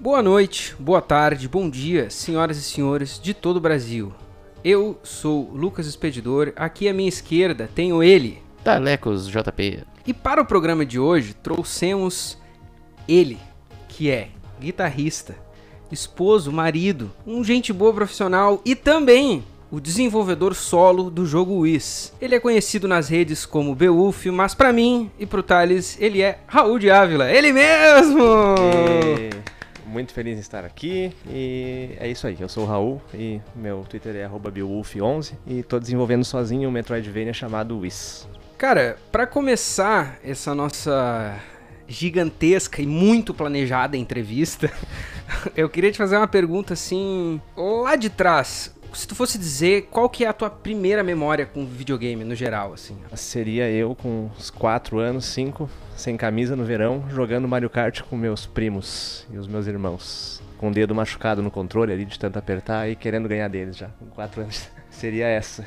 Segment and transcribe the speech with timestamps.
[0.00, 4.14] Boa noite, boa tarde, bom dia, senhoras e senhores de todo o Brasil.
[4.64, 8.42] Eu sou Lucas Expedidor, aqui à minha esquerda tenho ele.
[8.64, 9.84] Talecos JP.
[10.06, 12.38] E para o programa de hoje trouxemos
[13.06, 13.38] ele,
[13.88, 14.28] que é
[14.58, 15.36] guitarrista,
[15.92, 22.14] esposo, marido, um gente boa profissional e também o desenvolvedor solo do jogo Wiz.
[22.22, 26.38] Ele é conhecido nas redes como Beowulf, mas para mim e pro Thales, ele é
[26.46, 28.24] Raul de Ávila, ele mesmo!
[29.06, 29.59] E
[29.90, 33.84] muito feliz em estar aqui e é isso aí, eu sou o Raul e meu
[33.88, 38.28] Twitter é Beowulf11 e tô desenvolvendo sozinho um Metroidvania chamado Wiz.
[38.56, 41.36] Cara, para começar essa nossa
[41.88, 44.70] gigantesca e muito planejada entrevista,
[45.56, 48.74] eu queria te fazer uma pergunta assim, lá de trás.
[48.92, 52.72] Se tu fosse dizer qual que é a tua primeira memória com videogame no geral,
[52.72, 52.96] assim?
[53.14, 58.16] Seria eu com uns 4 anos, 5, sem camisa no verão, jogando Mario Kart com
[58.16, 60.42] meus primos e os meus irmãos.
[60.58, 63.88] Com o dedo machucado no controle ali de tanto apertar e querendo ganhar deles já,
[63.98, 64.68] com 4 anos.
[64.90, 65.64] Seria essa.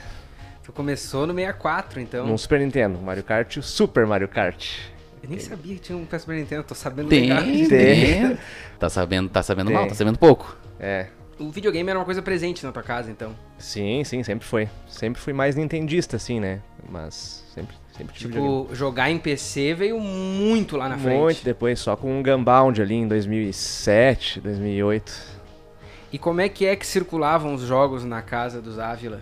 [0.63, 2.27] Tu começou no 64, então.
[2.27, 4.77] No Super Nintendo, Mario Kart, o Super Mario Kart.
[5.23, 7.44] Eu nem sabia que tinha um Super Nintendo, tô sabendo Tem, legal.
[7.69, 8.38] tem.
[8.77, 9.75] Tá sabendo, tá sabendo Tem.
[9.75, 10.55] mal, tá sabendo pouco.
[10.79, 11.07] É,
[11.44, 13.36] O videogame era uma coisa presente na tua casa, então.
[13.58, 14.69] sim, sim, sempre foi.
[14.88, 16.61] Sempre fui mais nintendista, assim, né?
[16.89, 18.61] Mas sempre, sempre tive videogame.
[18.63, 21.19] Tipo, jogar em PC veio muito lá na frente.
[21.19, 25.11] Muito depois, só com um Gunbound ali em 2007, 2008.
[26.13, 29.22] E como é que é que circulavam os jogos na casa dos Ávila?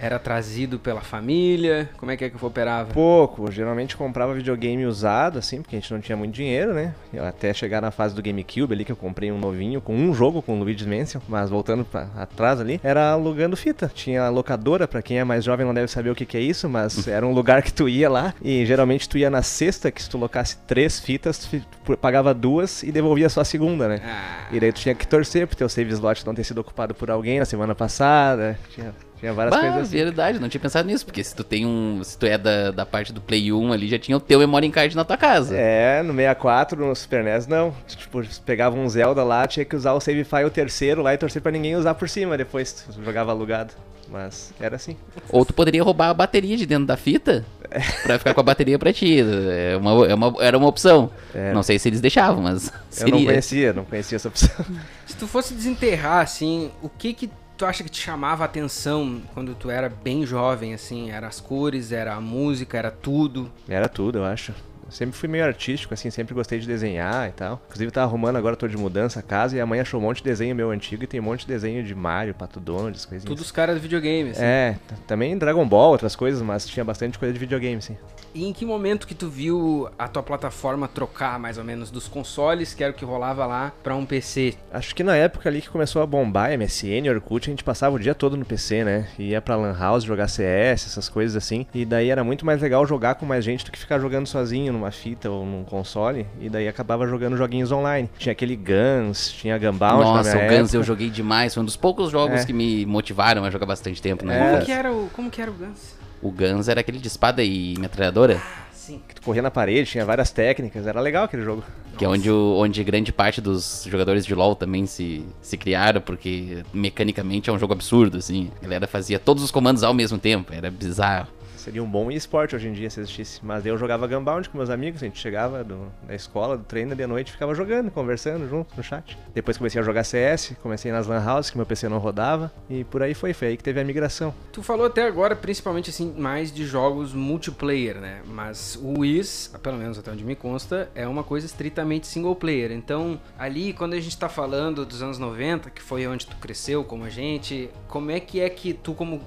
[0.00, 1.90] Era trazido pela família?
[1.98, 2.90] Como é que é que operava?
[2.92, 6.94] Pouco, geralmente comprava videogame usado, assim, porque a gente não tinha muito dinheiro, né?
[7.12, 10.14] Eu até chegar na fase do GameCube ali, que eu comprei um novinho com um
[10.14, 13.90] jogo com o Luigi's Mansion, mas voltando pra atrás ali, era alugando fita.
[13.94, 16.66] Tinha locadora, pra quem é mais jovem não deve saber o que, que é isso,
[16.66, 20.02] mas era um lugar que tu ia lá e geralmente tu ia na sexta, que
[20.02, 21.38] se tu locasse três fitas,
[21.84, 24.00] tu pagava duas e devolvia só a segunda, né?
[24.02, 26.94] Ah, E daí tu tinha que torcer pro teu save slot não ter sido ocupado
[26.94, 28.58] por alguém na semana passada.
[28.74, 29.96] Tinha, tinha várias Bah, coisas assim.
[29.96, 32.00] verdade, não tinha pensado nisso, porque se tu tem um.
[32.02, 34.70] Se tu é da, da parte do Play 1 ali, já tinha o teu memory
[34.70, 35.54] card na tua casa.
[35.56, 37.74] É, no 64, no Super NES, não.
[37.86, 41.40] Tipo, pegava um Zelda lá, tinha que usar o save file terceiro lá e torcer
[41.42, 42.72] pra ninguém usar por cima depois.
[42.72, 43.72] Tu jogava alugado.
[44.08, 44.96] Mas era assim.
[45.28, 47.44] Ou tu poderia roubar a bateria de dentro da fita
[48.02, 49.20] pra ficar com a bateria pra ti.
[49.20, 51.10] É uma, é uma- era uma opção.
[51.32, 51.52] É.
[51.52, 53.14] Não sei se eles deixavam, mas Eu seria.
[53.14, 54.50] não conhecia, não conhecia essa opção.
[55.06, 59.20] se tu fosse desenterrar, assim, o que que tu acha que te chamava a atenção
[59.34, 61.10] quando tu era bem jovem, assim?
[61.10, 63.52] Era as cores, era a música, era tudo?
[63.68, 64.54] Era tudo, eu acho.
[64.90, 67.60] Sempre fui meio artístico, assim, sempre gostei de desenhar e tal.
[67.66, 70.18] Inclusive, tava arrumando agora, tô de mudança a casa, e a mãe achou um monte
[70.18, 73.04] de desenho meu antigo, e tem um monte de desenho de Mario, Pato Donald, as
[73.04, 73.24] coisinhas.
[73.24, 74.42] Tudo os caras do videogame, assim.
[74.42, 77.96] É, também Dragon Ball, outras coisas, mas tinha bastante coisa de videogame, sim.
[78.32, 82.06] E em que momento que tu viu a tua plataforma trocar, mais ou menos, dos
[82.06, 84.54] consoles, que era o que rolava lá, pra um PC?
[84.72, 87.98] Acho que na época ali que começou a bombar MSN, Orkut, a gente passava o
[87.98, 89.08] dia todo no PC, né?
[89.18, 91.66] Ia pra Lan House jogar CS, essas coisas assim.
[91.74, 94.72] E daí era muito mais legal jogar com mais gente do que ficar jogando sozinho
[94.80, 96.26] numa fita ou num console.
[96.40, 98.08] E daí acabava jogando joguinhos online.
[98.18, 100.76] Tinha aquele Guns, tinha Gunbound na Nossa, minha o Guns época.
[100.76, 101.54] eu joguei demais.
[101.54, 102.44] Foi um dos poucos jogos É.
[102.44, 104.50] que me motivaram a jogar bastante tempo, né?
[104.52, 105.94] Como que era o, como que era o Guns?
[106.22, 109.00] O Guns era aquele de espada e metralhadora, Ah, sim.
[109.08, 110.86] Que tu corria na parede, tinha várias técnicas.
[110.86, 111.62] Era legal aquele jogo.
[111.98, 116.00] que é onde, o- onde grande parte dos jogadores de LoL também se, se criaram,
[116.00, 118.50] porque mecanicamente é um jogo absurdo, assim.
[118.58, 121.28] A galera fazia todos os comandos ao mesmo tempo, era bizarro.
[121.60, 123.40] Seria um bom esporte hoje em dia se existisse.
[123.44, 126.94] Mas eu jogava Gunbound com meus amigos, a gente chegava do- da escola, do treino
[126.96, 129.16] de noite, ficava jogando, conversando junto no chat.
[129.34, 132.82] Depois comecei a jogar CS, comecei nas Lan House, que meu PC não rodava, e
[132.84, 134.32] por aí foi, foi aí que teve a migração.
[134.52, 138.22] Tu falou até agora, principalmente assim, mais de jogos multiplayer, né?
[138.26, 142.72] Mas o Wiz, pelo menos até onde me consta, é uma coisa estritamente single player.
[142.72, 146.82] Então, ali, quando a gente tá falando dos anos 90, que foi onde tu cresceu
[146.84, 149.20] como a gente, como é que é que tu, como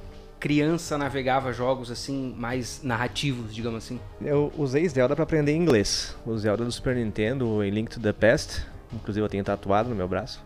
[0.44, 3.98] criança, navegava jogos assim, mais narrativos, digamos assim?
[4.22, 6.18] Eu usei Zelda pra aprender inglês.
[6.26, 8.62] O Zelda do Super Nintendo, A Link to the Past,
[8.92, 10.44] inclusive eu tenho tatuado no meu braço.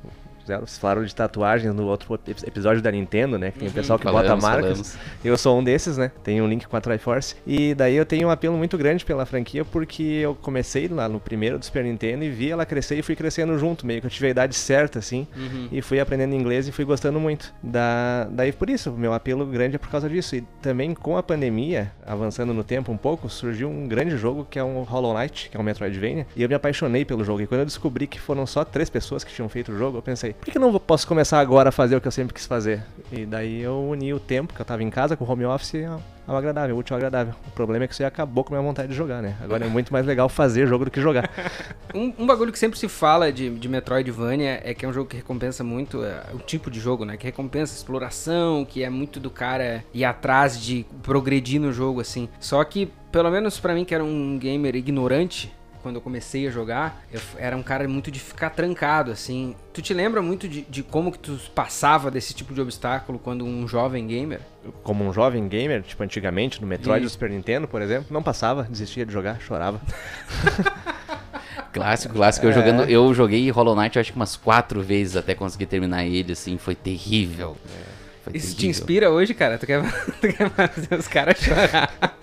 [0.47, 3.51] Vocês falaram de tatuagens no outro ep- episódio da Nintendo, né?
[3.51, 4.63] Que tem o pessoal que bota Falamos, marcas.
[4.69, 4.97] falamos.
[5.23, 6.11] Eu sou um desses, né?
[6.23, 7.35] Tenho um link com a Triforce.
[7.45, 11.19] E daí eu tenho um apelo muito grande pela franquia, porque eu comecei lá no
[11.19, 14.11] primeiro do Super Nintendo e vi ela crescer e fui crescendo junto, meio que eu
[14.11, 15.27] tive a idade certa, assim.
[15.71, 17.53] E fui aprendendo inglês e fui gostando muito.
[17.61, 18.27] Da...
[18.31, 20.35] Daí por isso, meu apelo grande é por causa disso.
[20.35, 24.57] E também com a pandemia, avançando no tempo um pouco, surgiu um grande jogo que
[24.59, 26.25] é um Hollow Knight, que é um Metroidvania.
[26.35, 27.41] E eu me apaixonei pelo jogo.
[27.41, 30.01] E quando eu descobri que foram só três pessoas que tinham feito o jogo, eu
[30.01, 32.83] pensei, por que, não posso começar agora a fazer o que eu sempre quis fazer?
[33.11, 35.85] E daí eu uni o tempo que eu tava em casa com o home office
[36.27, 37.33] ao agradável, útil ao agradável.
[37.47, 39.37] O problema é que isso aí acabou com a minha vontade de jogar, né?
[39.41, 41.29] Agora é muito mais legal fazer jogo do que jogar.
[41.95, 45.09] Um, um bagulho que sempre se fala de, de Metroidvania é que é um jogo
[45.09, 47.15] que recompensa muito é, o tipo de jogo, né?
[47.15, 52.01] Que recompensa a exploração, que é muito do cara ir atrás de progredir no jogo,
[52.01, 52.27] assim.
[52.39, 55.51] Só que, pelo menos pra mim, que era um gamer ignorante,
[55.87, 59.55] quando eu comecei a jogar, eu era um cara muito de ficar trancado, assim.
[59.73, 63.45] Tu te lembra muito de, de como que tu passava desse tipo de obstáculo quando
[63.45, 64.41] um jovem gamer?
[64.83, 67.13] Como um jovem gamer, tipo antigamente, no Metroid do Isso.
[67.13, 69.79] Super Nintendo, por exemplo, não passava, desistia de jogar, chorava.
[71.71, 72.45] Clássico, clássico.
[72.45, 72.53] Eu, É.
[72.53, 76.31] jogando, eu joguei Hollow Knight eu acho que umas quatro vezes até conseguir terminar ele,
[76.33, 77.55] assim, foi terrível.
[78.23, 78.69] Foi Isso te terrível.
[78.71, 79.57] inspira hoje, cara?
[79.57, 79.81] Tu quer,
[80.19, 82.17] tu quer fazer os caras chorar?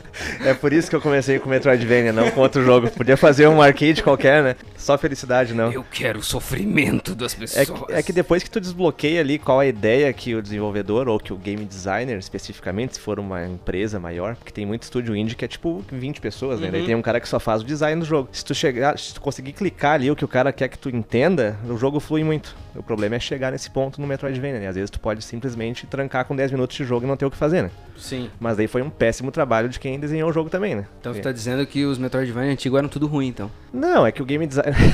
[0.44, 2.90] É por isso que eu comecei com Metroidvania, não com outro jogo.
[2.90, 4.56] Podia fazer um arcade qualquer, né?
[4.76, 5.72] Só felicidade, não.
[5.72, 7.80] Eu quero o sofrimento das É pessoas.
[7.86, 11.18] que, é que depois que tu desbloqueia ali qual a ideia que o desenvolvedor ou
[11.18, 15.34] que o game designer, especificamente, se for uma empresa maior, porque tem muito estúdio indie
[15.34, 16.70] que é tipo 20 pessoas, né?
[16.70, 16.86] Daí Uhum.
[16.86, 18.28] tem um cara que só faz o design do jogo.
[18.32, 20.88] Se tu chegar, se tu conseguir clicar ali o que o cara quer que tu
[20.88, 22.54] entenda, o jogo flui muito.
[22.76, 24.68] O problema é chegar nesse ponto no Metroidvania, né?
[24.68, 27.30] Às vezes tu pode simplesmente trancar com 10 minutos de jogo e não ter o
[27.30, 27.70] que fazer, né?
[27.96, 28.30] Sim.
[28.40, 30.86] Mas daí foi um péssimo trabalho de quem desenhou o jogo também, né?
[31.00, 33.50] Então tu tá dizendo que os Metroidvania antigos eram tudo ruim, então.
[33.72, 34.74] Não, é que o game design.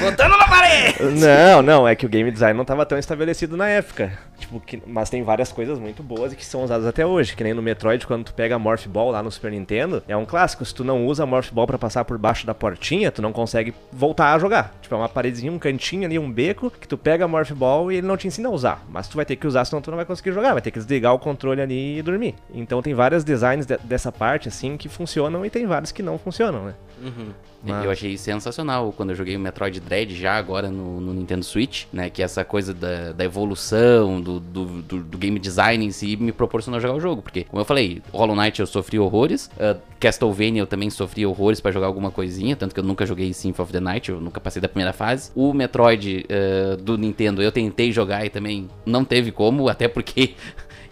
[0.00, 1.02] Botando na parede!
[1.20, 4.12] Não, não, é que o game design não estava tão estabelecido na época.
[4.38, 7.34] Tipo, que- mas tem várias coisas muito boas e que são usadas até hoje.
[7.36, 10.16] Que nem no Metroid, quando tu pega a Morph Ball lá no Super Nintendo, é
[10.16, 10.64] um clássico.
[10.64, 13.32] Se tu não usa a Morph Ball pra passar por baixo da portinha, tu não
[13.32, 14.74] consegue voltar a jogar.
[14.82, 17.90] Tipo, é uma paredezinha, um cantinho ali, um beco, que tu pega a Morph Ball
[17.92, 18.84] e ele não te ensina a usar.
[18.88, 20.52] Mas tu vai ter que usar, senão tu não vai conseguir jogar.
[20.52, 22.34] Vai ter que desligar o controle ali e dormir.
[22.52, 26.18] Então tem vários designs de- dessa parte, assim, que funcionam e tem vários que não
[26.18, 26.74] funcionam, né?
[27.02, 27.28] Uhum.
[27.66, 31.44] Mas- Eu achei sensacional quando eu joguei o Metroid Dread já agora no, no Nintendo
[31.44, 32.10] Switch, né?
[32.10, 36.32] Que essa coisa da, da evolução, do, do, do- do game design em si me
[36.32, 37.22] proporcionou jogar o jogo.
[37.22, 41.60] Porque, como eu falei, Hollow Knight eu sofri horrores, uh, Castlevania eu também sofri horrores
[41.60, 44.40] pra jogar alguma coisinha, tanto que eu nunca joguei Symphony of the Night, eu nunca
[44.40, 45.30] passei da primeira fase.
[45.34, 50.34] O Metroid uh, do Nintendo eu tentei jogar e também não teve como, até porque.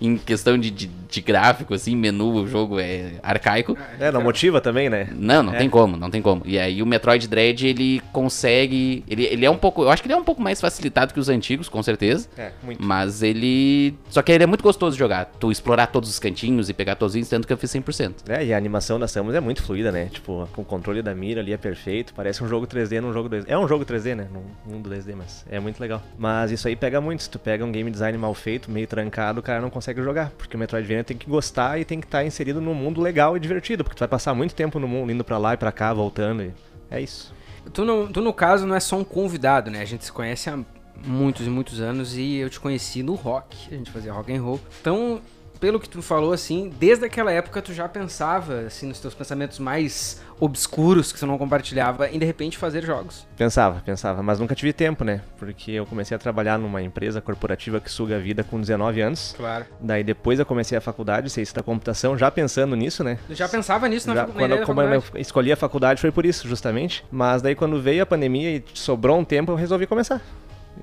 [0.05, 3.79] Em questão de, de, de gráfico, assim, menu, o jogo é arcaico.
[4.01, 5.09] É, não motiva também, né?
[5.15, 5.59] Não, não É.
[5.59, 6.43] tem como, não tem como.
[6.45, 9.05] E aí o Metroid Dread, ele consegue.
[9.09, 9.83] Ele, ele é um pouco.
[9.83, 12.29] Eu acho que ele é um pouco mais facilitado que os antigos, com certeza.
[12.37, 12.83] É, muito.
[12.83, 13.95] Mas ele.
[14.11, 15.27] Só que ele é muito gostoso de jogar.
[15.39, 18.15] Tu explorar todos os cantinhos e pegar todos os itens, tanto que eu fiz 100%.
[18.29, 20.09] É, e a animação da Samus é muito fluida, né?
[20.11, 22.13] Tipo, com o controle da mira ali é perfeito.
[22.15, 23.45] Parece um jogo 3D num jogo 2D.
[23.47, 24.27] É um jogo 3D, né?
[24.33, 26.03] Num mundo 2D, mas é muito legal.
[26.19, 27.23] Mas isso aí pega muito.
[27.23, 30.31] Se tu pega um game design mal feito, meio trancado, o cara não consegue jogar.
[30.39, 33.41] Porque o Metroidvania tem que gostar e tem que estar inserido num mundo legal e
[33.41, 33.83] divertido.
[33.83, 36.43] Porque tu vai passar muito tempo no mundo, indo pra lá e pra cá, voltando.
[36.43, 36.53] E...
[36.91, 37.35] É isso.
[37.73, 39.81] Tu, no, tu, no caso, não é só um convidado, né?
[39.81, 40.59] A gente se conhece há
[41.05, 43.69] muitos e muitos anos e eu te conheci no rock.
[43.71, 44.61] A gente fazia rock and roll.
[44.81, 45.21] Então,
[45.63, 49.61] pelo que tu falou, assim, desde aquela época tu já pensava, assim, nos teus pensamentos
[49.61, 53.25] mais obscuros que tu não compartilhava, em de repente fazer jogos.
[53.37, 55.21] Pensava, pensava, mas nunca tive tempo, né?
[55.39, 59.35] Porque eu comecei a trabalhar numa empresa corporativa que suga a vida com 19 anos.
[59.37, 59.65] Claro.
[59.81, 63.17] Daí depois eu comecei a faculdade, ciência da computação, já pensando nisso, né?
[63.31, 65.23] Já pensava nisso na, Já, facu- na quando eu, como eu faculdade?
[65.23, 67.05] escolhi a faculdade foi por isso, justamente.
[67.09, 70.21] Mas daí quando veio a pandemia e sobrou um tempo, eu resolvi começar.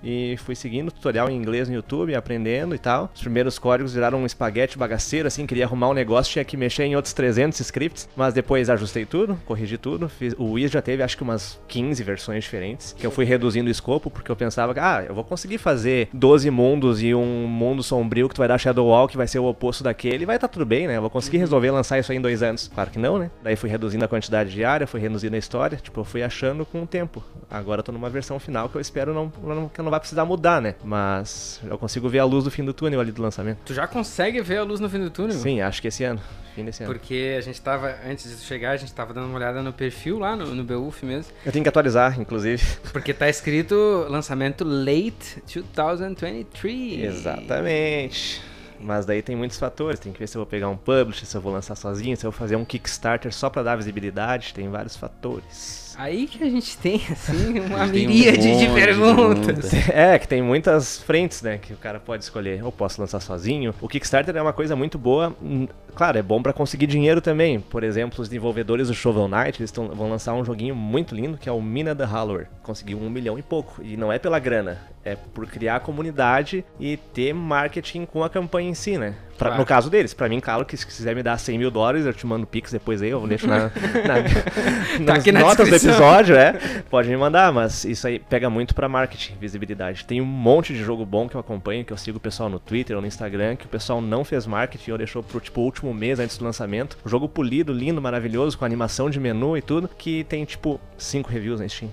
[0.03, 3.09] E fui seguindo tutorial em inglês no YouTube, aprendendo e tal.
[3.13, 6.83] Os primeiros códigos viraram um espaguete bagaceiro, assim, queria arrumar um negócio, tinha que mexer
[6.83, 8.09] em outros 300 scripts.
[8.15, 10.07] Mas depois ajustei tudo, corrigi tudo.
[10.09, 10.33] Fiz...
[10.37, 13.71] O Wii já teve, acho que umas 15 versões diferentes, que eu fui reduzindo o
[13.71, 17.83] escopo, porque eu pensava que, ah, eu vou conseguir fazer 12 mundos e um mundo
[17.83, 20.47] sombrio que tu vai dar Shadow Wall, que vai ser o oposto daquele, vai estar
[20.47, 20.97] tudo bem, né?
[20.97, 22.69] Eu vou conseguir resolver lançar isso aí em dois anos.
[22.73, 23.29] Claro que não, né?
[23.43, 26.65] Daí fui reduzindo a quantidade de área, fui reduzindo a história, tipo, eu fui achando
[26.65, 27.23] com o tempo.
[27.49, 29.29] Agora eu tô numa versão final que eu espero não,
[29.69, 30.75] que não vai precisar mudar, né?
[30.83, 33.59] Mas eu consigo ver a luz do fim do túnel ali do lançamento.
[33.65, 35.37] Tu já consegue ver a luz no fim do túnel?
[35.37, 36.21] Sim, acho que esse ano.
[36.55, 36.91] Fim desse ano.
[36.91, 40.19] Porque a gente tava, antes de chegar, a gente tava dando uma olhada no perfil
[40.19, 41.31] lá, no, no Beuf mesmo.
[41.45, 42.63] Eu tenho que atualizar, inclusive.
[42.91, 47.03] Porque tá escrito lançamento late 2023.
[47.03, 48.41] Exatamente.
[48.79, 51.35] Mas daí tem muitos fatores, tem que ver se eu vou pegar um publisher, se
[51.35, 54.69] eu vou lançar sozinho, se eu vou fazer um Kickstarter só pra dar visibilidade, tem
[54.69, 55.88] vários fatores.
[56.01, 59.69] Aí que a gente tem, assim, uma Tem um miríade de de perguntas.
[59.69, 59.89] perguntas.
[59.89, 62.59] É, que tem muitas frentes, né, que o cara pode escolher.
[62.59, 63.75] Eu posso lançar sozinho.
[63.81, 65.35] O Kickstarter é uma coisa muito boa.
[65.41, 67.59] hum, Claro, é bom pra conseguir dinheiro também.
[67.59, 71.37] Por exemplo, os desenvolvedores do Shovel Knight, eles tão- vão lançar um joguinho muito lindo
[71.37, 72.47] que é o Mina the Hallower.
[72.63, 73.81] Conseguiu um milhão e pouco.
[73.83, 78.29] E não é pela grana, É por criar a comunidade e ter marketing com a
[78.29, 79.15] campanha em si, né?
[79.39, 79.61] Pra, Claro.
[79.61, 82.13] No caso deles, pra mim, claro, que se quiser me dar 100 mil dólares, eu
[82.13, 83.71] te mando pix depois aí, eu deixo na,
[84.05, 86.53] na- nas aqui na notas do episódio, é.
[86.89, 90.05] Pode me mandar, mas isso aí pega muito pra marketing, visibilidade.
[90.05, 92.59] Tem um monte de jogo bom que eu acompanho, que eu sigo o pessoal no
[92.59, 95.93] Twitter ou no Instagram, que o pessoal não fez marketing ou deixou pro tipo último
[95.93, 96.97] mês antes do lançamento.
[97.05, 101.29] Um jogo polido, lindo, maravilhoso, com animação de menu e tudo, que tem tipo 5
[101.29, 101.89] reviews na Steam.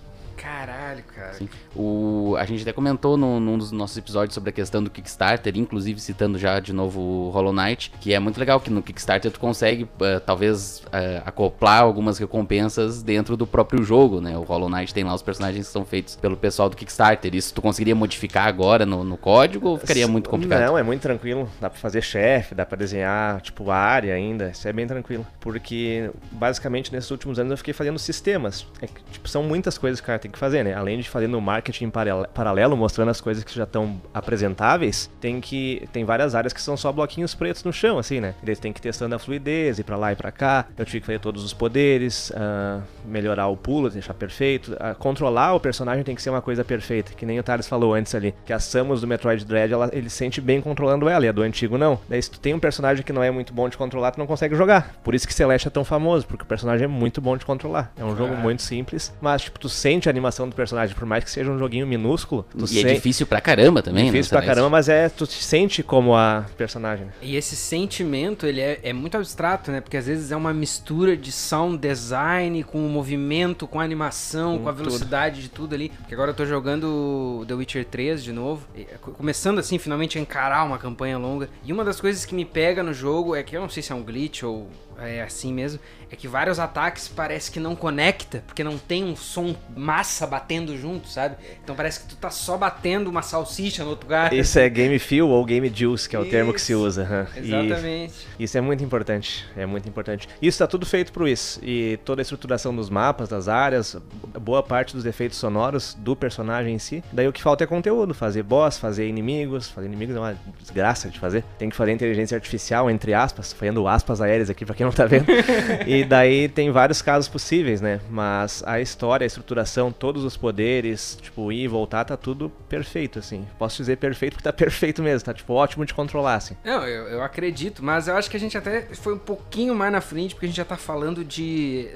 [0.46, 1.32] Caralho, cara.
[1.32, 1.48] Sim.
[1.74, 5.58] O, a gente até comentou no, num dos nossos episódios sobre a questão do Kickstarter,
[5.58, 9.32] inclusive citando já de novo o Hollow Knight, que é muito legal que no Kickstarter
[9.32, 14.38] tu consegue eh, talvez eh, acoplar algumas recompensas dentro do próprio jogo, né?
[14.38, 17.34] O Hollow Knight tem lá os personagens que são feitos pelo pessoal do Kickstarter.
[17.34, 20.60] Isso tu conseguiria modificar agora no, no código ou ficaria muito complicado?
[20.60, 21.50] Não, é muito tranquilo.
[21.60, 24.50] Dá pra fazer chefe, dá pra desenhar, tipo, a área ainda.
[24.50, 25.26] Isso é bem tranquilo.
[25.40, 28.64] Porque, basicamente, nesses últimos anos eu fiquei fazendo sistemas.
[28.80, 30.74] É tipo, são muitas coisas que o cara tem que fazer, né?
[30.74, 31.90] Além de fazer no marketing
[32.34, 35.86] paralelo, mostrando as coisas que já estão apresentáveis, tem que.
[35.92, 38.34] Tem várias áreas que são só bloquinhos pretos no chão, assim, né?
[38.42, 40.66] Eles têm que ir testando a fluidez, ir pra lá e pra cá.
[40.76, 44.76] Eu tive que fazer todos os poderes, ah, melhorar o pulo, deixar perfeito.
[44.78, 47.94] Ah, controlar o personagem tem que ser uma coisa perfeita, que nem o Thales falou
[47.94, 48.34] antes ali.
[48.44, 51.32] Que a Samus do Metroid Dread, ela, ele se sente bem controlando ela, e a
[51.32, 51.98] do antigo não.
[52.08, 54.26] Daí se tu tem um personagem que não é muito bom de controlar, tu não
[54.26, 54.94] consegue jogar.
[55.04, 57.92] Por isso que Celeste é tão famoso, porque o personagem é muito bom de controlar.
[57.96, 58.42] É um jogo Claro.
[58.42, 61.58] muito simples, mas tipo, tu sente a animação do personagem, por mais que seja um
[61.58, 64.40] joguinho minúsculo, tu E é difícil pra caramba também, Difícil né?
[64.40, 67.06] pra caramba, mas é, tu te sente como a personagem.
[67.06, 67.12] né?
[67.23, 69.80] E esse sentimento, ele é, é muito abstrato, né?
[69.80, 74.56] Porque às vezes é uma mistura de sound design com o movimento, com a animação,
[74.58, 74.85] Com com a tudo.
[74.85, 75.90] velocidade de tudo ali.
[75.90, 78.66] Porque agora eu tô jogando The Witcher 3 de novo.
[78.76, 81.49] e, co- Começando assim, finalmente a encarar uma campanha longa.
[81.64, 83.92] E uma das coisas que me pega no jogo é que eu não sei se
[83.92, 85.78] é um glitch ou é assim mesmo,
[86.10, 90.76] é que vários ataques parece que não conecta, porque não tem um som massa batendo
[90.76, 91.36] junto, sabe?
[91.62, 94.32] Então parece que tu tá só batendo uma salsicha no outro lugar.
[94.32, 96.80] Isso é game feel ou game juice, que é o termo que se Isso.
[96.82, 97.02] usa.
[97.02, 97.26] aham.
[97.36, 98.14] E- Exatamente.
[98.38, 100.28] Isso é muito importante, é muito importante.
[100.40, 101.60] Isso tá tudo feito pro isso.
[101.62, 103.96] E toda a estruturação dos mapas, das áreas,
[104.40, 107.02] boa parte dos efeitos sonoros do personagem em si.
[107.12, 109.68] Daí o que falta é conteúdo, fazer boss, fazer inimigos.
[109.70, 111.42] Fazer inimigos é uma desgraça de fazer.
[111.58, 115.06] Tem que fazer inteligência artificial, entre aspas, fazendo aspas aéreas aqui pra quem não tá
[115.06, 115.26] vendo.
[115.86, 118.00] e daí tem vários casos possíveis, né?
[118.10, 123.18] Mas a história, a estruturação, todos os poderes, tipo, ir e voltar, tá tudo perfeito,
[123.18, 123.46] assim.
[123.58, 126.56] Posso dizer perfeito porque tá perfeito mesmo, tá tipo ótimo de controlar, assim.
[126.64, 129.92] Não, eu, eu acredito, mas eu acho que a gente até foi um pouquinho mais
[129.92, 131.88] na frente, porque a gente já tá falando de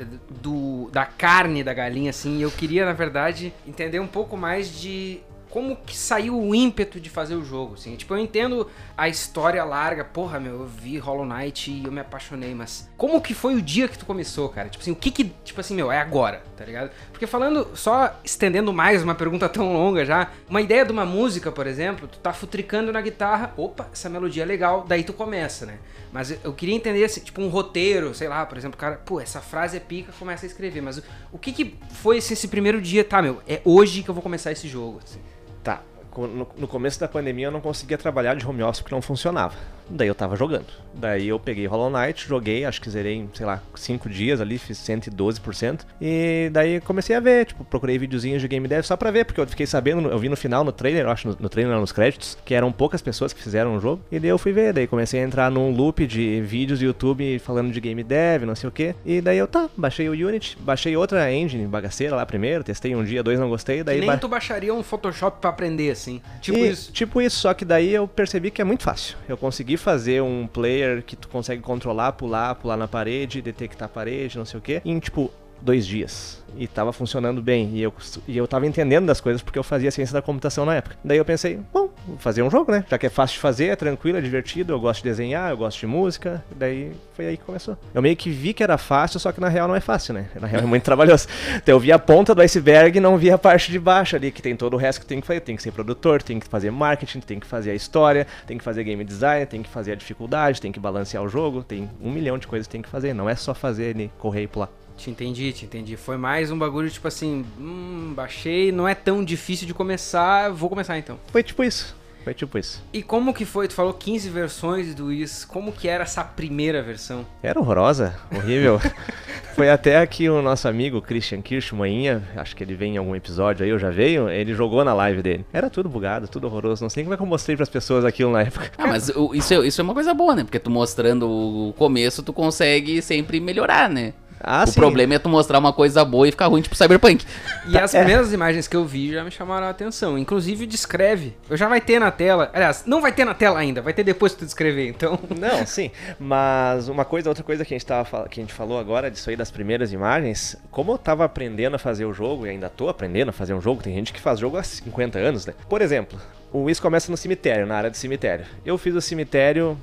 [0.43, 4.81] do, da carne da galinha, assim, e eu queria, na verdade, entender um pouco mais
[4.81, 5.21] de
[5.51, 7.97] como que saiu o ímpeto de fazer o jogo, assim.
[7.97, 12.01] Tipo, eu entendo a história larga, porra, meu, eu vi Hollow Knight e eu me
[12.01, 14.69] apaixonei, mas como que foi o dia que tu começou, cara?
[14.69, 16.91] Tipo assim, o que que, tipo assim, meu, é agora, tá ligado?
[17.11, 21.51] Porque falando, só estendendo mais uma pergunta tão longa já, uma ideia de uma música,
[21.51, 25.67] por exemplo, tu tá futricando na guitarra, opa, essa melodia é legal, daí tu começa,
[25.67, 25.79] né?
[26.13, 29.41] Mas eu- queria entender, assim, tipo, um roteiro, sei lá, por exemplo, cara, pô, essa
[29.41, 31.03] frase é pica, começa a escrever, mas o,
[31.33, 34.23] o que que foi assim, esse primeiro dia, tá, meu, é hoje que eu vou
[34.23, 35.21] começar esse jogo, assim.
[35.63, 35.83] Tá,
[36.17, 39.55] no, no começo da pandemia eu não conseguia trabalhar de home office porque não funcionava.
[39.91, 40.67] Daí eu tava jogando.
[40.95, 44.59] Daí eu peguei Hollow Knight, joguei, acho que zerei em, sei lá, 5 dias ali,
[44.59, 45.81] fiz 112%.
[46.01, 49.41] E daí comecei a ver, tipo, procurei videozinhos de game dev só pra ver, porque
[49.41, 52.37] eu fiquei sabendo, eu vi no final, no trailer, acho, no, no trailer, nos créditos,
[52.45, 54.03] que eram poucas pessoas que fizeram o jogo.
[54.11, 57.39] E daí eu fui ver, daí comecei a entrar num loop de vídeos do YouTube
[57.39, 58.95] falando de game dev, não sei o que.
[59.05, 63.05] E daí eu, tá, baixei o Unity, baixei outra engine bagaceira lá primeiro, testei um
[63.05, 63.97] dia, dois não gostei, daí...
[63.97, 66.21] que nem ba- tu baixaria um Photoshop pra aprender, assim.
[66.41, 66.93] Tipo e- isso.
[66.93, 69.17] Tipo isso, só que daí eu percebi que é muito fácil.
[69.29, 73.89] Eu consegui fazer um player que tu consegue controlar, pular, pular na parede, detectar a
[73.89, 76.41] parede, não sei o que, em tipo dois dias.
[76.57, 77.71] E tava funcionando bem.
[77.75, 77.93] E eu,
[78.27, 80.97] e eu tava entendendo das coisas porque eu fazia ciência da computação na época.
[81.05, 82.85] Daí eu pensei, bom, vou fazer um jogo, né?
[82.89, 85.57] Já que é fácil de fazer, é tranquilo, é divertido, eu gosto de desenhar, eu
[85.57, 86.45] gosto de música.
[86.57, 87.77] Daí foi aí que começou.
[87.95, 90.27] Eu meio que vi que era fácil, só que na real não é fácil, né?
[90.41, 91.29] Na real é muito trabalhoso.
[91.57, 94.31] Então eu vi a ponta do iceberg e não vi a parte de baixo ali,
[94.31, 95.41] que tem todo o resto que tem que fazer.
[95.41, 98.65] Tem que ser produtor, tem que fazer marketing, tem que fazer a história, tem que
[98.65, 102.11] fazer game design, tem que fazer a dificuldade, tem que balancear o jogo, tem um
[102.11, 103.15] milhão de coisas que tem que fazer.
[103.15, 104.69] Não é só fazer ele correr e pular.
[105.01, 105.97] Te entendi, te entendi.
[105.97, 110.69] Foi mais um bagulho tipo assim, hum, baixei, não é tão difícil de começar, vou
[110.69, 111.19] começar então.
[111.33, 111.97] Foi tipo isso.
[112.23, 112.85] Foi tipo isso.
[112.93, 113.67] E como que foi?
[113.67, 115.43] Tu falou 15 versões do Is.
[115.47, 117.27] Como que era essa primeira versão?
[117.43, 118.79] Era horrorosa, horrível.
[119.57, 123.17] Foi até aqui o nosso amigo Christian Kirsch, manhinha, acho que ele vem em algum
[123.17, 125.45] episódio aí, eu já veio, ele jogou na live dele.
[125.53, 126.83] Era tudo bugado, tudo horroroso.
[126.83, 128.71] Não sei como é que eu mostrei pras pessoas aquilo na época.
[128.79, 130.45] Ah, mas isso, é, isso é uma coisa boa, né?
[130.45, 134.15] Porque tu mostrando o começo, tu consegue sempre melhorar, né?
[134.43, 134.75] Ah, o sim.
[134.75, 137.25] problema é tu mostrar uma coisa boa e ficar ruim, tipo Cyberpunk.
[137.69, 140.19] E as primeiras imagens que eu vi já me chamaram a atenção.
[140.19, 141.37] Inclusive descreve.
[141.49, 142.51] Eu já vai ter na tela.
[142.53, 145.19] Aliás, não vai ter na tela ainda, vai ter depois que tu descrever, então.
[145.39, 145.91] Não, sim.
[146.19, 149.31] Mas uma coisa, outra coisa que a gente tava que a gente falou agora disso
[149.31, 152.89] aí das primeiras imagens, como eu tava aprendendo a fazer o jogo e ainda tô
[152.89, 155.55] aprendendo a fazer um jogo, tem gente que faz jogo há 50 anos, né?
[155.69, 156.19] Por exemplo,
[156.53, 158.45] o Wiz começa no cemitério, na área de cemitério.
[158.65, 159.79] Eu fiz o cemitério,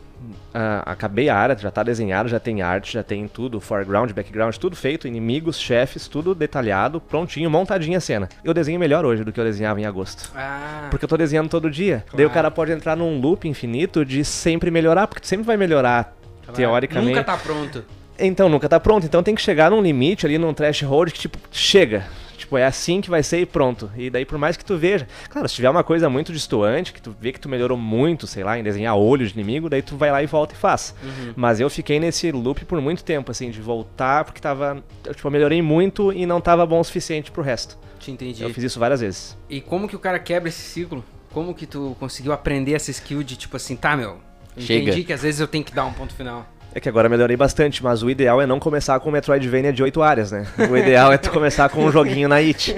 [0.53, 4.55] ah, acabei a área, já tá desenhado, já tem arte, já tem tudo, foreground, background,
[4.57, 8.27] tudo feito, inimigos, chefes, tudo detalhado, prontinho, montadinha a cena.
[8.43, 10.31] Eu desenho melhor hoje do que eu desenhava em agosto.
[10.35, 10.87] Ah.
[10.89, 12.03] Porque eu tô desenhando todo dia.
[12.13, 15.57] Daí o cara pode entrar num loop infinito de sempre melhorar, porque tu sempre vai
[15.57, 16.15] melhorar,
[16.53, 17.11] teoricamente.
[17.11, 17.85] Nunca tá pronto.
[18.19, 19.05] Então, nunca tá pronto.
[19.05, 22.03] Então tem que chegar num limite ali, num threshold que, tipo, chega.
[22.47, 23.91] Tipo, é assim que vai ser e pronto.
[23.97, 25.05] E daí, por mais que tu veja.
[25.29, 28.41] Claro, se tiver uma coisa muito distoante, que tu vê que tu melhorou muito, sei
[28.41, 30.95] lá, em desenhar olho de inimigo, daí tu vai lá e volta e faz.
[31.35, 34.81] Mas eu fiquei nesse loop por muito tempo, assim, de voltar, porque tava.
[35.05, 37.77] eu, Tipo, eu melhorei muito e não tava bom o suficiente pro resto.
[37.99, 38.41] Te entendi.
[38.41, 39.37] Eu fiz isso várias vezes.
[39.49, 41.03] E como que o cara quebra esse ciclo?
[41.33, 44.19] Como que tu conseguiu aprender essa skill de tipo assim, tá, meu?
[44.55, 44.83] eu Chega.
[44.83, 46.47] Entendi que às vezes eu tenho que dar um ponto final.
[46.77, 49.73] É que agora eu melhorei bastante, mas o ideal é não começar com o Metroidvania
[49.73, 50.45] de 8 áreas, né?
[50.69, 52.75] O ideal é tu começar com um joguinho na IT.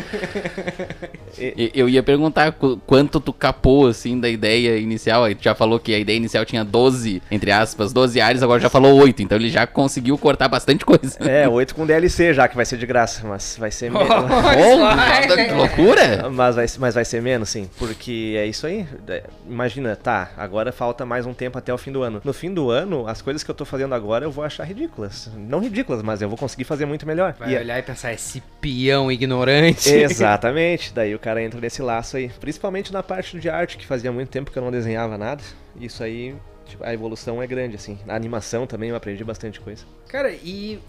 [1.37, 5.25] E- Eu ia perguntar qu- quanto tu capou, assim, da ideia inicial.
[5.25, 8.61] Aí tu já falou que a ideia inicial tinha 12, entre aspas, 12 áreas, agora
[8.61, 9.21] já falou 8.
[9.21, 11.17] Então ele já conseguiu cortar bastante coisa.
[11.19, 14.07] É, 8 com DLC já, que vai ser de graça, mas vai ser menos.
[14.09, 16.29] Oh, que loucura!
[16.31, 17.69] Mas vai, mas vai ser menos, sim.
[17.77, 18.85] Porque é isso aí.
[19.09, 22.21] É, Imagina, tá, agora falta mais um tempo até o fim do ano.
[22.23, 25.29] No fim do ano, as coisas que eu tô fazendo agora eu vou achar ridículas.
[25.35, 27.33] Não ridículas, mas eu vou conseguir fazer muito melhor.
[27.37, 29.89] Vai E- olhar e pensar, esse peão ignorante.
[29.89, 30.93] Exatamente.
[30.93, 32.29] Daí o cara entra nesse laço aí.
[32.39, 35.41] Principalmente na parte de arte, que fazia muito tempo que eu não desenhava nada.
[35.79, 37.97] Isso aí, tipo, a evolução é grande, assim.
[38.05, 39.83] Na animação também eu aprendi bastante coisa.
[40.07, 40.79] Cara, e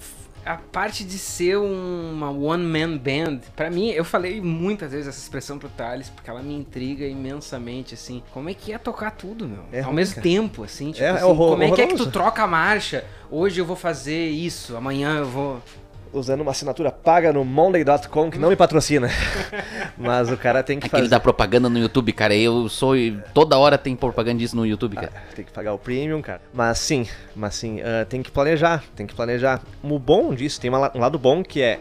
[0.44, 5.18] a parte de ser um- uma one-man band, pra mim, eu falei muitas vezes essa
[5.18, 8.22] expressão pro Thales, porque ela me intriga imensamente, assim.
[8.32, 9.64] Como é que é tocar tudo, meu?
[9.72, 10.22] É Ao ruim, mesmo cara.
[10.24, 12.46] tempo, assim, tipo É- é assim, horror- como é que é que tu troca a
[12.46, 13.04] marcha?
[13.30, 15.62] Hoje eu vou fazer isso, amanhã eu vou...
[16.12, 19.08] Usando uma assinatura paga no Monday.com, que não me patrocina.
[19.96, 21.10] Mas o cara tem que Aquele fazer.
[21.10, 22.34] da propaganda no YouTube, cara.
[22.34, 22.94] Eu sou.
[23.32, 25.12] Toda hora tem propaganda disso no YouTube, cara.
[25.36, 26.40] Tem que pagar o premium, cara.
[26.52, 29.62] Mas sim, mas sim, ah, tem que planejar, tem que planejar.
[29.82, 31.78] O bom disso, tem um lado bom que é,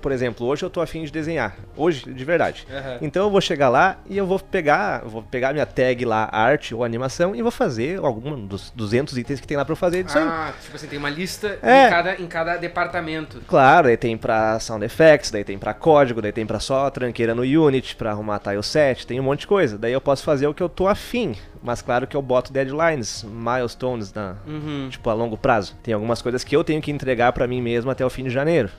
[0.00, 1.56] por exemplo, hoje eu tô afim de desenhar.
[1.76, 2.66] Hoje, de verdade.
[2.70, 2.98] Aham.
[3.02, 6.74] Então eu vou chegar lá e eu vou pegar, vou pegar minha tag lá, arte
[6.74, 10.02] ou animação, e vou fazer algum dos 200 itens que tem lá pra eu fazer
[10.04, 10.24] disso aí.
[10.26, 11.86] Ah, tipo assim, tem uma lista É.
[11.86, 13.40] em, cada, em cada departamento.
[13.46, 17.34] Claro, daí tem pra sound effects, daí tem pra código, daí tem pra só tranqueira
[17.34, 19.76] no Unity, pra arrumar tileset, tem um monte de coisa.
[19.78, 23.24] Daí eu posso fazer o que eu tô afim, mas claro que eu boto deadlines,
[23.24, 24.88] milestones, na, Uhum.
[24.90, 25.76] tipo a longo prazo.
[25.82, 28.30] Tem algumas coisas que eu tenho que entregar pra mim mesmo até o fim de
[28.30, 28.70] janeiro.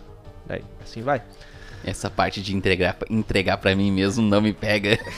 [0.45, 1.21] Daí, assim vai.
[1.83, 4.97] Essa parte de entregar, entregar pra mim mesmo não me pega.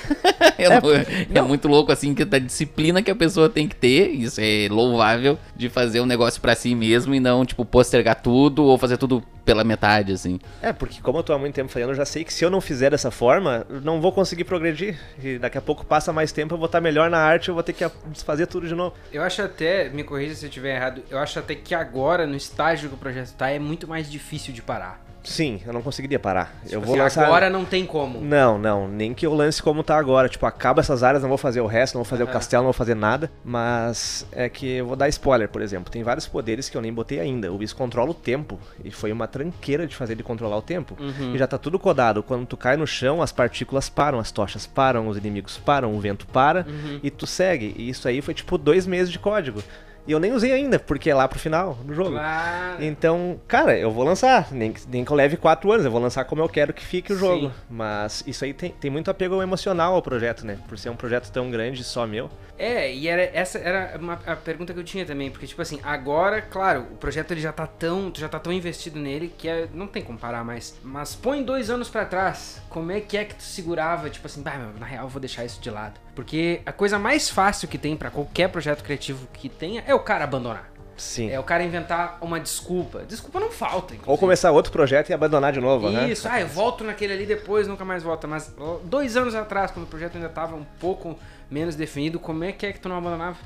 [0.55, 0.91] É, não-
[1.33, 4.67] é muito louco, assim, que da disciplina que a pessoa tem que ter, isso é
[4.69, 8.97] louvável, de fazer um negócio pra si mesmo e não, tipo, postergar tudo ou fazer
[8.97, 10.39] tudo pela metade, assim.
[10.61, 12.51] É, porque como eu tô há muito tempo fazendo, eu já sei que se eu
[12.51, 14.97] não fizer dessa forma, não vou conseguir progredir.
[15.23, 17.63] E daqui a pouco passa mais tempo, eu vou estar melhor na arte, eu vou
[17.63, 18.95] ter que desfazer tudo de novo.
[19.11, 22.35] Eu acho até, me corrija se eu estiver errado, eu acho até que agora, no
[22.35, 25.03] estágio que o projeto tá, é muito mais difícil de parar.
[25.23, 26.53] Sim, eu não conseguiria parar.
[26.65, 27.25] eu Tipo vou assim, lançar.
[27.25, 28.19] Agora não tem como.
[28.19, 30.27] Não, não, nem que eu lance como tá agora.
[30.27, 32.33] Tipo, acaba essas áreas, não vou fazer o resto, não vou fazer o Aham.
[32.33, 33.31] castelo, não vou fazer nada.
[33.43, 35.91] Mas é que eu vou dar spoiler, por exemplo.
[35.91, 37.51] Tem vários poderes que eu nem botei ainda.
[37.51, 38.59] O Whis controla o tempo.
[38.83, 40.97] E foi uma tranqueira de fazer ele controlar o tempo.
[40.99, 41.33] Uhum.
[41.33, 42.21] E já tá tudo codado.
[42.21, 45.99] Quando tu cai no chão, as partículas param, as tochas param, os inimigos param, o
[45.99, 46.65] vento para.
[46.67, 46.99] Uhum.
[47.01, 47.73] E tu segue.
[47.77, 49.63] E isso aí foi tipo dois meses de código.
[50.05, 52.11] E eu nem usei ainda, porque é lá pro final do jogo.
[52.11, 52.83] Claro.
[52.83, 54.51] Então, cara, eu vou lançar.
[54.51, 56.83] Nem, que- nem que eu leve quatro anos, eu vou lançar como eu quero que
[56.85, 57.47] fique o jogo.
[57.47, 57.53] Sim.
[57.69, 60.57] Mas isso aí tem, tem muito apego emocional ao projeto, né?
[60.67, 62.29] Por ser um projeto tão grande, só meu.
[62.59, 65.79] É, e era, essa era uma, a pergunta que eu tinha também, porque, tipo assim,
[65.83, 69.47] agora, claro, o projeto ele já tá tão, tu já tá tão investido nele que
[69.47, 70.75] é- não tem como parar mais.
[70.83, 74.41] Mas põe dois anos pra trás, como é que é que tu segurava, tipo assim,
[74.41, 75.99] bah, meu, na real eu vou deixar isso de lado.
[76.15, 79.99] Porque a coisa mais fácil que tem pra qualquer projeto criativo que tenha é o
[79.99, 80.71] cara abandonar.
[80.95, 81.31] Sim.
[81.31, 83.03] É o cara inventar uma desculpa.
[83.03, 84.09] Desculpa não falta, inclusive.
[84.11, 86.09] Ou começar outro projeto e abandonar de novo, né?
[86.09, 88.27] Isso, ah, eu volto naquele ali depois, nunca mais volta.
[88.27, 91.17] Mas dois anos atrás, quando o projeto ainda tava um pouco
[91.49, 93.37] menos definido, como é que é que tu não abandonava?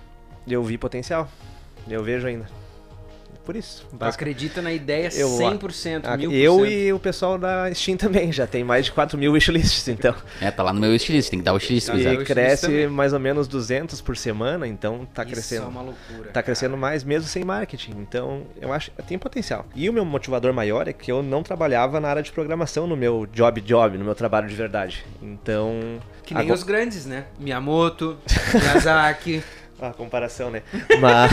[0.45, 1.27] Eu vi potencial.
[1.89, 2.47] Eu vejo ainda.
[3.47, 3.87] Por isso.
[4.01, 6.33] Acredita na ideia Eu- 100%, Ah, 1000%.
[6.33, 10.13] Eu e o pessoal da Steam também, já tem mais de 4 mil wishlists, então.
[10.41, 12.87] É, tá lá no meu wishlist, tem que dar o wishlist, E cresce também.
[12.89, 15.63] mais ou menos 200 por semana, então tá Isso crescendo.
[15.63, 16.29] é uma loucura.
[16.33, 17.91] Tá crescendo mais mesmo sem marketing.
[17.99, 19.65] Então, eu acho que tem potencial.
[19.73, 22.97] E o meu motivador maior é que eu não trabalhava na área de programação no
[22.97, 25.05] meu job job, no meu trabalho de verdade.
[25.21, 27.25] Então, Que nem agora- os grandes, né?
[27.39, 28.17] Miyamoto,
[28.53, 29.41] Miyazaki.
[29.81, 30.61] a comparação, né?
[30.99, 31.31] Mas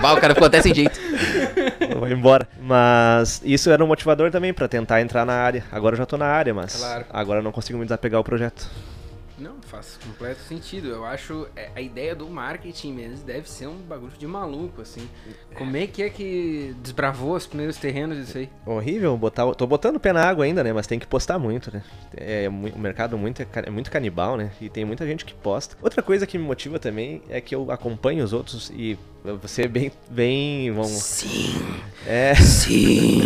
[0.00, 0.98] Bah, o cara ficou até sem jeito.
[1.98, 2.46] vou embora.
[2.60, 5.64] Mas isso era um motivador também pra tentar entrar na área.
[5.70, 7.04] Agora eu já tô na área, mas Claro.
[7.10, 8.68] agora eu não consigo me desapegar o projeto.
[9.72, 10.88] Faz completo sentido.
[10.90, 15.08] Eu acho é, a ideia do marketing mesmo deve ser um bagulho de maluco, assim.
[15.56, 18.50] Como é que é que desbravou os primeiros terrenos disso aí?
[18.66, 20.74] Horrível, botar, tô botando o pé na água ainda, né?
[20.74, 21.82] Mas tem que postar muito, né?
[22.14, 24.50] É, mu- o mercado muito, é, é muito canibal, né?
[24.60, 25.74] E tem muita gente que posta.
[25.80, 28.98] Outra coisa que me motiva também é que eu acompanho os outros e
[29.40, 31.54] você bem, bem, vamos, Sim,
[32.06, 33.22] é, sim.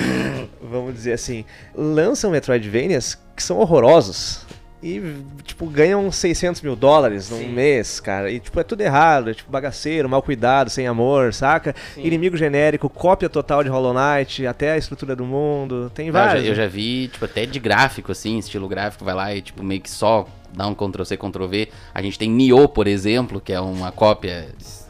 [0.62, 1.44] vamos dizer assim,
[1.74, 4.46] lançam Metroidvanias que são horrorosos.
[4.86, 5.02] E,
[5.44, 7.48] tipo, ganham 600 mil dólares num Sim.
[7.48, 8.30] mês, cara.
[8.30, 9.30] E, tipo, é tudo errado.
[9.30, 11.74] É, tipo, bagaceiro, mal cuidado, sem amor, saca?
[11.94, 12.02] Sim.
[12.04, 15.90] Inimigo genérico, cópia total de Hollow Knight, até a estrutura do mundo.
[15.94, 16.46] Tem Eu já, vários.
[16.46, 19.80] eu já vi, tipo, até de gráfico, assim, estilo gráfico, vai lá e, tipo, meio
[19.80, 21.68] que só dá um Ctrl-C, Ctrl-V.
[21.94, 24.48] A gente tem Nioh, por exemplo, que é uma cópia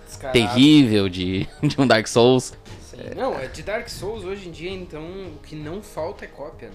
[0.09, 0.33] Descarado.
[0.33, 2.53] terrível de, de um Dark Souls.
[2.83, 2.97] Sim.
[3.17, 6.69] Não, é de Dark Souls hoje em dia, então o que não falta é cópia,
[6.69, 6.75] né?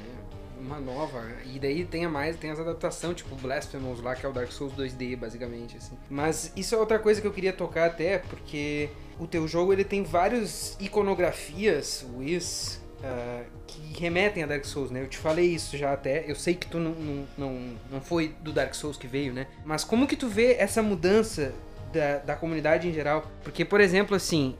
[0.59, 1.23] Uma nova.
[1.45, 4.51] E daí tem a mais, tem as adaptações, tipo Blasphemous lá, que é o Dark
[4.51, 5.97] Souls 2D, basicamente, assim.
[6.09, 9.83] Mas isso é outra coisa que eu queria tocar até, porque o teu jogo ele
[9.83, 15.01] tem várias iconografias, Wiz, ah, que remetem a Dark Souls, né?
[15.01, 16.29] Eu te falei isso já até.
[16.29, 19.47] Eu sei que tu não, não, não, não foi do Dark Souls que veio, né?
[19.63, 21.53] Mas como que tu vê essa mudança
[21.93, 23.25] da, da comunidade em geral?
[23.43, 24.55] Porque, por exemplo, assim,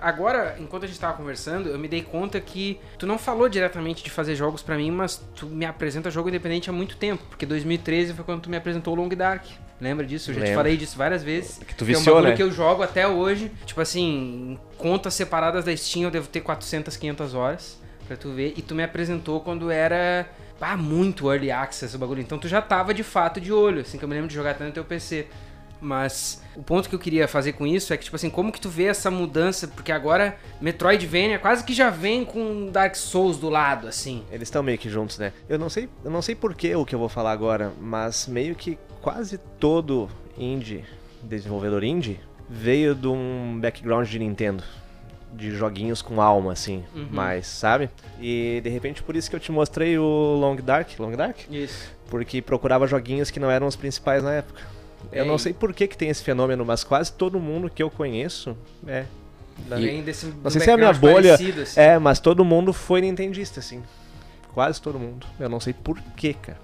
[0.00, 4.02] Agora, enquanto a gente tava conversando, eu me dei conta que tu não falou diretamente
[4.02, 7.44] de fazer jogos pra mim, mas tu me apresenta jogo independente há muito tempo, porque
[7.44, 9.44] 2013 foi quando tu me apresentou o Long Dark.
[9.80, 10.30] Lembra disso?
[10.30, 10.56] Eu já te Lembro.
[10.56, 11.58] falei disso várias vezes.
[11.58, 12.36] Que tu é um viciou, bagulho né?
[12.36, 13.50] que eu jogo até hoje.
[13.66, 18.30] Tipo assim, em contas separadas da Steam eu devo ter 400, 500 horas pra tu
[18.30, 18.54] ver.
[18.56, 20.26] E tu me apresentou quando era
[20.60, 22.20] ah, muito early access o bagulho.
[22.20, 24.52] Então tu já tava de fato de olho, assim, que eu me lembro de jogar
[24.52, 25.26] até no teu PC.
[25.84, 28.60] Mas o ponto que eu queria fazer com isso é que, tipo assim, como que
[28.60, 29.68] tu vê essa mudança?
[29.68, 34.24] Porque agora Metroidvania quase que já vem com Dark Souls do lado, assim.
[34.32, 35.32] Eles estão meio que juntos, né?
[35.48, 38.26] Eu não sei, eu não sei por que o que eu vou falar agora, mas
[38.26, 40.84] meio que quase todo indie,
[41.22, 42.18] desenvolvedor indie,
[42.48, 44.64] veio de um background de Nintendo.
[45.32, 47.08] De joguinhos com alma, assim, Uhum.
[47.10, 47.90] mais, sabe?
[48.20, 50.88] E de repente por isso que eu te mostrei o Long Dark.
[50.98, 51.36] Long Dark?
[51.50, 51.90] Isso.
[52.08, 54.62] Porque procurava joguinhos que não eram os principais na época.
[55.12, 57.70] Eu É, não e- sei por que, que tem esse fenômeno, mas quase todo mundo
[57.70, 59.04] que eu conheço é.
[59.68, 61.34] da- desse Não sei se é a minha bolha.
[61.34, 61.52] assim.
[61.76, 63.82] É, mas todo mundo foi nintendista, assim.
[64.52, 65.26] Quase todo mundo.
[65.38, 66.58] Eu não sei por quê, cara.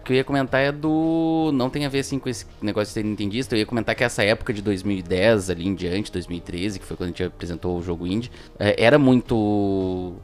[0.00, 1.50] O que eu ia comentar é do.
[1.54, 3.54] Não tem a ver assim com esse negócio de ser nintendista.
[3.54, 7.04] Eu ia comentar que essa época de 2010 ali em diante, 2013, que foi quando
[7.06, 10.14] a gente apresentou o jogo indie, é, era muito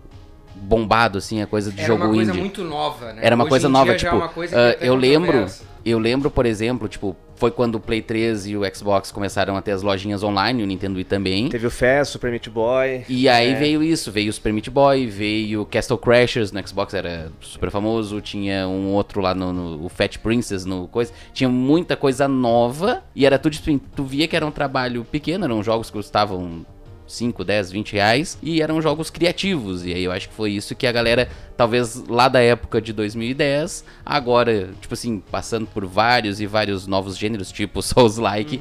[0.57, 2.41] bombado, assim, a coisa de Era jogo uma coisa indie.
[2.41, 3.21] muito nova, né?
[3.25, 4.97] Era uma Hoje coisa em nova, dia já é tipo, uma coisa que até eu
[4.97, 5.47] lembro,
[5.85, 9.63] eu lembro, por exemplo, tipo, foi quando o Play 3 e o Xbox começaram a
[9.63, 11.49] ter as lojinhas online, o Nintendo Wii também.
[11.49, 13.05] Teve o Fest, Super Meat Boy.
[13.09, 13.55] E aí É.
[13.55, 18.21] veio isso, veio o Super Meat Boy, veio Castle Crashers no Xbox, era super famoso,
[18.21, 23.03] tinha um outro lá no, no- o Fat Princess no coisa, tinha muita coisa nova
[23.15, 23.57] e era tudo
[23.95, 26.67] tu via que era um trabalho pequeno, eram jogos que custavam
[27.09, 29.85] 5, 10, 20 reais e eram jogos criativos.
[29.85, 32.93] E aí eu acho que foi isso que a galera, talvez lá da época de
[32.93, 38.61] 2010, agora, tipo assim, passando por vários e vários novos gêneros, tipo Souls-like,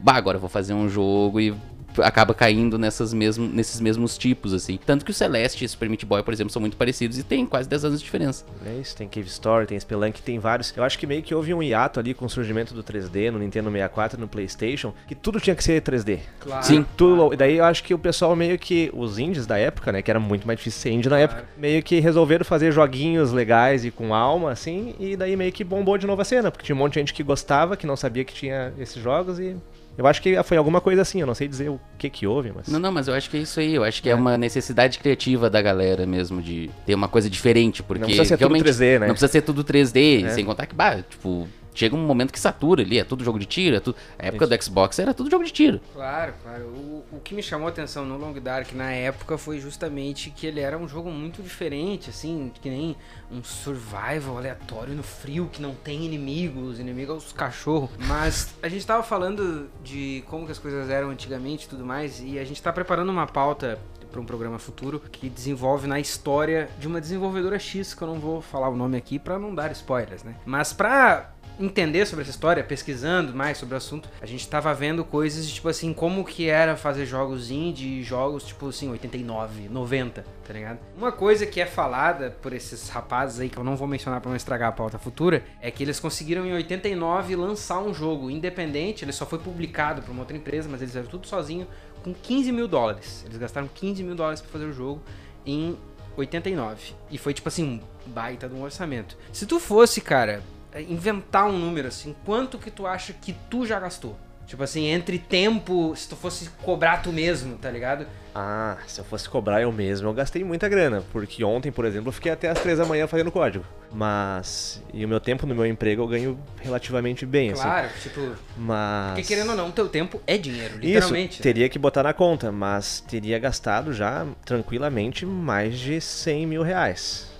[0.00, 1.54] bah, agora eu vou fazer um jogo e
[2.02, 4.78] acaba caindo nessas mesmo, nesses mesmos tipos, assim.
[4.84, 7.22] Tanto que o Celeste e o Super Meat Boy, por exemplo, são muito parecidos e
[7.22, 8.44] tem quase 10 anos de diferença.
[8.66, 10.74] É isso, tem Cave Story, tem Spelunk, tem vários.
[10.76, 13.38] Eu acho que meio que houve um hiato ali com o surgimento do 3D no
[13.38, 16.20] Nintendo 64 e no PlayStation, que tudo tinha que ser 3D.
[16.40, 16.64] Claro.
[16.64, 16.84] Sim.
[16.96, 20.02] Tudo, e daí eu acho que o pessoal meio que, os indies da época, né,
[20.02, 23.84] que era muito mais difícil ser indie na época, meio que resolveram fazer joguinhos legais
[23.84, 26.76] e com alma, assim, e daí meio que bombou de novo a cena, porque tinha
[26.76, 29.56] um monte de gente que gostava, que não sabia que tinha esses jogos e...
[29.96, 32.52] Eu acho que foi alguma coisa assim, eu não sei dizer o que que houve,
[32.54, 32.66] mas...
[32.68, 33.74] Não, não, mas eu acho que é isso aí.
[33.74, 37.82] Eu acho que é, uma necessidade criativa da galera mesmo de ter uma coisa diferente,
[37.82, 39.06] porque Não precisa ser tudo realmente 3D, né?
[39.06, 40.28] não precisa ser tudo 3D, É.
[40.30, 43.46] sem contar que, bah, tipo, chega um momento que satura ali, é tudo jogo de
[43.46, 43.96] tiro, é tudo.
[44.18, 45.80] A época do Xbox era tudo jogo de tiro.
[45.92, 46.64] Claro, claro.
[46.66, 50.46] O, o que me chamou a atenção no Long Dark na época foi justamente que
[50.46, 52.96] ele era um jogo muito diferente, assim, que nem
[53.30, 57.90] um survival aleatório no frio, que não tem inimigos, inimigos os cachorros.
[57.98, 62.20] Mas a gente tava falando de como que as coisas eram antigamente e tudo mais,
[62.20, 63.78] e a gente tá preparando uma pauta
[64.14, 68.20] para um programa futuro que desenvolve na história de uma desenvolvedora X, que eu não
[68.20, 70.36] vou falar o nome aqui para não dar spoilers, né?
[70.46, 75.04] Mas para entender sobre essa história, pesquisando mais sobre o assunto, a gente tava vendo
[75.04, 80.52] coisas tipo assim, como que era fazer jogos indie, jogos tipo assim, 89, 90, tá
[80.52, 80.78] ligado?
[80.96, 84.30] Uma coisa que é falada por esses rapazes aí, que eu não vou mencionar para
[84.30, 89.04] não estragar a pauta futura, é que eles conseguiram em 89 lançar um jogo independente,
[89.04, 91.66] ele só foi publicado por uma outra empresa, mas eles fizeram tudo sozinho,
[92.02, 93.24] com 15 mil dólares.
[93.24, 95.00] Eles gastaram 15 mil dólares para fazer o jogo
[95.46, 95.76] em
[96.16, 96.94] 89.
[97.10, 99.16] E foi tipo assim, um baita de um orçamento.
[99.32, 100.42] Se tu fosse, cara,
[100.82, 104.16] inventar um número assim, quanto que tu acha que tu já gastou?
[104.46, 108.06] Tipo assim, entre tempo, se tu fosse cobrar tu mesmo, tá ligado?
[108.34, 111.02] Ah, se eu fosse cobrar eu mesmo, eu gastei muita grana.
[111.12, 113.64] Porque ontem, por exemplo, eu fiquei até as três da manhã fazendo código.
[113.90, 114.82] Mas.
[114.92, 117.62] E o meu tempo no meu emprego eu ganho relativamente bem, assim.
[117.62, 118.20] Claro, tipo.
[118.56, 119.14] Mas.
[119.14, 121.34] Porque querendo ou não, teu tempo é dinheiro, literalmente.
[121.34, 126.62] Isso, teria que botar na conta, mas teria gastado já tranquilamente mais de 100 mil
[126.62, 127.33] reais.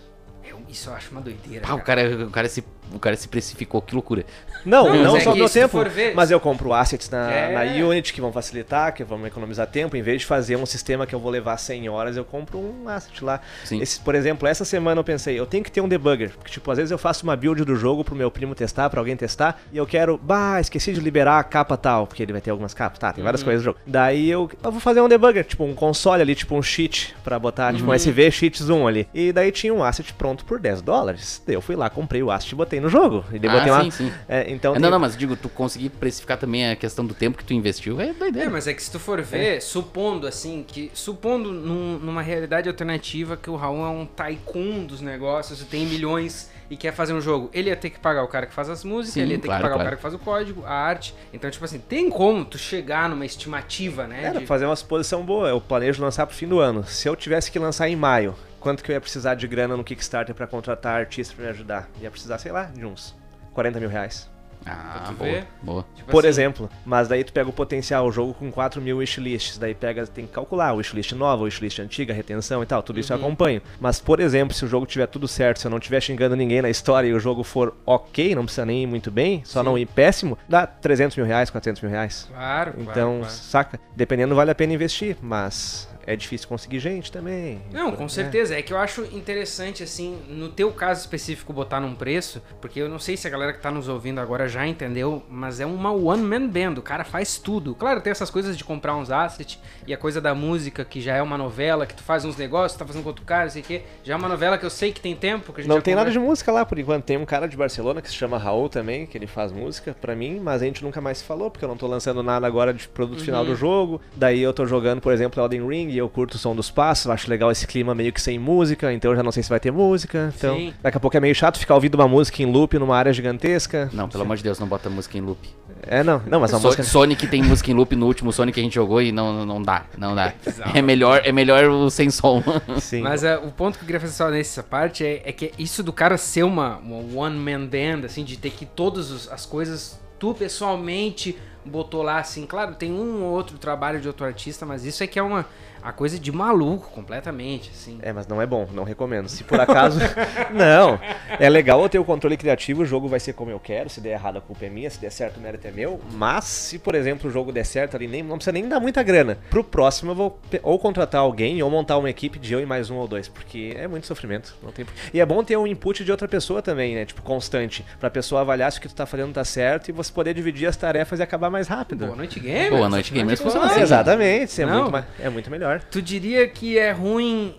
[0.75, 1.65] Isso eu acho uma doideira.
[1.69, 4.27] Ah, o cara, o cara se o cara se precificou, que loucura.
[4.65, 7.53] Não, Não, não, é só que tempo, ver- mas eu compro assets na, É.
[7.77, 9.97] na Unity que vão facilitar, que vão economizar tempo.
[9.97, 12.89] Em vez de fazer um sistema que eu vou levar 100 horas, eu compro um
[12.89, 13.41] asset lá.
[13.65, 13.81] Sim.
[13.81, 16.31] Esse, por exemplo, essa semana eu pensei, eu tenho que ter um debugger.
[16.37, 19.01] Porque, tipo, às vezes eu faço uma build do jogo pro meu primo testar, pra
[19.01, 22.41] alguém testar, e eu quero, bah, esqueci de liberar a capa tal, porque ele vai
[22.41, 23.45] ter algumas capas, tá, tem várias Uhum.
[23.47, 23.79] coisas no jogo.
[23.87, 27.39] Daí eu, eu vou fazer um debugger, tipo um console ali, tipo um cheat, pra
[27.39, 27.91] botar, tipo Uhum.
[27.91, 29.07] um SV cheat zoom ali.
[29.13, 31.43] E daí tinha um asset pronto por 10 dólares.
[31.47, 33.25] Eu fui lá, comprei o asset e botei no jogo.
[33.33, 34.13] E daí Ah, botei uma- sim, sim.
[34.29, 37.37] É, então não, tem- não, mas digo, tu conseguir precificar também a questão do tempo
[37.39, 38.51] que tu investiu, é É, doideira.
[38.51, 40.91] mas é que se tu for ver, supondo assim, que.
[40.95, 45.87] Supondo num- numa realidade alternativa que o Raul é um tycoon dos negócios e tem
[45.87, 48.71] milhões e quer fazer um jogo, ele ia ter que pagar o cara que faz
[48.71, 49.83] as músicas, Sim, ele ia ter claro, que pagar claro.
[49.83, 51.15] o cara que faz o código, a arte.
[51.33, 54.25] Então, tipo assim, tem como tu chegar numa estimativa, né?
[54.25, 55.49] Era de- fazer uma suposição boa.
[55.49, 56.85] Eu planejo lançar pro fim do ano.
[56.85, 59.85] Se eu tivesse que lançar em maio, quanto que eu ia precisar de grana no
[59.85, 61.89] Kickstarter pra contratar artista pra me ajudar?
[62.01, 63.15] Ia precisar, sei lá, de uns
[63.53, 64.29] 40 mil reais.
[64.67, 65.47] Ah, boa, ver.
[65.63, 65.85] boa.
[65.95, 66.71] tipo Por assim, exemplo.
[66.87, 69.59] Mas daí tu pega o potencial, o jogo com 4 mil wishlists.
[69.59, 72.83] Daí pega, tem que calcular wishlist nova, wishlist antiga, retenção e tal.
[72.83, 73.25] Tudo isso eu Uhum.
[73.25, 73.61] acompanho.
[73.79, 76.63] Mas, por exemplo, se o jogo tiver tudo certo, se eu não estiver xingando ninguém
[76.63, 79.67] na história e o jogo for ok, não precisa nem ir muito bem, só Sim.
[79.67, 82.27] não ir péssimo, dá 300 mil reais, 400 mil reais.
[82.31, 83.33] Claro, claro, Então, claro.
[83.35, 83.81] saca?
[83.95, 87.61] Dependendo, vale a pena investir, mas é difícil conseguir gente também.
[87.73, 88.09] Não, com é.
[88.09, 88.55] certeza.
[88.57, 92.89] É que eu acho interessante, assim, no teu caso específico, botar num preço, porque eu
[92.89, 95.93] não sei se a galera que tá nos ouvindo agora já entendeu, mas é uma
[95.93, 97.75] one-man band, o cara faz tudo.
[97.75, 101.15] Claro, tem essas coisas de comprar uns assets e a coisa da música, que já
[101.15, 103.63] é uma novela, que tu faz uns negócios, tá fazendo com outro cara, não sei
[103.63, 103.83] o quê.
[104.03, 106.19] Já é uma novela que eu sei que tem tempo, que Não tem nada de
[106.19, 107.05] música lá por enquanto.
[107.05, 110.15] Tem um cara de Barcelona que se chama Raul também, que ele faz música pra
[110.15, 112.73] mim, mas a gente nunca mais se falou, porque eu não tô lançando nada agora
[112.73, 113.25] de produto Uhum.
[113.25, 114.01] final do jogo.
[114.17, 117.11] Daí eu tô jogando, por exemplo, Elden Ring e eu curto o som dos passos,
[117.11, 119.61] acho legal esse clima meio que sem música, então eu já não sei se vai
[119.61, 120.33] ter música.
[120.37, 120.75] Então, Sim.
[120.83, 123.89] daqui a pouco é meio chato ficar ouvindo uma música em loop numa área gigantesca.
[123.93, 125.39] Não, pelo amor de Deus, não bota música em loop.
[125.87, 126.83] É, não, não, mas uma So- música.
[126.83, 129.63] Sonic tem música em loop no último Sonic que a gente jogou e não, não-
[129.63, 130.33] dá, não dá.
[130.75, 132.43] É melhor, é melhor o sem som.
[132.81, 133.03] Sim.
[133.03, 135.83] Mas é, o ponto que eu queria fazer só nessa parte é, é que isso
[135.83, 140.33] do cara ser uma, uma one-man band, assim, de ter que todas as coisas tu
[140.35, 145.03] pessoalmente botou lá, assim, claro, tem um ou outro trabalho de outro artista, mas isso
[145.03, 145.47] é que é uma
[145.85, 147.99] a coisa de maluco completamente, assim.
[148.01, 149.29] É, mas não é bom, não recomendo.
[149.29, 150.01] Se por acaso.
[150.51, 150.99] não.
[151.39, 153.91] É legal eu ter o controle criativo, o jogo vai ser como eu quero.
[153.91, 154.89] Se der errado, a culpa é minha.
[154.89, 156.01] Se der certo, o mérito é meu.
[156.13, 159.03] Mas, se por exemplo o jogo der certo ali, nem, não precisa nem dar muita
[159.03, 159.37] grana.
[159.51, 162.89] Pro próximo, eu vou ou contratar alguém ou montar uma equipe de eu e mais
[162.89, 163.29] um ou dois.
[163.29, 164.57] Porque é muito sofrimento.
[164.63, 164.87] Não tem...
[165.13, 167.05] E é bom ter um input de outra pessoa também, né?
[167.05, 167.85] Tipo, constante.
[168.01, 170.67] Pra pessoa avaliar se o que tu tá fazendo tá certo e você poder dividir
[170.67, 172.07] as tarefas e acabar mais rápido.
[172.07, 172.71] Boa noite, gamers.
[172.71, 173.81] Boa noite, contas, assim.
[173.83, 174.91] Exatamente, é Não.
[174.91, 175.74] muito, é muito melhor.
[175.91, 177.55] Tu diria que é ruim.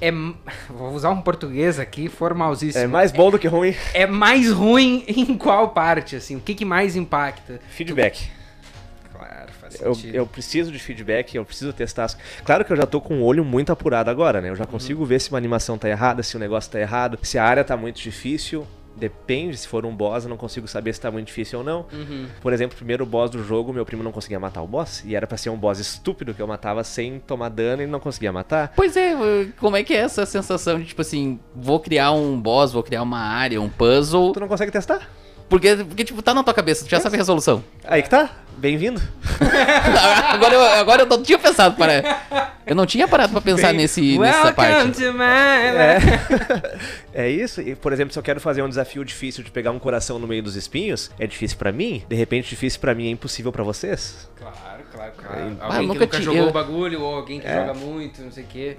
[0.00, 0.10] É,
[0.70, 2.84] vou usar um português aqui formalzíssimo.
[2.84, 3.74] É mais bom do que ruim.
[3.94, 6.36] É mais ruim em qual parte, assim?
[6.36, 7.60] O que, que mais impacta?
[7.70, 8.30] Feedback.
[9.12, 10.14] Claro, faz Eu, sentido.
[10.14, 12.04] eu preciso de feedback, eu preciso testar.
[12.04, 14.48] as- Claro que eu já tô com o olho muito apurado agora, né?
[14.48, 17.38] Eu já consigo ver se uma animação tá errada, se o negócio tá errado, se
[17.38, 18.66] a área tá muito difícil.
[19.00, 21.86] Depende, se for um boss, eu não consigo saber se tá muito difícil ou não.
[21.90, 22.26] Uhum.
[22.42, 25.02] Por exemplo, o primeiro boss do jogo, meu primo não conseguia matar o boss.
[25.06, 27.98] E era pra ser um boss estúpido que eu matava sem tomar dano e não
[27.98, 28.72] conseguia matar.
[28.76, 29.14] Pois é,
[29.58, 33.02] como é que é essa sensação de tipo assim, vou criar um boss, vou criar
[33.02, 34.32] uma área, um puzzle.
[34.32, 35.08] Tu não consegue testar?
[35.50, 37.62] Porque, porque, tipo, tá na tua cabeça, tu já sabe a resolução.
[37.84, 38.30] Aí que tá.
[38.56, 39.00] Bem-vindo.
[40.32, 42.54] agora, eu, agora eu não tinha pensado para.
[42.66, 44.92] Eu não tinha parado pra pensar nesse, nessa parte.
[45.02, 45.98] to my É.
[45.98, 46.78] life.
[47.12, 47.60] é isso.
[47.62, 50.26] E, por exemplo, se eu quero fazer um desafio difícil de pegar um coração no
[50.26, 52.02] meio dos espinhos, é difícil pra mim.
[52.08, 54.28] De repente, difícil pra mim é impossível pra vocês.
[54.36, 54.54] Claro,
[54.92, 55.56] claro, claro.
[55.58, 57.54] Ah, Alguém que nunca nunca tinha- jogou eu- o bagulho, ou alguém que É.
[57.66, 58.76] joga muito, não sei o quê.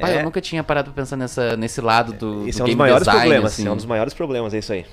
[0.00, 0.20] Pai, É.
[0.20, 2.74] eu nunca tinha parado pra pensar nessa, nesse lado do, Esse do é um dos
[2.76, 3.52] maiores design, problemas.
[3.52, 3.66] assim.
[3.66, 4.84] É um dos maiores problemas, é isso aí.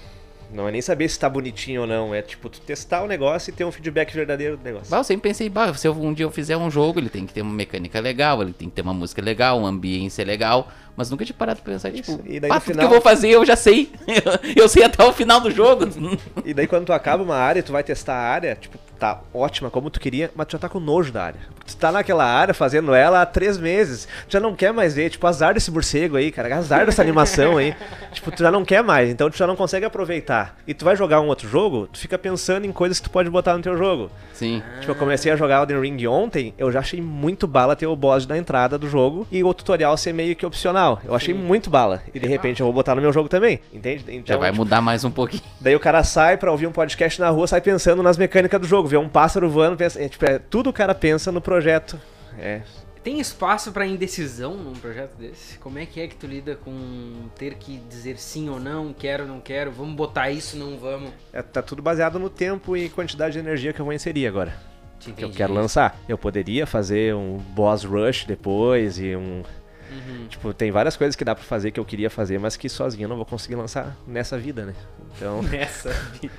[0.51, 2.13] Não é nem saber se tá bonitinho ou não.
[2.15, 4.89] É tipo, tu testar o negócio e ter um feedback verdadeiro do negócio.
[4.89, 7.25] Bah, eu sempre pensei, bah, se eu- um dia eu fizer um jogo, ele tem
[7.25, 10.69] que ter uma mecânica legal, ele tem que ter uma música legal, uma ambiência legal,
[10.95, 12.89] mas nunca tinha parado pra pensar, Isso, tipo, e daí ah, tudo final- que eu
[12.89, 13.91] vou fazer eu já sei.
[14.55, 15.86] eu sei até o final do jogo.
[16.45, 19.69] E daí quando tu acaba uma área, tu vai testar a área, tipo, tá ótima
[19.69, 21.39] como tu queria, mas tu já tá com nojo da área.
[21.67, 25.10] Tu tá naquela área fazendo ela há três meses, tu já não quer mais ver,
[25.10, 27.75] tipo, azar desse morcego aí, cara, azar dessa animação aí.
[28.17, 30.58] Tipo, tu já não quer mais, então tu já não consegue aproveitar.
[30.65, 33.30] E tu vai jogar um outro jogo, tu fica pensando em coisas que tu pode
[33.30, 34.10] botar no teu jogo.
[34.34, 34.63] Sim.
[34.80, 37.95] Tipo, eu comecei a jogar Elden Ring ontem, eu já achei muito bala ter o
[37.95, 40.99] boss da entrada do jogo e o tutorial ser meio que opcional.
[41.06, 42.01] Eu achei muito bala.
[42.12, 44.03] E de repente eu vou botar no meu jogo também, entende?
[44.08, 45.43] Então, Já vai tipo, mudar mais um pouquinho.
[45.62, 48.65] Daí o cara sai pra ouvir um podcast na rua, sai pensando nas mecânicas do
[48.65, 51.57] jogo, vê um pássaro voando, pensa, é, tipo, é, tudo o cara pensa no projeto.
[52.38, 52.62] É,
[53.04, 55.58] Tem espaço pra indecisão num projeto desse?
[55.60, 59.24] Como é que é que tu lida com ter que dizer sim ou não, quero
[59.24, 61.12] ou não quero, vamos botar isso, não vamos?
[61.32, 64.54] é, tá tudo baseado no tempo e quantidade de energia que eu vou inserir agora.
[65.00, 66.00] Te Que eu quero lançar.
[66.10, 69.43] Eu poderia fazer um boss rush depois e um.
[69.89, 70.28] Uhum.
[70.28, 73.06] Tipo, tem várias coisas que dá pra fazer que eu queria fazer, mas que sozinho
[73.06, 74.74] eu não vou conseguir lançar nessa vida, né?
[75.15, 75.41] Então.
[75.48, 76.34] Nessa vida.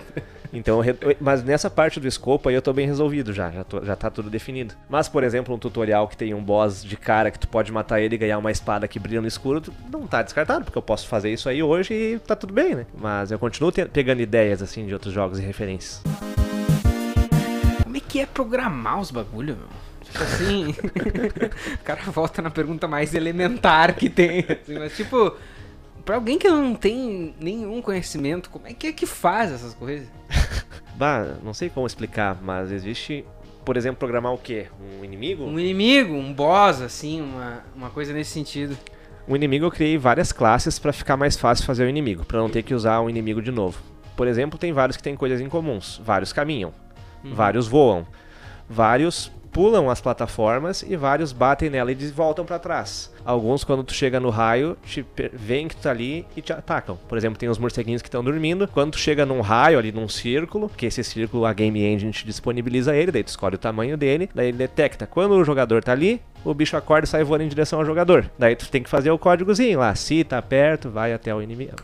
[0.53, 0.81] Então,
[1.21, 4.09] mas nessa parte do escopo aí eu tô bem resolvido já, já, tô- já tá
[4.11, 4.75] tudo definido.
[4.89, 8.01] Mas, por exemplo, um tutorial que tem um boss de cara que tu pode matar
[8.01, 11.07] ele e ganhar uma espada que brilha no escuro, não tá descartado, porque eu posso
[11.07, 12.87] fazer isso aí hoje e tá tudo bem, né?
[12.99, 16.03] Mas eu continuo pegando ideias, assim, de outros jogos e referências.
[17.83, 19.69] Como é que é programar os bagulho, meu?
[20.03, 20.71] Tipo assim,
[21.75, 24.41] o cara volta na pergunta mais elementar que tem.
[24.49, 25.37] assim, mas tipo,
[26.09, 30.09] pra alguém que não tem nenhum conhecimento, como é que é que faz essas coisas?
[30.97, 33.27] Bah, não sei como explicar, mas existe,
[33.63, 34.67] por exemplo, programar o quê?
[34.81, 35.45] Um inimigo?
[35.45, 38.77] Um inimigo, um boss, assim, uma, uma coisa nesse sentido.
[39.29, 42.49] O inimigo eu criei várias classes pra ficar mais fácil fazer o inimigo, pra não
[42.49, 43.79] ter que usar o inimigo de novo.
[44.17, 46.01] Por exemplo, tem vários que têm coisas em comuns.
[46.03, 46.73] Vários caminham,
[47.23, 48.07] vários voam,
[48.69, 53.13] vários pulam as plataformas e vários batem nela e voltam pra trás.
[53.25, 56.97] Alguns, quando tu chega no raio, te veem que tu tá ali e te atacam.
[57.09, 58.69] Por exemplo, tem os morceguinhos que estão dormindo.
[58.69, 62.25] Quando tu chega num raio ali, num círculo, que esse círculo a Game Engine te
[62.25, 65.09] disponibiliza ele, daí tu escolhe o tamanho dele, daí ele detecta.
[65.09, 68.31] Quando o jogador tá ali, o bicho acorda e sai voando em direção ao jogador.
[68.39, 69.93] Daí tu tem que fazer o códigozinho lá.
[69.97, 71.75] Se tá perto, vai até o inimigo.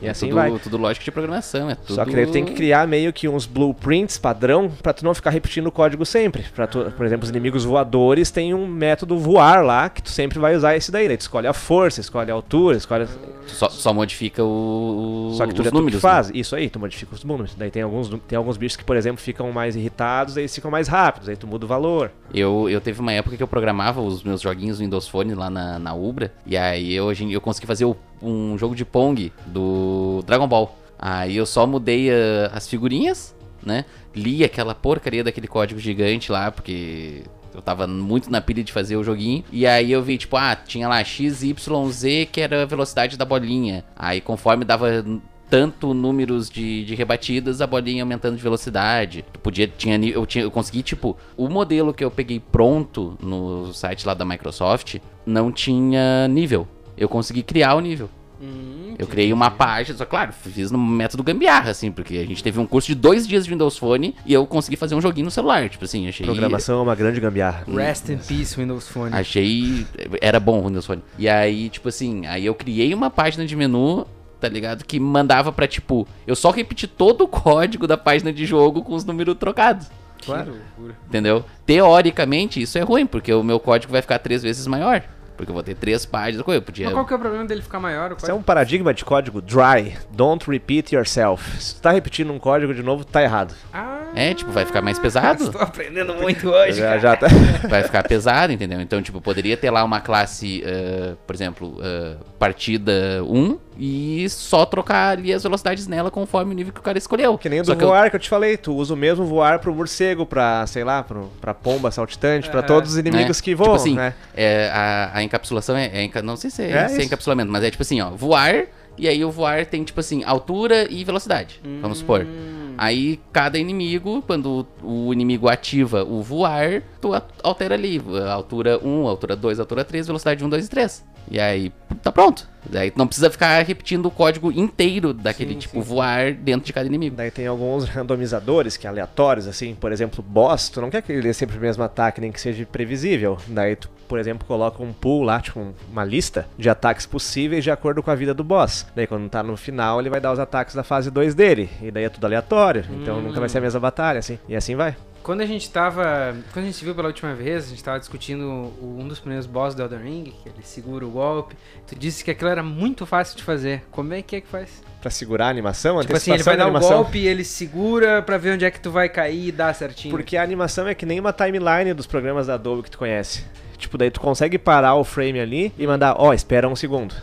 [0.00, 0.58] E é assim tudo, vai.
[0.58, 1.94] tudo lógico de programação, é tudo...
[1.94, 5.14] Só que daí tu tem que criar meio que uns blueprints padrão pra tu não
[5.14, 6.44] ficar repetindo o código sempre.
[6.54, 10.38] Pra tu, por exemplo, os inimigos voadores têm um método voar lá que tu sempre
[10.38, 11.08] vai usar esse daí.
[11.08, 13.06] Daí tu escolhe a força, escolhe a altura, escolhe.
[13.06, 16.00] Tu só, só modifica o, Só que tu os tu números.
[16.00, 16.12] que né?
[16.12, 16.30] faz.
[16.32, 17.54] Isso aí, tu modifica os números.
[17.56, 20.70] Daí tem alguns, tem alguns bichos que, por exemplo, ficam mais irritados, aí eles ficam
[20.70, 22.10] mais rápidos, aí tu muda o valor.
[22.32, 25.78] Eu, eu teve uma época que eu programava os meus joguinhos Windows Phone lá na,
[25.78, 26.32] na Ubra.
[26.46, 27.86] E aí eu, eu consegui fazer
[28.22, 29.87] um jogo de Pong do
[30.26, 30.76] Dragon Ball.
[30.98, 33.84] Aí eu só mudei ah, as figurinhas, né?
[34.14, 37.22] Li aquela porcaria daquele código gigante lá, porque
[37.54, 39.44] eu tava muito na pilha de fazer o joguinho.
[39.50, 43.16] E aí eu vi, tipo, ah, tinha lá X, Y, Z, que era a velocidade
[43.16, 43.84] da bolinha.
[43.96, 45.04] Aí conforme dava
[45.50, 49.24] tanto números de, de rebatidas, a bolinha aumentando de velocidade.
[49.32, 53.72] Tu podia, tinha, eu, tinha, eu consegui, tipo, o modelo que eu peguei pronto no
[53.72, 56.66] site lá da Microsoft não tinha nível.
[56.96, 58.10] Eu consegui criar o nível.
[58.40, 62.42] Hum, Eu criei uma página, só claro, fiz no método gambiarra, assim, porque a gente
[62.42, 65.26] teve um curso de dois dias de Windows Phone e eu consegui fazer um joguinho
[65.26, 65.68] no celular.
[65.68, 66.26] Tipo assim, achei.
[66.26, 67.64] Programação é uma grande gambiarra.
[67.72, 69.14] Rest in peace, Windows Phone.
[69.14, 69.86] Achei.
[70.20, 71.02] Era bom o Windows Phone.
[71.16, 74.04] E aí, tipo assim, aí eu criei uma página de menu,
[74.40, 74.84] tá ligado?
[74.84, 78.94] Que mandava pra, tipo, eu só repeti todo o código da página de jogo com
[78.94, 79.86] os números trocados.
[80.24, 80.52] Claro.
[80.52, 80.98] loucura.
[81.06, 81.44] Entendeu?
[81.64, 85.02] Teoricamente, isso é ruim, porque o meu código vai ficar três vezes maior.
[85.38, 86.44] Porque eu vou ter três páginas.
[86.46, 86.86] Eu podia.
[86.86, 88.12] Mas qual que é o problema dele ficar maior?
[88.18, 89.96] Isso é um paradigma de código dry.
[90.10, 91.62] Don't repeat yourself.
[91.62, 93.54] Se tu tá repetindo um código de novo, tá errado.
[93.72, 95.44] Ah, É, tipo, vai ficar mais pesado.
[95.44, 97.28] Estou aprendendo muito hoje, Já, já tá.
[97.70, 98.80] vai ficar pesado, entendeu?
[98.80, 104.66] Então, tipo, poderia ter lá uma classe, ah, por exemplo, ah, partida 1 e só
[104.66, 107.38] trocar ali as velocidades nela conforme o nível que o cara escolheu.
[107.38, 108.96] Que nem o do Só que eu- voar que eu te falei, tu usa o
[108.96, 112.62] mesmo voar pro morcego, pra, sei lá, pro, pra pomba saltitante, pra É.
[112.62, 113.44] todos os inimigos né?
[113.44, 114.14] que voam, Tipo assim, né?
[114.36, 117.62] é, a, a encapsulação é, é Não sei se é, É se é encapsulamento, mas
[117.62, 118.64] é tipo assim, ó, voar
[118.98, 121.60] E aí o voar tem, tipo assim, altura e velocidade.
[121.80, 122.22] Vamos supor.
[122.22, 122.74] Hum.
[122.76, 127.10] Aí cada inimigo, quando o inimigo ativa o voar, tu
[127.44, 128.02] altera ali.
[128.28, 131.04] Altura 1, altura 2, altura 3, velocidade 1, 2 e 3.
[131.30, 132.46] E aí tá pronto.
[132.70, 136.66] Daí tu não precisa ficar repetindo o código inteiro daquele Sim, tipo sim, voar dentro
[136.66, 137.16] de cada inimigo.
[137.16, 141.10] Daí tem alguns randomizadores que é aleatórios, assim, por exemplo, boss, tu não quer que
[141.12, 143.38] ele dê sempre o mesmo ataque, nem que seja previsível.
[143.46, 147.64] Daí tu, por exemplo, coloca um pool lá, tipo um- uma lista de ataques possíveis
[147.64, 148.86] de acordo com a vida do boss.
[148.94, 151.70] Daí quando tá no final, ele vai dar os ataques da fase 2 dele.
[151.80, 154.38] E daí é tudo aleatório, então nunca vai ser a mesma batalha, assim.
[154.46, 154.94] E assim vai.
[155.28, 156.34] Quando a gente tava.
[156.54, 159.74] Quando a gente viu pela última vez, a gente tava discutindo um dos primeiros boss
[159.74, 161.54] do Elden Ring, que ele segura o golpe.
[161.86, 163.82] Tu disse que aquilo era muito fácil de fazer.
[163.90, 164.82] Como é que é que faz?
[165.02, 167.02] Pra segurar a animação, Tipo assim, ele vai da dar o animação.
[167.02, 170.16] golpe e ele segura pra ver onde é que tu vai cair e dá certinho.
[170.16, 173.44] Porque a animação é que nem uma timeline dos programas da Adobe que tu conhece.
[173.76, 177.14] Tipo, daí tu consegue parar o frame ali e mandar, ó, espera um segundo.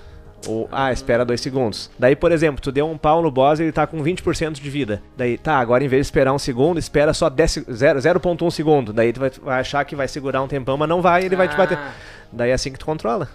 [0.48, 1.90] Ou, ah, espera dois segundos.
[1.98, 4.70] Daí, por exemplo, tu deu um pau no boss e ele tá com 20% de
[4.70, 5.02] vida.
[5.18, 8.52] Daí, tá, agora em vez de esperar um segundo, espera só 10, se- zero- 0.1
[8.52, 8.94] segundo.
[8.94, 11.36] Daí tu vai, vai achar que vai segurar um tempão, mas não vai e ele
[11.36, 11.78] vai te bater.
[11.78, 11.92] Ah,
[12.32, 13.30] Daí é assim que tu controla.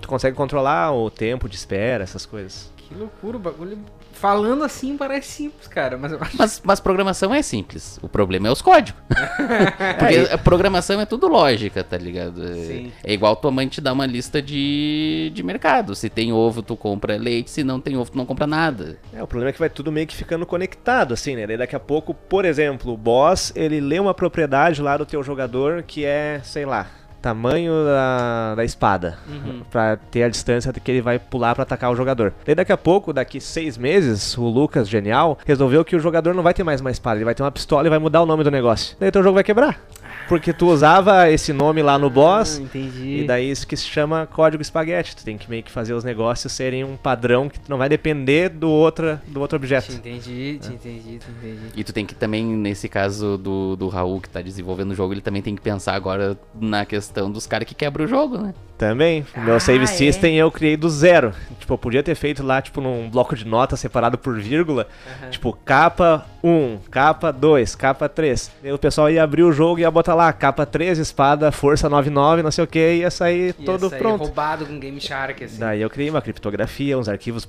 [0.00, 2.70] Tu consegue controlar o tempo de espera, essas coisas.
[2.88, 3.78] Que loucura, o bagulho.
[4.12, 6.36] Falando assim parece simples, cara, mas eu acho.
[6.38, 7.98] Mas, mas programação é simples.
[8.00, 9.00] O problema é os códigos.
[9.98, 12.42] Porque a programação é tudo lógica, tá ligado?
[12.42, 12.92] É- Sim.
[13.04, 15.94] É igual tua mãe te dá uma lista de, de mercado.
[15.94, 17.50] Se tem ovo, tu compra leite.
[17.50, 18.98] Se não tem ovo, tu não compra nada.
[19.12, 21.46] É, o problema é que vai tudo meio que ficando conectado, assim, né?
[21.46, 25.22] Daí daqui a pouco, por exemplo, o boss, ele lê uma propriedade lá do teu
[25.22, 26.86] jogador que é, sei lá,
[27.26, 29.18] tamanho da, da espada.
[29.28, 29.62] Uhum.
[29.68, 32.32] Pra ter a distância que ele vai pular pra atacar o jogador.
[32.44, 36.42] Daí daqui a pouco, daqui seis meses, o Lucas, genial, resolveu que o jogador não
[36.42, 38.44] vai ter mais uma espada, ele vai ter uma pistola e vai mudar o nome
[38.44, 38.96] do negócio.
[39.00, 39.80] Daí teu jogo vai quebrar.
[40.28, 43.20] Porque tu usava esse nome lá no boss, Ah, entendi.
[43.20, 45.14] e daí isso que se chama código espaguete.
[45.14, 48.48] Tu tem que meio que fazer os negócios serem um padrão que não vai depender
[48.48, 49.92] do, outra, do outro Te objeto.
[49.92, 51.60] entendi, te entendi, te entendi.
[51.76, 55.12] E tu tem que também, nesse caso do, do Raul que tá desenvolvendo o jogo,
[55.14, 58.52] ele também tem que pensar agora na questão dos caras que quebram o jogo, né?
[58.76, 59.86] Também, o meu Ah, save é?
[59.86, 61.32] system eu criei do zero.
[61.58, 64.86] Tipo, eu podia ter feito lá, tipo, num bloco de notas separado por vírgula.
[65.30, 68.50] Tipo, capa 1, capa 2, capa 3.
[68.62, 71.88] E o pessoal ia abrir o jogo e ia botar lá, capa 3, espada, força
[71.88, 74.20] 99, não sei o que, e ia sair Ia todo sair pronto.
[74.24, 75.58] roubado com Game Shark, assim.
[75.58, 77.44] Daí eu criei uma criptografia, uns arquivos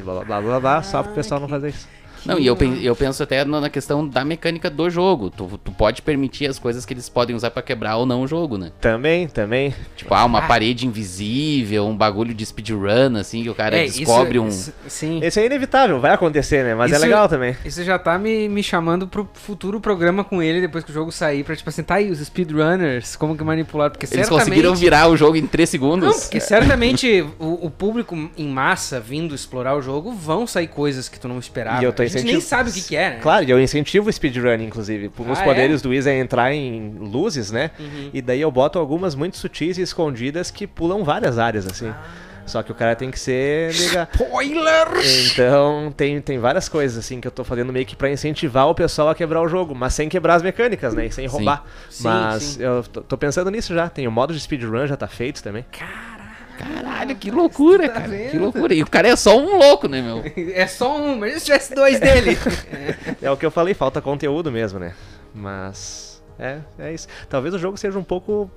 [0.00, 1.88] blá blá blá, blá só pro Ah, pessoal não que- fazer isso.
[2.24, 5.30] Não, e eu, eu penso até na questão da mecânica do jogo.
[5.30, 8.26] Tu, tu pode permitir as coisas que eles podem usar pra quebrar ou não o
[8.28, 8.70] jogo, né?
[8.80, 9.74] Também, também.
[9.96, 10.46] Tipo, ah, uma Ah.
[10.46, 14.48] parede invisível, um bagulho de speedrun, assim, que o cara É, isso- descobre um.
[14.48, 15.20] isso- sim.
[15.22, 16.74] Esse é inevitável, vai acontecer, né?
[16.74, 17.56] Mas Isso- é legal também.
[17.64, 21.10] Isso já tá me, me chamando pro futuro programa com ele depois que o jogo
[21.12, 24.44] sair, pra tipo assim, tá aí, os speedrunners, como que manipular, porque Eles certamente...
[24.46, 26.20] conseguiram virar o jogo em 3 Não, segundos.
[26.24, 31.18] porque certamente o, o público em massa vindo explorar o jogo vão sair coisas que
[31.18, 31.80] tu não esperava.
[31.80, 33.18] E eu tô a gente nem incentivo- sabe o que, que é, né?
[33.20, 35.10] Claro, e eu incentivo o speedrun, inclusive.
[35.18, 37.70] Um dos Ah, poderes do Wiz é entrar em luzes, né?
[37.78, 38.10] Uhum.
[38.12, 41.88] E daí eu boto algumas muito sutis e escondidas que pulam várias áreas, assim.
[41.88, 42.02] Ah.
[42.44, 44.08] Só que o cara tem que ser liga.
[44.12, 44.88] Spoiler!
[45.32, 48.74] Então, tem, tem várias coisas, assim, que eu tô fazendo meio que pra incentivar o
[48.74, 51.06] pessoal a quebrar o jogo, mas sem quebrar as mecânicas, né?
[51.06, 51.32] E sem Sim.
[51.32, 51.64] roubar.
[51.88, 52.62] Sim, mas sim.
[52.64, 53.88] eu tô, tô pensando nisso já.
[53.88, 55.64] Tem o modo de speedrun, já tá feito também.
[56.62, 58.08] Caralho, que loucura, Tá cara.
[58.08, 58.30] vendo?
[58.30, 58.74] Que loucura.
[58.74, 60.22] E o cara é só um louco, né, meu?
[60.54, 62.38] É só um, mas se tivesse dois dele.
[63.20, 64.94] É o que eu falei, falta conteúdo mesmo, né?
[65.34, 66.22] Mas.
[66.38, 67.06] É, é isso.
[67.28, 68.50] Talvez o jogo seja um pouco.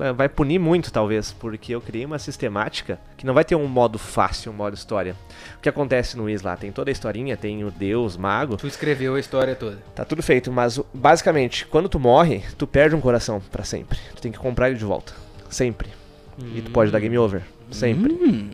[0.00, 3.66] é, Vai punir muito, talvez, porque eu criei uma sistemática que não vai ter um
[3.66, 5.14] modo fácil, um modo história.
[5.56, 6.56] O que acontece no Is lá?
[6.56, 9.78] Tem toda a historinha, tem o Deus, Mago, tu escreveu a história toda.
[9.94, 13.98] tá tudo feito, mas basicamente, quando tu morre, tu perde um coração pra sempre.
[14.14, 15.12] Tu tem que comprar ele de volta.
[15.50, 15.88] Sempre.
[16.54, 17.42] E tu pode dar game over.
[17.70, 18.12] Sempre.
[18.12, 18.48] Hum,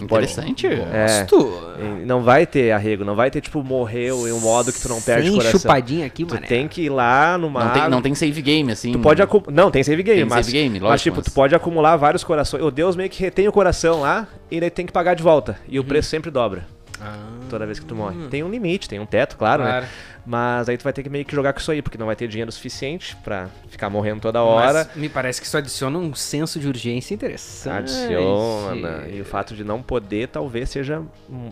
[0.00, 0.66] interessante.
[0.66, 1.20] É.
[1.20, 1.62] Gosto.
[2.04, 5.00] Não vai ter arrego, não vai ter tipo morreu em um modo que tu não
[5.00, 5.60] perde Sem coração.
[5.60, 6.46] chupadinha aqui, Tu mano.
[6.46, 8.92] tem que ir lá numa Não tem, não tem save game, assim.
[8.92, 9.52] Tu pode acumular.
[9.52, 10.46] Não, tem save game, Tem mas.
[10.46, 12.62] save game, mas lógico, tipo, mas- tu pode acumular vários corações.
[12.62, 15.56] O Deus meio que retém o coração lá e daí tem que pagar de volta.
[15.68, 15.88] E o Uhum.
[15.88, 16.66] preço sempre dobra
[17.00, 17.16] Ah,
[17.48, 18.16] toda vez que tu morre.
[18.28, 19.82] Tem um limite, tem um teto, claro, claro.
[19.82, 19.88] né?
[20.30, 22.14] Mas aí tu vai ter que meio que jogar com isso aí, porque não vai
[22.14, 24.86] ter dinheiro suficiente pra ficar morrendo toda hora.
[24.86, 27.90] Mas me parece que isso adiciona um senso de urgência interessante.
[27.90, 29.08] Adiciona.
[29.08, 31.02] E o fato de não poder talvez seja.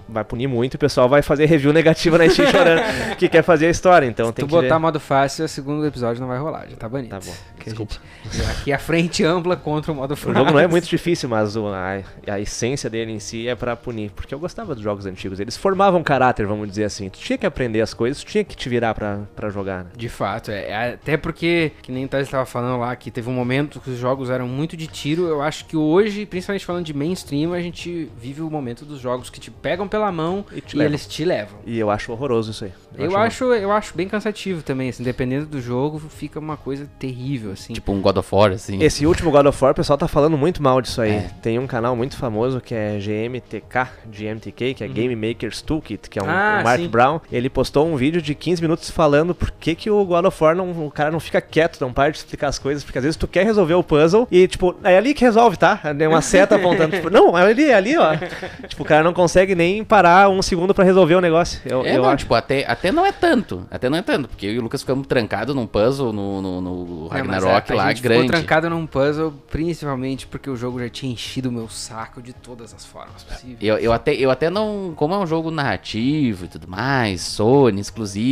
[0.06, 2.82] Vai punir muito e o pessoal vai fazer review negativa na Steam chorando
[3.16, 4.06] que quer fazer a história.
[4.06, 4.54] Então Se tem tu que.
[4.54, 4.80] botar ver.
[4.80, 7.10] modo fácil, o segundo episódio não vai rolar, já tá banido.
[7.10, 7.94] Tá bom, a desculpa.
[8.30, 10.34] gente- aqui a frente ampla contra o modo O fácil.
[10.34, 13.74] jogo não é muito difícil, mas o- a, a essência dele em si é pra
[13.74, 14.10] punir.
[14.10, 15.40] Porque eu gostava dos jogos antigos.
[15.40, 17.08] Eles formavam caráter, vamos dizer assim.
[17.08, 19.90] Tu tinha que aprender as coisas, tu tinha que te virar pra, pra jogar, né?
[19.96, 20.68] De fato, é.
[20.70, 23.90] é até porque, que nem o Thales estava falando lá, que teve um momento que
[23.90, 25.26] os jogos eram muito de tiro.
[25.26, 29.30] Eu acho que hoje, principalmente falando de mainstream, a gente vive o momento dos jogos
[29.30, 30.90] que te pegam pela mão E e, te levam.
[30.90, 31.58] eles te levam.
[31.66, 32.72] E eu acho horroroso isso aí.
[32.98, 37.52] Eu acho, eu acho bem cansativo também, assim, dependendo do jogo, fica uma coisa terrível,
[37.52, 37.74] assim.
[37.74, 38.82] Tipo um God of War, assim.
[38.82, 41.10] Esse último God of War, o pessoal tá falando muito mal disso aí.
[41.12, 41.30] É.
[41.42, 46.18] Tem um canal muito famoso que é GMTK, GMTK, que é Game Maker's Toolkit, que
[46.18, 46.88] é um, Ah, um Mark sim.
[46.88, 47.20] Brown.
[47.30, 50.54] Ele postou um vídeo de 15 minutos falando por que, que o God of War
[50.54, 53.16] não, o cara não fica quieto, não para de explicar as coisas, porque às vezes
[53.16, 55.80] tu quer resolver o puzzle e, tipo, é ali que resolve, tá?
[55.98, 58.10] É uma seta apontando, tipo, não, é ali, é ali, ó.
[58.68, 61.60] tipo, o cara não consegue nem parar um segundo pra resolver o negócio.
[61.64, 62.18] Eu, É, eu não, acho.
[62.18, 63.66] tipo, até, até não é tanto.
[63.70, 66.60] Até não é tanto, porque eu e o Lucas ficamos trancados num puzzle no, no,
[66.60, 68.22] no É, Ragnarok a, a lá, gente grande.
[68.22, 72.32] ficou trancado num puzzle, principalmente porque o jogo já tinha enchido o meu saco de
[72.32, 73.58] todas as formas possíveis.
[73.60, 74.92] Eu, eu, até, eu até não.
[74.96, 78.26] Como é um jogo narrativo e tudo mais, Sony, exclusivo,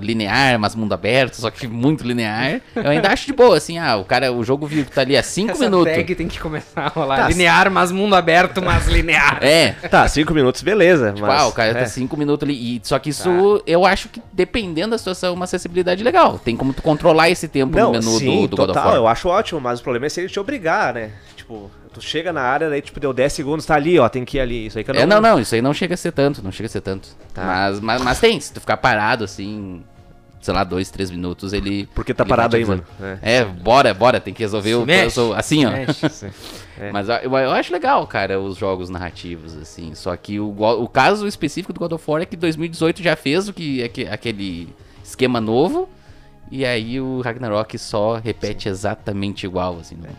[0.00, 2.60] linear, mas mundo aberto, só que muito linear.
[2.74, 5.16] Eu ainda acho de boa, assim, ah, o cara, o jogo viu que tá ali
[5.16, 5.92] há 5 Essa minutos.
[5.92, 7.16] tag tem que começar a rolar.
[7.16, 7.28] Tá.
[7.28, 9.38] Linear, mas mundo aberto, mas linear.
[9.42, 11.12] É, Tá, cinco minutos, beleza.
[11.12, 11.74] Tipo, mas, ah, o cara é.
[11.74, 12.76] tá 5 minutos ali.
[12.76, 16.38] E, só que isso, eu acho que dependendo da situação, é uma acessibilidade legal.
[16.38, 18.88] Tem como tu controlar esse tempo Não, no menu sim, do, do God of total,
[18.90, 18.96] War.
[18.96, 21.10] eu acho ótimo, mas o problema é se ele te obrigar, né?
[21.36, 24.36] Tipo, tu chega na área, daí tipo, deu 10 segundos, tá ali, ó, tem que
[24.36, 24.66] ir ali.
[24.66, 25.00] Isso aí que eu não...
[25.02, 27.08] É, não, não, isso aí não chega a ser tanto, não chega a ser tanto.
[27.34, 27.44] Tá.
[27.44, 29.82] Mas, mas, mas tem, se tu ficar parado assim,
[30.40, 31.88] sei lá, dois, três minutos, ele.
[31.94, 32.84] Porque tá ele parado aí, mano.
[33.22, 33.36] É.
[33.38, 35.70] É, bora, bora, tem que resolver Se o mexe, assim, ó.
[35.70, 36.30] Mexe.
[36.78, 36.92] É.
[36.92, 39.94] Mas eu, eu acho legal, cara, os jogos narrativos, assim.
[39.94, 43.48] Só que o, o caso específico do God of War é que 2018 já fez
[43.48, 44.68] o que, aque- aquele
[45.02, 45.88] esquema novo.
[46.50, 49.96] E aí o Ragnarok só repete exatamente igual, assim.
[49.96, 50.10] não-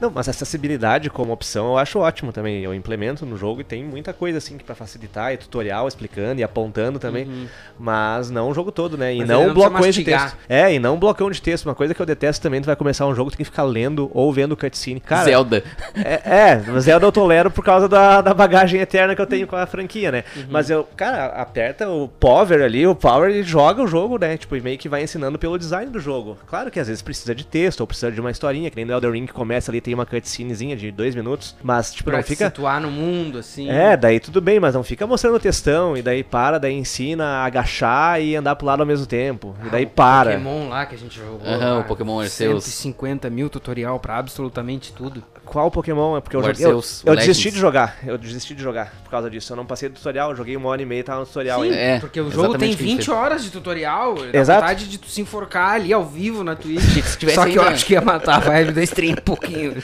[0.00, 2.62] Não, mas acessibilidade como opção eu acho ótimo também.
[2.62, 6.40] Eu implemento no jogo e tem muita coisa assim que pra facilitar, e tutorial explicando
[6.40, 7.48] e apontando também.
[7.78, 9.14] Mas não o jogo todo, né?
[9.14, 9.26] E Uhum.
[9.26, 10.36] Mas não não blocões de texto.
[10.48, 11.66] É, e não um blocão de texto.
[11.66, 13.64] Uma coisa que eu detesto também, tu vai começar um jogo, tu tem que ficar
[13.64, 15.00] lendo ou vendo cutscene.
[15.00, 15.64] Cara, Zelda.
[15.94, 19.56] É, é, Zelda eu tolero por causa da, da bagagem eterna que eu tenho com
[19.56, 20.24] a franquia, né?
[20.36, 20.44] Uhum.
[20.50, 24.36] Mas eu, cara, aperta o Power ali, o Power ele joga o jogo, né?
[24.36, 26.36] Tipo, e meio que vai ensinando pelo design do jogo.
[26.46, 28.92] Claro que às vezes precisa de texto ou precisa de uma historinha, que nem no
[28.92, 32.46] Elder Ring começa ali, tem uma cutscenezinha de dois minutos, mas, tipo, Pra não fica.
[32.46, 33.70] situar no mundo, assim.
[33.70, 37.44] É, daí tudo bem, mas não fica mostrando textão, e daí para, daí ensina a
[37.44, 39.54] agachar e andar pro lado ao mesmo tempo.
[39.64, 40.30] E daí Ah, o para.
[40.32, 41.40] Pokémon lá que a gente jogou.
[41.46, 42.64] Aham, lá, o Pokémon Arceus.
[42.64, 45.22] 150 mil tutorial pra absolutamente tudo.
[45.46, 46.16] Qual Pokémon?
[46.16, 46.66] É porque eu joguei.
[46.66, 47.96] Eu, eu desisti de jogar.
[48.04, 49.52] Eu desisti de jogar por causa disso.
[49.52, 51.60] Eu não passei do tutorial, eu joguei uma hora e meia e tava no tutorial
[51.60, 51.76] Sim, ainda.
[51.76, 53.08] É, porque o jogo tem exatamente o que a gente 20 fez.
[53.16, 54.14] horas de tutorial.
[54.14, 54.60] Dá Exato.
[54.60, 56.82] vontade de tu se enforcar ali ao vivo na Twitch.
[56.82, 59.74] Se tivesse Só que eu acho que ia matar a vibe da stream um pouquinho.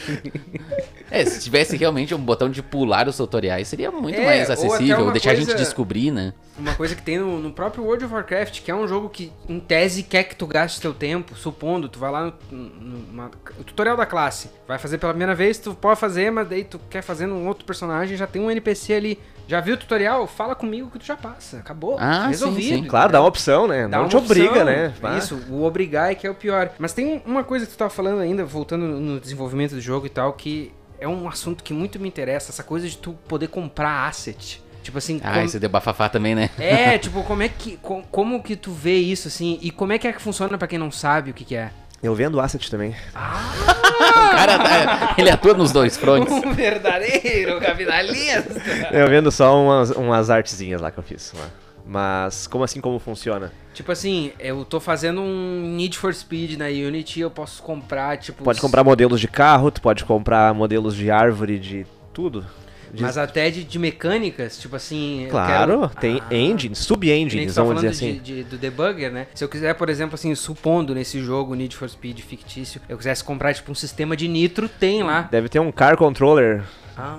[1.12, 4.52] É, se tivesse realmente um botão de pular os tutoriais, seria muito É, mais ou
[4.54, 6.32] acessível, uma deixar a coisa- gente descobrir, né?
[6.58, 9.32] Uma coisa que tem no, no próprio World of Warcraft, que é um jogo que,
[9.48, 13.30] em tese, quer que tu gaste teu tempo, supondo, tu vai lá no, no-
[13.64, 17.02] tutorial da classe, vai fazer pela primeira vez, tu pode fazer, mas daí tu quer
[17.02, 19.18] fazer num outro personagem, já tem um NPC ali.
[19.48, 20.26] Já viu o tutorial?
[20.26, 21.58] Fala comigo que tu já passa.
[21.58, 21.96] Acabou.
[21.98, 22.76] Ah, sim, resolvido.
[22.76, 22.84] sim.
[22.84, 23.88] Claro, dá uma opção, né?
[23.88, 24.64] Dá não te obriga, opção.
[24.64, 24.94] né?
[25.02, 25.18] Ah.
[25.18, 26.70] Isso, o obrigar é que é o pior.
[26.78, 30.08] Mas tem uma coisa que tu tava falando ainda, voltando no desenvolvimento do jogo e
[30.08, 30.72] tal, que
[31.03, 34.62] é um assunto que muito me interessa, essa coisa de tu poder comprar asset.
[34.82, 36.50] Tipo assim, Ah, como- esse deu bafafá também, né?
[36.59, 39.98] é, tipo, como é que com- como que tu vê isso assim e como é
[39.98, 41.70] que é que funciona pra quem não sabe o que que é?
[42.03, 42.90] Eu vendo asset também.
[42.90, 46.32] O cara, tá- ele atua nos dois fronts.
[46.32, 48.61] Um verdadeiro capitalista.
[48.90, 51.32] Eu vendo só umas, umas artezinhas lá que eu fiz.
[51.36, 51.48] lá.
[51.85, 53.53] Mas como assim como funciona?
[53.74, 58.45] tipo assim, eu tô fazendo um Need for Speed na Unity, eu posso comprar tipo
[58.45, 62.45] Pode comprar modelos de carro, tu pode comprar modelos de árvore, de tudo.
[62.93, 66.35] De- mas até de, de mecânicas, tipo assim, claro, quero- tem Ah.
[66.35, 68.12] engines, sub-engines, tá vamos dizer assim.
[68.20, 69.26] de, de- do debugger, né?
[69.35, 73.24] Se eu quiser, por exemplo, assim, supondo nesse jogo Need for Speed fictício, eu quisesse
[73.24, 75.22] comprar, tipo, um sistema de nitro, tem lá.
[75.22, 76.62] Deve ter um car controller.
[76.95, 77.16] Ah.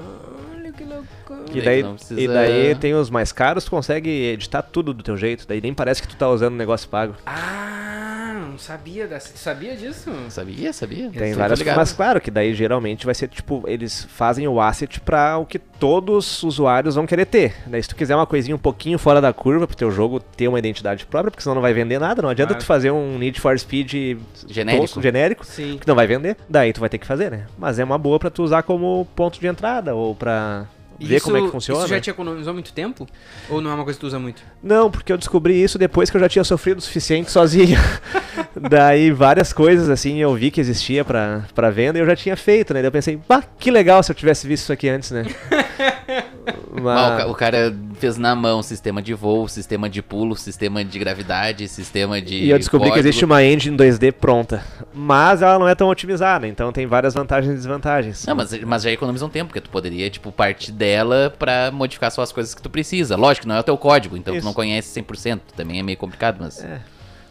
[1.54, 5.16] E Daí precisa- e daí tem os mais caros, tu consegue editar tudo do teu
[5.18, 5.45] jeito.
[5.47, 7.16] Daí nem parece que tu tá usando um negócio pago.
[7.26, 9.30] Ah, não sabia dessa.
[9.34, 10.12] Tu sabia disso?
[10.30, 11.10] Sabia, sabia.
[11.10, 11.62] Tem várias.
[11.76, 15.58] Mas claro que daí geralmente vai ser tipo, eles fazem o asset pra o que
[15.60, 17.56] todos os usuários vão querer ter.
[17.66, 20.47] Daí se tu quiser uma coisinha um pouquinho fora da curva pro teu jogo ter
[20.47, 22.64] uma identidade própria, porque senão não vai vender nada, não adianta Claro.
[22.64, 23.91] tu fazer um Need for Speed
[24.47, 24.82] Genérico.
[24.84, 25.78] tosco, genérico, Sim.
[25.80, 26.38] que não vai vender.
[26.49, 27.45] Daí tu vai ter que fazer, né?
[27.58, 30.66] Mas é uma boa pra tu usar como ponto de entrada ou pra
[30.99, 31.79] ver como é que funciona.
[31.81, 33.07] Isso já te economizou muito tempo?
[33.49, 34.41] Ou não é uma coisa que tu usa muito?
[34.61, 37.77] Não, porque eu descobri isso depois que eu já tinha sofrido o suficiente sozinho.
[38.55, 42.37] Daí várias coisas assim eu vi que existia pra, pra venda e eu já tinha
[42.37, 42.81] feito, né?
[42.81, 45.25] Daí eu pensei, pá, que legal se eu tivesse visto isso aqui antes, né?
[46.81, 47.25] Mas...
[47.29, 52.21] o cara fez na mão sistema de voo, sistema de pulo, sistema de gravidade, sistema
[52.21, 52.35] de.
[52.35, 53.01] E eu descobri código.
[53.01, 54.63] que existe uma engine 2D pronta.
[54.93, 58.25] Mas ela não é tão otimizada, então tem várias vantagens e desvantagens.
[58.25, 62.11] Não, mas, mas já economiza um tempo, porque tu poderia, tipo, partir dela pra modificar
[62.11, 63.15] só as coisas que tu precisa.
[63.15, 64.43] Lógico, não é o teu código, então Isso.
[64.43, 65.39] tu não conhece 100%.
[65.55, 66.63] Também é meio complicado, mas.
[66.63, 66.81] É.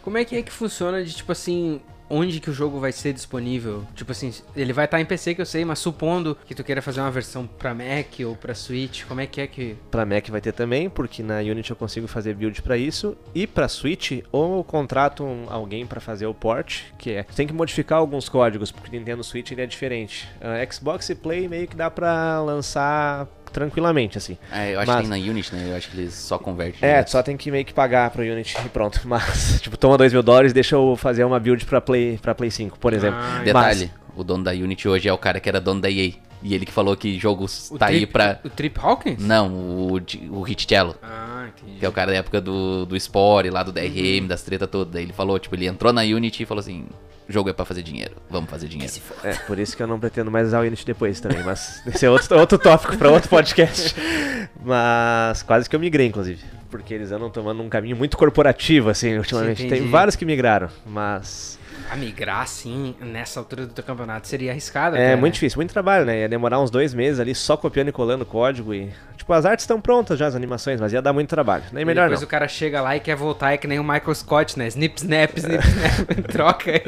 [0.02, 1.80] Como é que é que funciona de, tipo assim,
[2.12, 3.84] onde que o jogo vai ser disponível?
[3.94, 6.82] Tipo assim, ele vai estar em PC que eu sei, mas supondo que tu queira
[6.82, 10.28] fazer uma versão para Mac ou para Switch, como é que é que Para Mac
[10.28, 14.22] vai ter também, porque na Unity eu consigo fazer build para isso, e para Switch
[14.30, 18.28] ou eu contrato um, alguém para fazer o port, que é, tem que modificar alguns
[18.28, 20.28] códigos, porque Nintendo Switch ele é diferente.
[20.36, 24.36] Uh, Xbox e Play meio que dá para lançar tranquilamente, assim.
[24.50, 25.70] É, eu acho Mas, que tem na Unity, né?
[25.70, 26.78] Eu acho que eles só convertem.
[26.80, 27.10] É, direto.
[27.10, 29.00] só tem que meio que pagar pro Unity e pronto.
[29.06, 32.34] Mas, tipo, toma 2 mil dólares e deixa eu fazer uma build pra Play, pra
[32.34, 33.18] Play 5, por exemplo.
[33.20, 35.90] Ah, Detalhe, Mas, o dono da Unity hoje é o cara que era dono da
[35.90, 36.12] EA.
[36.42, 38.40] E ele que falou que jogos o tá trip, aí pra.
[38.44, 39.22] O Trip Hawkins?
[39.22, 40.96] Não, o, o Cello.
[41.00, 41.78] Ah, entendi.
[41.78, 44.26] Que é o cara da época do, do Spore, lá do DRM, uhum.
[44.26, 44.92] das treta todas.
[44.92, 46.86] Daí ele falou, tipo, ele entrou na Unity e falou assim:
[47.28, 48.16] jogo é pra fazer dinheiro.
[48.30, 48.92] Vamos fazer dinheiro.
[49.22, 51.42] É, por isso que eu não pretendo mais usar o Unity depois também.
[51.42, 53.94] Mas esse é outro, outro tópico pra outro podcast.
[54.64, 56.42] Mas quase que eu migrei, inclusive.
[56.70, 59.62] Porque eles andam tomando um caminho muito corporativo, assim, ultimamente.
[59.62, 61.58] Sim, Tem vários que migraram, mas.
[61.92, 64.96] A migrar, assim, nessa altura do teu campeonato seria arriscado.
[64.96, 65.34] É, até, muito né?
[65.34, 66.20] difícil, muito trabalho, né?
[66.20, 68.90] Ia demorar uns dois meses ali só copiando e colando código e
[69.22, 71.62] Tipo, as artes estão prontas já, as animações, mas ia dar muito trabalho.
[71.70, 72.26] Nem melhor depois não.
[72.26, 74.66] o cara chega lá e quer voltar, é que nem o Michael Scott, né?
[74.66, 76.82] Snip, snap, snip, snap, troca aí.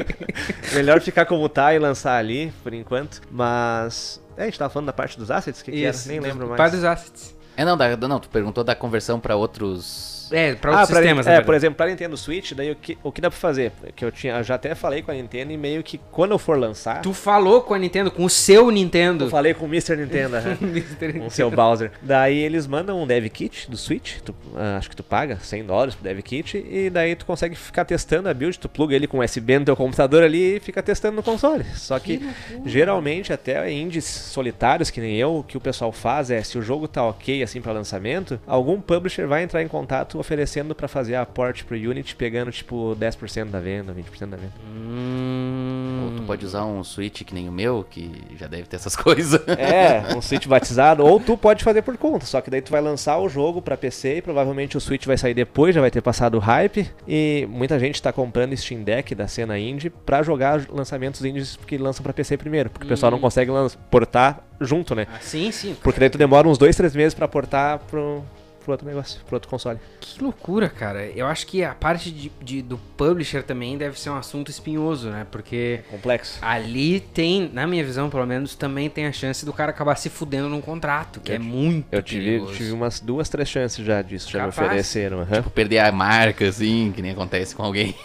[0.73, 3.21] melhor ficar como tá e lançar ali, por enquanto.
[3.31, 4.21] Mas...
[4.35, 5.97] É, a gente tava falando da parte dos assets, que, que era?
[6.07, 6.57] Nem lembro mais.
[6.57, 7.33] Parte dos assets.
[7.55, 11.27] É, não, da, não, tu perguntou da conversão para outros é, para outros ah, sistemas.
[11.27, 13.71] É, por exemplo, para Nintendo Switch, daí o que, o que dá para fazer?
[13.95, 16.39] Que eu tinha, eu já até falei com a Nintendo e meio que quando eu
[16.39, 17.01] for lançar.
[17.01, 19.25] Tu falou com a Nintendo, com o seu Nintendo?
[19.25, 19.95] Eu falei com o Mr.
[19.95, 20.37] Nintendo,
[21.19, 21.91] com o seu Bowser.
[22.01, 25.65] Daí eles mandam um dev kit do Switch, tu, uh, acho que tu paga 100
[25.65, 29.07] dólares pro dev kit e daí tu consegue ficar testando a build, tu pluga ele
[29.07, 31.63] com USB no teu computador ali e fica testando no console.
[31.75, 32.33] Só que, que
[32.65, 36.61] geralmente até indies solitários que nem eu, o que o pessoal faz é se o
[36.61, 41.15] jogo tá OK assim para lançamento, algum publisher vai entrar em contato oferecendo para fazer
[41.15, 44.53] a port pro Unity, pegando tipo 10% da venda, 20% da venda.
[44.67, 46.05] Hum...
[46.05, 48.95] Ou tu pode usar um Switch que nem o meu, que já deve ter essas
[48.97, 49.41] coisas.
[49.47, 52.81] É, um Switch batizado, ou tu pode fazer por conta, só que daí tu vai
[52.81, 56.01] lançar o jogo para PC e provavelmente o Switch vai sair depois, já vai ter
[56.01, 60.65] passado o hype, e muita gente tá comprando Steam Deck da cena indie para jogar
[60.69, 62.87] lançamentos indies que lançam para PC primeiro, porque hum.
[62.87, 63.21] o pessoal não hum.
[63.21, 63.51] consegue
[63.91, 65.07] portar junto, né?
[65.13, 65.75] Ah, sim, sim.
[65.83, 68.23] Porque daí tu demora uns dois, três meses para portar pro,
[68.65, 69.79] pro outro negócio, pro outro console.
[70.01, 71.05] Que loucura, cara.
[71.05, 75.09] Eu acho que a parte de, de, do publisher também deve ser um assunto espinhoso,
[75.09, 75.25] né?
[75.29, 75.81] Porque.
[75.87, 76.39] É complexo.
[76.41, 80.09] Ali tem, na minha visão, pelo menos, também tem a chance do cara acabar se
[80.09, 84.01] fudendo num contrato, que eu, é muito Eu tive, tive umas duas, três chances já
[84.01, 84.57] disso, já Capaz.
[84.57, 85.19] me ofereceram.
[85.19, 85.25] Uhum.
[85.25, 87.95] Tipo, perder a marca, assim, que nem acontece com alguém.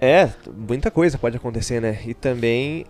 [0.00, 1.98] É, muita coisa pode acontecer, né?
[2.06, 2.86] E também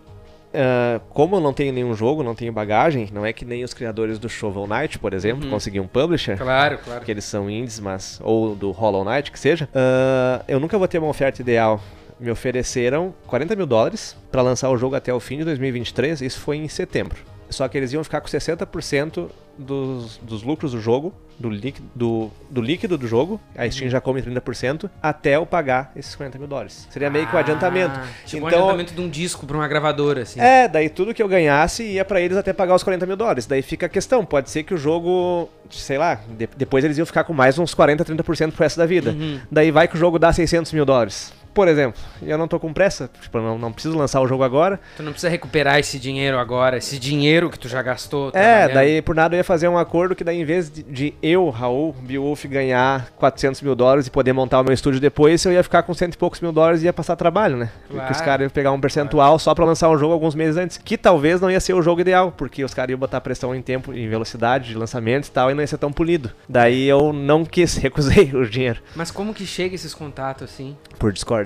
[0.51, 3.73] Uh, como eu não tenho nenhum jogo, não tenho bagagem, não é que nem os
[3.73, 5.51] criadores do Shovel Knight, por exemplo, uhum.
[5.51, 6.37] conseguiam um publisher.
[6.37, 7.05] Claro, claro.
[7.05, 8.21] Que eles são indies, mas.
[8.23, 9.67] Ou do Hollow Knight, que seja.
[9.67, 11.81] Uh, eu nunca vou ter uma oferta ideal.
[12.19, 16.21] Me ofereceram 40 mil dólares para lançar o jogo até o fim de 2023.
[16.21, 17.19] Isso foi em setembro.
[17.51, 19.29] Só que eles iam ficar com 60%
[19.59, 23.91] dos, dos lucros do jogo, do, líquido, do, do líquido do jogo, a Steam uhum.
[23.91, 26.87] já come 30%, até eu pagar esses 40 mil dólares.
[26.91, 27.99] Seria meio que o um adiantamento.
[28.25, 30.41] Tipo então, um adiantamento de um disco para uma gravadora, assim.
[30.41, 33.47] É, daí tudo que eu ganhasse ia para eles até pagar os 40 mil dólares.
[33.47, 37.07] Daí fica a questão, pode ser que o jogo, sei lá, de, depois eles iam
[37.07, 39.11] ficar com mais uns 40, 30% pro resto da vida.
[39.11, 39.41] Uhum.
[39.51, 42.73] Daí vai que o jogo dá 600 mil dólares por exemplo, eu não tô com
[42.73, 44.81] pressa, tipo, não, não preciso lançar o jogo agora.
[44.97, 48.31] Tu não precisa recuperar esse dinheiro agora, esse dinheiro que tu já gastou.
[48.35, 51.15] É, daí por nada eu ia fazer um acordo que daí em vez de, de
[51.23, 55.53] eu, Raul, Beowulf, ganhar 400 mil dólares e poder montar o meu estúdio depois, eu
[55.53, 57.71] ia ficar com cento e poucos mil dólares e ia passar trabalho, né?
[57.89, 59.39] Claro, porque os caras iam pegar um percentual claro.
[59.39, 62.01] só pra lançar um jogo alguns meses antes, que talvez não ia ser o jogo
[62.01, 65.51] ideal, porque os caras iam botar pressão em tempo, em velocidade de lançamento e tal,
[65.51, 66.31] e não ia ser tão polido.
[66.49, 68.81] Daí eu não quis, recusei o dinheiro.
[68.95, 70.77] Mas como que chega esses contatos assim?
[70.99, 71.40] Por Discord,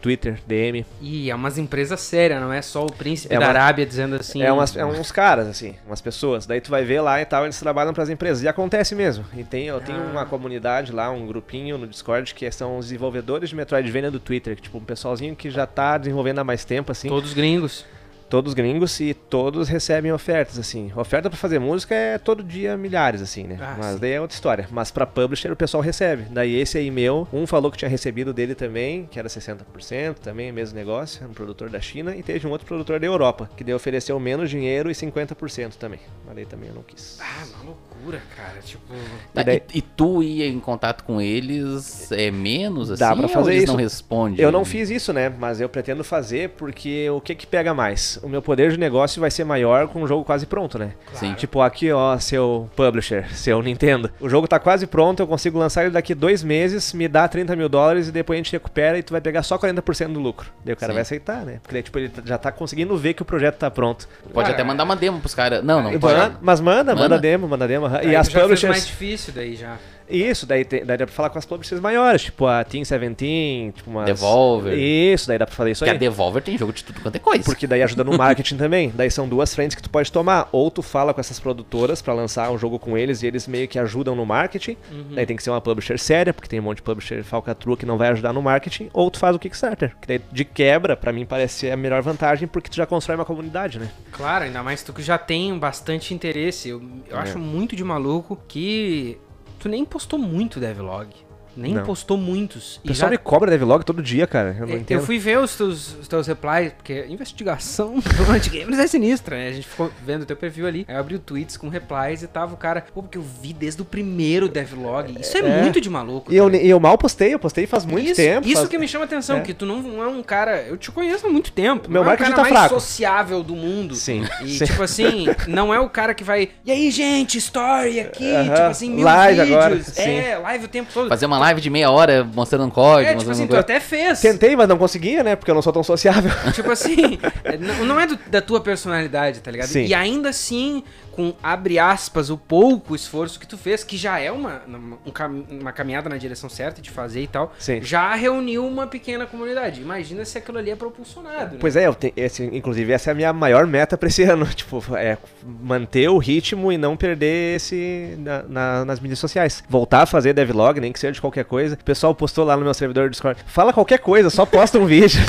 [0.00, 0.84] Twitter, DM.
[1.00, 4.42] E é umas empresas sérias, não é só o príncipe é da Arábia dizendo assim.
[4.42, 6.46] É, umas, é uns caras, assim, umas pessoas.
[6.46, 8.42] Daí tu vai ver lá e tal, eles trabalham para as empresas.
[8.42, 9.24] E acontece mesmo.
[9.36, 10.10] E tem, eu tenho ah.
[10.10, 14.56] uma comunidade lá, um grupinho no Discord, que são os desenvolvedores de Metroidvania do Twitter.
[14.56, 17.08] Que, tipo, um pessoalzinho que já tá desenvolvendo há mais tempo, assim.
[17.08, 17.84] Todos gringos.
[18.30, 20.92] Todos gringos e todos recebem ofertas, assim.
[20.94, 23.58] Oferta pra fazer música é todo dia milhares, assim, né?
[23.60, 23.98] Ah, Mas sim.
[23.98, 24.68] daí é outra história.
[24.70, 26.26] Mas pra publisher o pessoal recebe.
[26.30, 30.52] Daí esse aí meu, um falou que tinha recebido dele também, que era 60%, também
[30.52, 33.74] mesmo negócio, um produtor da China, e teve um outro produtor da Europa, que daí
[33.74, 35.98] ofereceu menos dinheiro e 50% também.
[36.24, 37.18] Mas daí também eu não quis.
[37.20, 38.60] Ah, uma loucura, cara.
[38.62, 38.94] Tipo.
[39.34, 43.00] Tá, E daí- e, e tu ia em contato com eles é menos assim?
[43.00, 43.72] Dá pra ou fazer eles isso.
[43.72, 44.40] não respondem?
[44.40, 45.28] Eu não fiz isso, né?
[45.36, 48.19] Mas eu pretendo fazer porque o que que pega mais?
[48.22, 50.92] O meu poder de negócio vai ser maior com o jogo quase pronto, né?
[51.14, 51.34] Sim.
[51.34, 54.10] Tipo, aqui, ó, seu publisher, seu Nintendo.
[54.20, 57.56] O jogo tá quase pronto, eu consigo lançar ele daqui dois meses, me dá 30
[57.56, 60.50] mil dólares e depois a gente recupera e tu vai pegar só 40% do lucro.
[60.64, 60.94] Daí o cara Sim.
[60.94, 61.60] vai aceitar, né?
[61.62, 64.08] Porque tipo, ele já tá conseguindo ver que o projeto tá pronto.
[64.32, 65.64] Pode Cara, até mandar uma demo pros caras.
[65.64, 65.98] Não, não.
[65.98, 66.36] Pode.
[66.40, 67.18] mas manda, manda, Manda.
[67.18, 67.86] demo, manda demo.
[67.86, 68.70] Aí E as publishers.
[68.70, 69.76] mais difícil daí já.
[70.10, 73.72] Isso, daí, tem, daí dá pra falar com as publishers maiores, tipo a Team 17,
[73.76, 74.06] tipo umas...
[74.06, 74.76] Devolver.
[74.78, 75.96] Isso, daí dá pra fazer isso Porque aí.
[75.96, 77.44] a Devolver tem jogo de tudo quanto é coisa.
[77.44, 78.90] Porque daí ajuda no marketing também.
[78.94, 80.48] Daí são duas frentes que tu pode tomar.
[80.52, 83.68] Ou tu fala com essas produtoras pra lançar um jogo com eles e eles meio
[83.68, 84.76] que ajudam no marketing.
[85.14, 87.86] Daí tem que ser uma publisher séria, porque tem um monte de publisher falcatrua que
[87.86, 88.90] não vai ajudar no marketing.
[88.92, 89.94] Ou tu faz o Kickstarter.
[90.00, 93.16] Que daí de quebra, pra mim parece ser a melhor vantagem, porque tu já constrói
[93.16, 93.88] uma comunidade, né?
[94.12, 96.68] Claro, ainda mais tu que já tem bastante interesse.
[96.68, 97.20] Eu, eu É.
[97.20, 99.18] acho muito de maluco que
[99.60, 101.29] tu nem postou muito devlog.
[101.56, 101.82] Nem Não.
[101.84, 102.76] postou muitos.
[102.78, 104.56] O pessoal me cobra devlog todo dia, cara.
[104.58, 104.98] Eu não É, entendo.
[105.00, 109.48] Eu fui ver os teus, os teus replies, porque investigação do Antigamers é sinistra, né?
[109.48, 110.84] A gente ficou vendo o teu perfil ali.
[110.88, 113.52] Aí eu abri o tweets com replies e tava o cara, pô, porque eu vi
[113.52, 115.16] desde o primeiro devlog.
[115.20, 115.62] Isso é, É.
[115.62, 116.32] muito de maluco.
[116.32, 118.46] E eu, eu mal postei, eu postei faz muito isso, tempo.
[118.46, 119.40] Isso faz- que me chama atenção, É.
[119.40, 120.62] que tu não é um cara.
[120.62, 121.90] Eu te conheço há muito tempo.
[121.90, 122.74] Meu não é o cara tá mais fraco.
[122.74, 123.94] sociável do mundo.
[123.94, 124.22] Sim.
[124.42, 124.64] E sim.
[124.64, 126.50] tipo assim, não é o cara que vai.
[126.64, 129.56] E aí, gente, story aqui, Aham, tipo assim, mil live vídeos.
[129.56, 131.08] agora, É, live o tempo todo.
[131.08, 133.60] Fazer uma live de meia hora mostrando um código, É, tipo assim, tu coisa.
[133.60, 134.20] até fez.
[134.20, 135.34] Tentei, mas não conseguia, né?
[135.36, 136.30] Porque eu não sou tão sociável.
[136.52, 137.18] Tipo assim,
[137.58, 139.68] não não é do- da tua personalidade, tá ligado?
[139.68, 139.84] Sim.
[139.86, 140.82] E ainda assim,
[141.20, 145.10] com, abre aspas, o pouco esforço que tu fez, que já é uma, uma, um
[145.10, 147.82] cam- uma caminhada na direção certa de fazer e tal, Sim.
[147.82, 149.82] já reuniu uma pequena comunidade.
[149.82, 151.58] Imagina se aquilo ali é propulsionado, né?
[151.60, 154.46] Pois é, eu te- esse, inclusive essa é a minha maior meta pra esse ano.
[154.46, 155.18] Tipo, é
[155.60, 159.62] manter o ritmo e não perder esse na- na- nas mídias sociais.
[159.68, 161.74] Voltar a fazer devlog, nem que seja de qualquer coisa.
[161.74, 163.40] O pessoal postou lá no meu servidor do Discord.
[163.46, 165.20] Fala qualquer coisa, só posta um vídeo.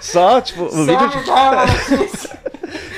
[0.00, 1.08] Só, tipo, o vídeo.
[1.08, 2.36] de-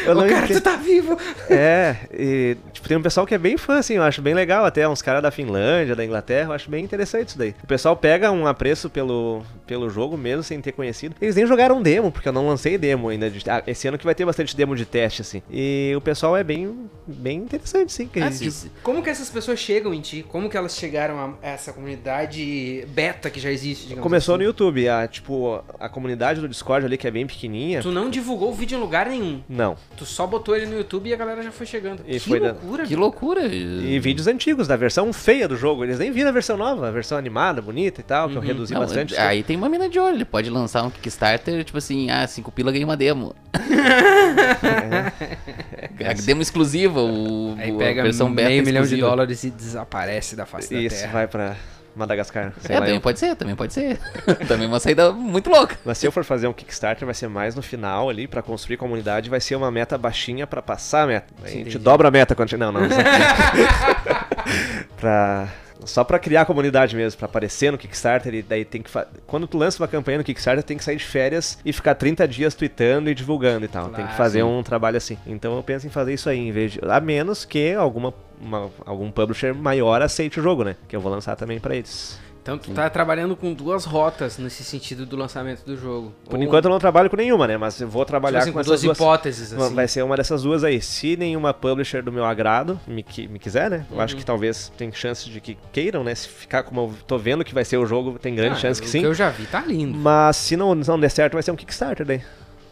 [0.08, 1.18] Eu o não cara, tu tá vivo!
[1.50, 2.56] É, e
[2.88, 5.22] tem um pessoal que é bem fã, assim, eu acho bem legal até, uns caras
[5.22, 7.54] da Finlândia, da Inglaterra, eu acho bem interessante isso daí.
[7.62, 11.14] O pessoal pega um apreço pelo, pelo jogo mesmo, sem ter conhecido.
[11.20, 13.28] Eles nem jogaram demo, porque eu não lancei demo ainda.
[13.30, 15.42] de- ah, esse ano que vai ter bastante demo de teste, assim.
[15.50, 18.06] E o pessoal é bem, bem interessante, sim.
[18.08, 18.70] que Ah, eles- sim, sim.
[18.82, 20.24] Como que essas pessoas chegam em ti?
[20.26, 23.94] Como que elas chegaram a essa comunidade beta que já existe?
[23.96, 24.46] Começou no assim?
[24.46, 27.82] YouTube, a, tipo, a comunidade do Discord ali, que é bem pequenininha.
[27.82, 29.42] Tu não divulgou o vídeo em lugar nenhum.
[29.48, 29.76] Não.
[29.96, 32.02] Tu só botou ele no YouTube e a galera já foi chegando.
[32.06, 33.46] E que foi da- loucura, Que loucura.
[33.46, 35.84] E vídeos antigos, da versão feia do jogo.
[35.84, 38.46] Eles nem viram a versão nova, a versão animada, bonita e tal, que eu Uhum.
[38.46, 39.16] reduzi Não, bastante.
[39.16, 42.50] aí tem uma mina de olho, ele pode lançar um Kickstarter, tipo assim, ah, 5
[42.52, 43.34] pila ganha uma demo.
[46.08, 49.08] A demo exclusiva, o, Aí o- pega a versão beta meio milhão de exclusiva.
[49.08, 51.12] dólares e desaparece da face da Isso, terra.
[51.12, 51.56] vai pra
[51.96, 52.52] Madagascar.
[52.68, 53.98] É, também eu- pode ser, também pode ser.
[54.46, 55.76] também uma saída muito louca.
[55.84, 58.76] Mas se eu for fazer um Kickstarter, vai ser mais no final ali, pra construir
[58.76, 61.26] comunidade, vai ser uma meta baixinha pra passar a meta.
[61.42, 61.78] Aí a gente Entendi.
[61.78, 62.56] dobra a meta quando...
[62.56, 62.80] Não, não.
[62.82, 62.88] não.
[64.96, 65.48] pra...
[65.84, 68.90] Só pra criar a comunidade mesmo, pra aparecer no Kickstarter e daí tem que...
[68.90, 69.06] Fa...
[69.26, 72.26] Quando tu lança uma campanha no Kickstarter, tem que sair de férias e ficar 30
[72.28, 73.84] dias tweetando e divulgando e tal.
[73.86, 74.44] tem Claro, que fazer sim.
[74.44, 75.16] um trabalho assim.
[75.26, 76.80] Então eu penso em fazer isso aí, em vez de...
[76.82, 78.12] A menos que alguma...
[78.40, 80.76] uma- algum publisher maior aceite o jogo, né?
[80.88, 82.18] Que eu vou lançar também pra eles.
[82.48, 86.14] Então tu tá trabalhando com duas rotas nesse sentido do lançamento do jogo.
[86.24, 87.58] Por Ou, enquanto eu não trabalho com nenhuma, né?
[87.58, 88.96] Mas eu vou tipo trabalhar assim, com com duas duas...
[88.96, 89.74] hipóteses, Uma- assim.
[89.74, 90.80] Vai ser uma dessas duas aí.
[90.80, 93.84] Se nenhuma publisher do meu agrado me, me quiser, né?
[93.90, 94.20] Eu acho Uhum.
[94.20, 96.14] que talvez tem chance de que queiram, né?
[96.14, 98.80] Se ficar como eu tô vendo que vai ser o jogo, tem grande Ah, chance
[98.80, 99.00] que o sim.
[99.00, 99.98] que eu já vi, tá lindo.
[99.98, 102.22] Mas se não, não der certo, vai ser um Kickstarter daí.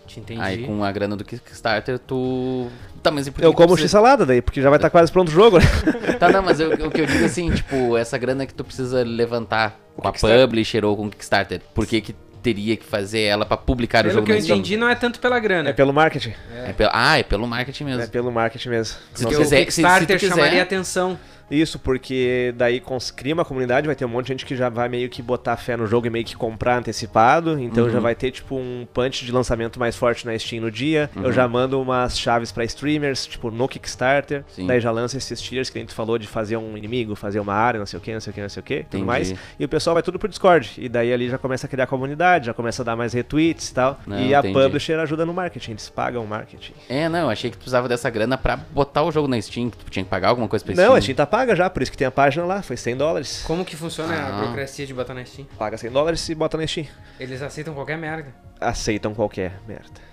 [0.07, 0.41] Te entendi.
[0.41, 2.69] Aí com a grana do Kickstarter, tu.
[3.03, 5.11] Tá, mas e por que Eu como precisa- x-salada daí, porque já vai estar quase
[5.13, 5.65] pronto o jogo, né?
[6.19, 9.03] Tá, não, mas eu- o que eu digo assim, tipo, essa grana que tu precisa
[9.05, 10.47] levantar com a Kickstarter.
[10.47, 14.03] Publisher ou com o Kickstarter, por que que teria que fazer ela pra publicar o
[14.09, 15.71] Pelo jogo que eu entendi, não é tanto pela grana.
[15.71, 16.33] É pelo marketing.
[16.65, 18.03] É pelo- ah, é pelo marketing mesmo.
[18.03, 18.85] É pelo marketing mesmo.
[19.13, 21.19] Se tu Porque sei- o quiser- se- se tu Kickstarter quiser- chamaria atenção.
[21.51, 22.83] Isso, porque daí
[23.15, 25.57] cria uma comunidade, vai ter um monte de gente que já vai meio que botar
[25.57, 27.59] fé no jogo e meio que comprar antecipado.
[27.59, 27.91] Então Uhum.
[27.91, 31.09] já vai ter, tipo, um punch de lançamento mais forte na Steam no dia.
[31.15, 31.25] Uhum.
[31.25, 34.45] Eu já mando umas chaves pra streamers, tipo, no Kickstarter.
[34.49, 34.67] Sim.
[34.67, 37.55] Daí já lança esses tiers que a gente falou de fazer um inimigo, fazer uma
[37.55, 39.35] área, não sei o que, não sei o que, não sei o que, tudo mais.
[39.59, 40.73] E o pessoal vai tudo pro Discord.
[40.79, 43.75] E daí ali já começa a criar comunidade, já começa a dar mais retweets e
[43.75, 44.01] tal.
[44.07, 44.55] Não, e a entendi.
[44.55, 46.73] publisher ajuda no marketing, eles pagam o marketing.
[46.89, 49.77] É, não, achei que tu precisava dessa grana pra botar o jogo na Steam, que
[49.79, 50.89] tu tinha que pagar alguma coisa pra Steam.
[50.89, 52.97] Não, a Steam tá paga já, por isso que tem a página lá, foi 100
[52.97, 53.43] dólares.
[53.47, 54.41] Como que funciona a Ah.
[54.41, 55.47] burocracia de botar na Steam?
[55.59, 56.87] Paga 100 dólares e bota na Steam.
[57.21, 58.35] Eles aceitam qualquer merda.
[58.61, 60.07] Aceitam qualquer merda.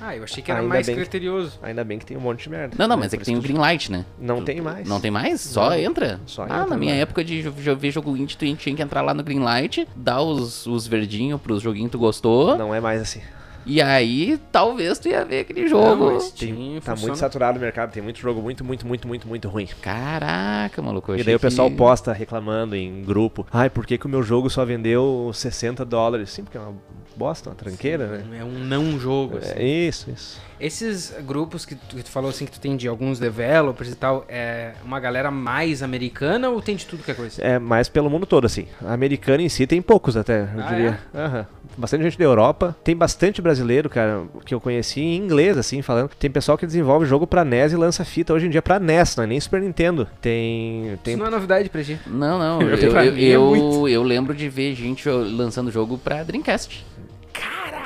[0.00, 1.58] Ah, eu achei que era Ainda mais bem que- criterioso.
[1.62, 2.76] Ainda bem que tem um monte de merda.
[2.78, 3.02] Não, não, né?
[3.02, 4.04] mas é que tem o Greenlight, né?
[4.18, 4.86] Não Tu- tem mais.
[4.88, 5.40] Não tem mais?
[5.40, 5.76] Só Não.
[5.76, 6.20] entra?
[6.26, 7.02] Só ah, entra, na minha mano.
[7.02, 10.86] época de ver jogo indie, tu tinha que entrar lá no Greenlight, dar os, os
[10.86, 13.20] verdinhos pros joguinhos que tu gostou, Não é mais assim.
[13.68, 16.10] E aí talvez tu ia ver aquele jogo.
[16.12, 16.96] Não, Tem- tá funciona.
[17.00, 19.68] muito saturado o mercado, tem muito jogo muito, muito, muito, muito, muito ruim.
[19.82, 21.14] Caraca, maluco.
[21.14, 23.46] E daí o pessoal que- posta reclamando em grupo.
[23.52, 26.30] Ai, por que, que o meu jogo só vendeu 60 dólares?
[26.30, 26.74] Sim, porque é uma
[27.16, 28.38] bosta, uma tranqueira, né?
[28.40, 29.38] É um não jogo.
[29.38, 29.52] assim.
[29.56, 30.40] É isso, isso.
[30.60, 33.94] Esses grupos que tu, que tu falou assim que tu tem de alguns developers e
[33.94, 37.40] tal, é uma galera mais americana ou tem de tudo que é coisa?
[37.42, 38.66] É mais pelo mundo todo, assim.
[38.84, 41.00] A americana em si tem poucos até, eu Ah, diria.
[41.14, 41.46] Aham.
[41.78, 42.76] Bastante gente da Europa.
[42.82, 46.10] Tem bastante brasileiro, cara, que eu conheci em inglês, assim, falando.
[46.18, 49.16] Tem pessoal que desenvolve jogo pra NES e lança fita hoje em dia pra NES,
[49.16, 50.08] não é nem Super Nintendo.
[50.20, 50.98] Tem.
[51.04, 51.98] tem Isso não é novidade pra ti.
[52.06, 53.88] Não, não, eu, eu, mim é eu, muito.
[53.88, 56.84] eu lembro de ver gente lançando jogo pra Dreamcast.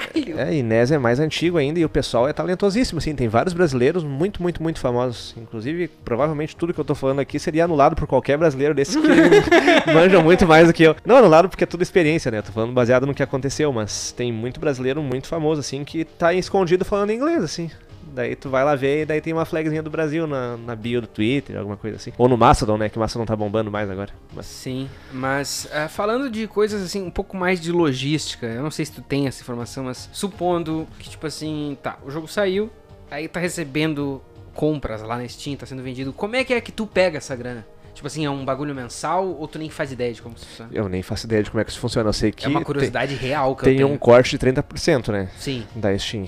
[0.02, 0.40] Caralho!
[0.40, 3.14] É, NES é mais antigo ainda e o pessoal é talentosíssimo, assim.
[3.14, 5.34] Tem vários brasileiros muito, muito, muito famosos.
[5.36, 9.02] Inclusive, provavelmente tudo que eu tô falando aqui seria anulado por qualquer brasileiro desses que
[9.92, 10.96] manjam muito mais do que eu.
[11.04, 12.42] Não anulado porque é tudo experiência, né?
[12.42, 16.32] Tô falando baseado no que aconteceu, mas tem muito brasileiro muito famoso, assim, que tá
[16.34, 17.70] escondido falando inglês, assim.
[18.12, 21.00] Daí tu vai lá ver e daí tem uma flagzinha do Brasil na, na bio
[21.00, 22.12] do Twitter, alguma coisa assim.
[22.18, 22.88] Ou no Mastodon, né?
[22.88, 24.12] Que o Mastodon tá bombando mais agora.
[24.34, 28.70] Mas Sim, mas ah, falando de coisas assim, um pouco mais de logística, eu não
[28.70, 32.70] sei se tu tem essa informação, mas supondo que, tipo assim, tá, o jogo saiu,
[33.10, 34.20] aí tá recebendo
[34.54, 37.34] compras lá na Steam, tá sendo vendido, como é que é que tu pega essa
[37.34, 37.66] grana?
[37.94, 40.70] Tipo assim, é um bagulho mensal ou tu nem faz ideia de como isso funciona?
[40.74, 42.08] eu nem faço ideia de como é que isso funciona.
[42.08, 43.88] Eu sei que É uma tem- curiosidade real que tem, eu tenho.
[43.94, 45.28] um corte de 30%, né?
[45.38, 46.26] Sim, Da Steam.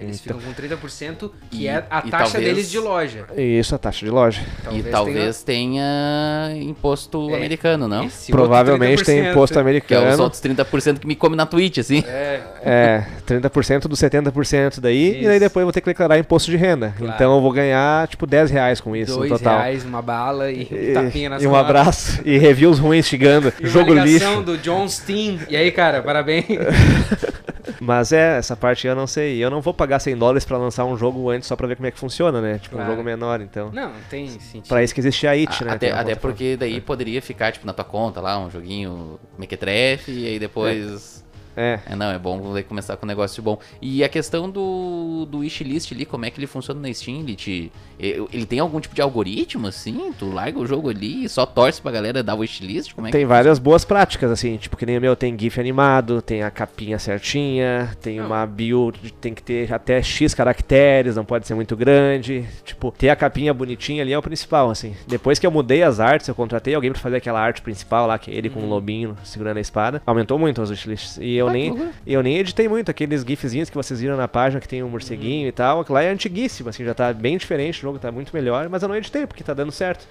[0.00, 3.24] Eles Então- ficam com 30%, que E- é a taxa talvez- deles de loja.
[3.36, 4.40] Isso, a taxa de loja.
[4.72, 8.08] e talvez tenha, imposto É, americano, não?
[8.30, 9.30] Provavelmente tem 30%.
[9.32, 10.10] imposto Que é americano.
[10.12, 12.02] os outros 30% que me come na Twitch, assim.
[12.06, 15.40] É, É, 30% dos 70% daí, e daí Isso.
[15.40, 16.94] depois eu vou ter que declarar imposto de renda.
[16.96, 17.12] Claro.
[17.14, 19.58] Então eu vou ganhar, tipo, 10 reais com isso dois no total.
[19.58, 23.52] reais, uma bala e, E, um tapinha nas e um abraço e reviews ruins chegando.
[23.58, 24.42] E uma jogo ligação lixo.
[24.42, 25.40] do John Steen.
[25.48, 26.44] E aí, cara, parabéns.
[27.80, 29.38] Mas é, essa parte eu não sei.
[29.42, 31.86] Eu não vou pagar 100 dólares pra lançar um jogo antes só pra ver como
[31.86, 32.58] é que funciona, né?
[32.58, 32.90] Tipo, Claro.
[32.90, 33.70] um jogo menor, então.
[33.72, 34.68] Não, não tem sentido.
[34.68, 35.72] Pra isso que existe a IT, né?
[35.72, 40.26] até até porque daí poderia ficar, tipo, na tua conta lá, um joguinho mequetrefe, e
[40.26, 41.22] aí depois...
[41.24, 41.27] É.
[41.58, 43.58] É, não, é bom começar com um negócio bom.
[43.82, 47.20] E a questão do, do wishlist ali, como é que ele funciona na Steam?
[47.20, 50.12] Ele, te, ele tem algum tipo de algoritmo, assim?
[50.18, 52.94] Tu larga o jogo ali e só torce pra galera dar wishlist?
[52.94, 55.58] Como é Tem que várias boas práticas, assim, tipo, que nem o meu tem GIF
[55.58, 58.26] animado, tem a capinha certinha, tem Não.
[58.26, 62.44] uma bio, de- tem que ter até X caracteres, não pode ser muito grande.
[62.64, 64.94] Tipo, ter a capinha bonitinha ali é o principal, assim.
[65.06, 68.18] Depois que eu mudei as artes, eu contratei alguém pra fazer aquela arte principal lá,
[68.18, 71.18] que é ele com um lobinho segurando a espada, aumentou muito os wishlists.
[71.18, 71.90] E eu Que nem, loucura.
[72.06, 75.48] eu nem editei muito aqueles gifzinhos que vocês viram na página que tem um morceguinho
[75.48, 75.80] e tal.
[75.80, 78.82] Aquilo lá é antiguíssimo, assim, já tá bem diferente, o jogo tá muito melhor, mas
[78.82, 80.06] eu não editei porque tá dando certo.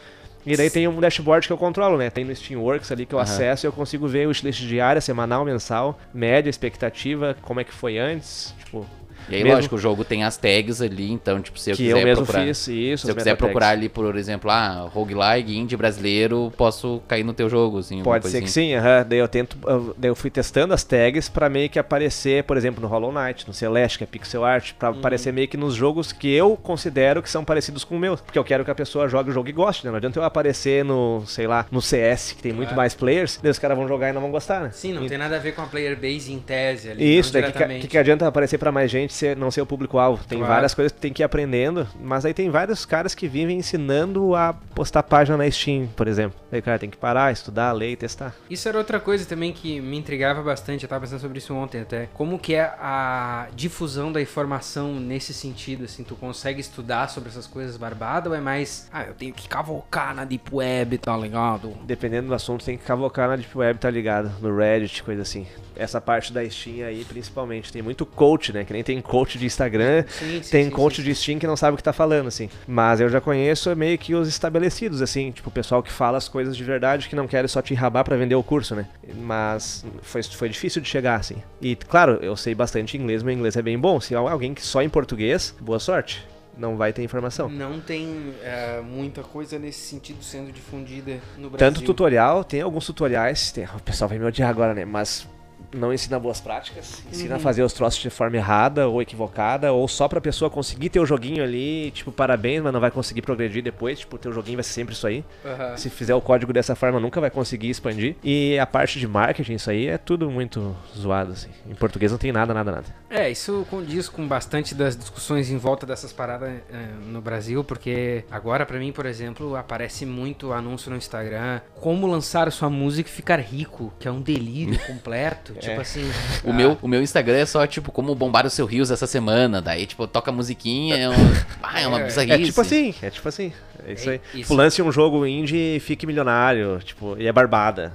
[0.45, 2.09] E daí tem um dashboard que eu controlo, né?
[2.09, 3.29] Tem no Steamworks ali que eu Aham.
[3.29, 7.73] acesso e eu consigo ver o wishlist diária, semanal, mensal, média, expectativa, como é que
[7.73, 8.85] foi antes, tipo,
[9.29, 11.83] E aí, Mesmo- lógico, o jogo tem as tags ali, então, tipo, se eu que
[11.83, 12.45] quiser eu mesmo procurar...
[12.45, 13.05] fiz isso.
[13.05, 17.49] Se eu quiser procurar ali, por exemplo, ah, roguelike, indie brasileiro, posso cair no teu
[17.49, 19.05] jogo, assim, Pode ser que sim, aham.
[19.07, 22.55] daí eu tento, eu- daí eu fui testando as tags pra meio que aparecer, por
[22.57, 24.99] exemplo, no Hollow Knight, no Celeste, que é pixel art, pra Uhum.
[24.99, 28.39] aparecer meio que nos jogos que eu considero que são parecidos com o meu, porque
[28.39, 29.91] eu quero que a pessoa jogue o jogo e goste, né?
[29.91, 32.77] Não adianta eu aparecer no, sei lá, no CS, que tem muito Claro.
[32.77, 34.69] mais players, daí os caras vão jogar e não vão gostar, né?
[34.71, 37.17] Sim, não E- tem nada a ver com a player base em tese ali.
[37.19, 37.87] Isso, daí que, que, diretamente.
[37.87, 40.23] que adianta aparecer pra mais gente se não ser o público-alvo?
[40.25, 40.53] Tem Claro.
[40.53, 44.35] várias coisas que tem que ir aprendendo, mas aí tem vários caras que vivem ensinando
[44.35, 46.39] a postar página na Steam, por exemplo.
[46.51, 48.33] Aí o cara tem que parar, estudar, ler e testar.
[48.49, 51.81] Isso era outra coisa também que me intrigava bastante, eu tava pensando sobre isso ontem
[51.81, 52.07] até.
[52.13, 57.47] Como que é a difusão da informação nesse sentido, assim, tu consegue estudar sobre essas
[57.47, 61.73] coisas barbadas ou é mais, ah, eu tenho que cavocar na Deep Web, tá ligado?
[61.83, 64.31] Dependendo do assunto, tem que cavocar na Deep Web, tá ligado?
[64.41, 65.47] No Reddit, coisa assim.
[65.75, 67.71] Essa parte da Steam aí, principalmente.
[67.71, 68.63] Tem muito coach, né?
[68.63, 71.55] Que nem tem coach de Instagram, Sim, sim, tem sim, coach de Steam que não
[71.57, 72.49] sabe o que tá falando, assim.
[72.67, 76.27] Mas eu já conheço meio que os estabelecidos, assim, tipo, o pessoal que fala as
[76.27, 78.85] coisas de verdade, que não quer só te enrabar pra vender o curso, né?
[79.15, 81.37] Mas foi, foi difícil de chegar, assim.
[81.61, 83.99] E, claro, eu sei bastante inglês, meu inglês é bem bom.
[83.99, 86.25] Se alguém que só em português, boa sorte.
[86.57, 87.47] Não vai ter informação.
[87.49, 91.57] Não tem é, muita coisa nesse sentido sendo difundida no Brasil.
[91.57, 94.83] Tanto tutorial, tem alguns tutoriais, tem- o pessoal vai me odiar agora, né?
[94.83, 95.27] Mas
[95.73, 99.87] não ensina boas práticas, ensina a fazer os troços de forma errada ou equivocada, ou
[99.87, 103.63] só pra pessoa conseguir ter o joguinho ali, tipo, parabéns, mas não vai conseguir progredir
[103.63, 105.23] depois, tipo, teu joguinho vai ser sempre isso aí.
[105.45, 105.77] Aham.
[105.77, 108.15] Se fizer o código dessa forma, nunca vai conseguir expandir.
[108.23, 111.49] E a parte de marketing, isso aí é tudo muito zoado, assim.
[111.69, 112.85] Em português não tem nada, nada, nada.
[113.09, 116.61] É, isso condiz com bastante das discussões em volta dessas paradas é,
[117.05, 122.51] no Brasil, porque agora, pra mim, por exemplo, aparece muito anúncio no Instagram como lançar
[122.51, 125.56] sua música e ficar rico, que é um delírio completo.
[125.59, 126.09] Tipo assim.
[126.43, 129.07] O, ah, meu, o meu Instagram é só, tipo, como bombar o seu rios essa
[129.07, 129.61] semana.
[129.61, 131.13] Daí, tipo, toca musiquinha, é, um...
[131.61, 132.33] ah, é uma É, bizarrice.
[132.41, 133.53] É tipo assim, é tipo assim.
[133.87, 134.21] É isso É aí.
[134.33, 134.41] isso.
[134.43, 137.93] Tipo, lance um jogo indie e fique milionário, tipo, e é barbada.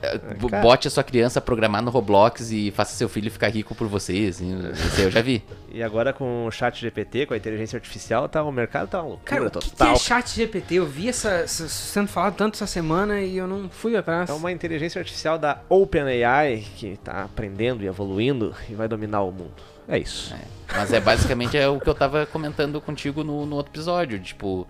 [0.00, 0.62] É, cara.
[0.62, 3.86] Bote a sua criança a programar no Roblox e faça seu filho ficar rico por
[3.86, 4.58] você, assim.
[4.72, 5.44] Esse aí eu já vi.
[5.72, 9.10] E agora com o chat GPT, com a inteligência artificial, tá, o mercado tá uma
[9.10, 10.74] loucura Cara, o que, que é chat GPT?
[10.76, 14.28] Eu vi essa, essa- sendo falado tanto essa semana e eu não fui atrás.
[14.28, 19.30] É uma inteligência artificial da OpenAI que tá aprendendo e evoluindo e vai dominar o
[19.30, 19.54] mundo.
[19.88, 20.34] É isso.
[20.34, 20.38] É.
[20.76, 24.18] Mas é basicamente é o que eu tava comentando contigo no, no outro episódio.
[24.18, 24.66] Tipo,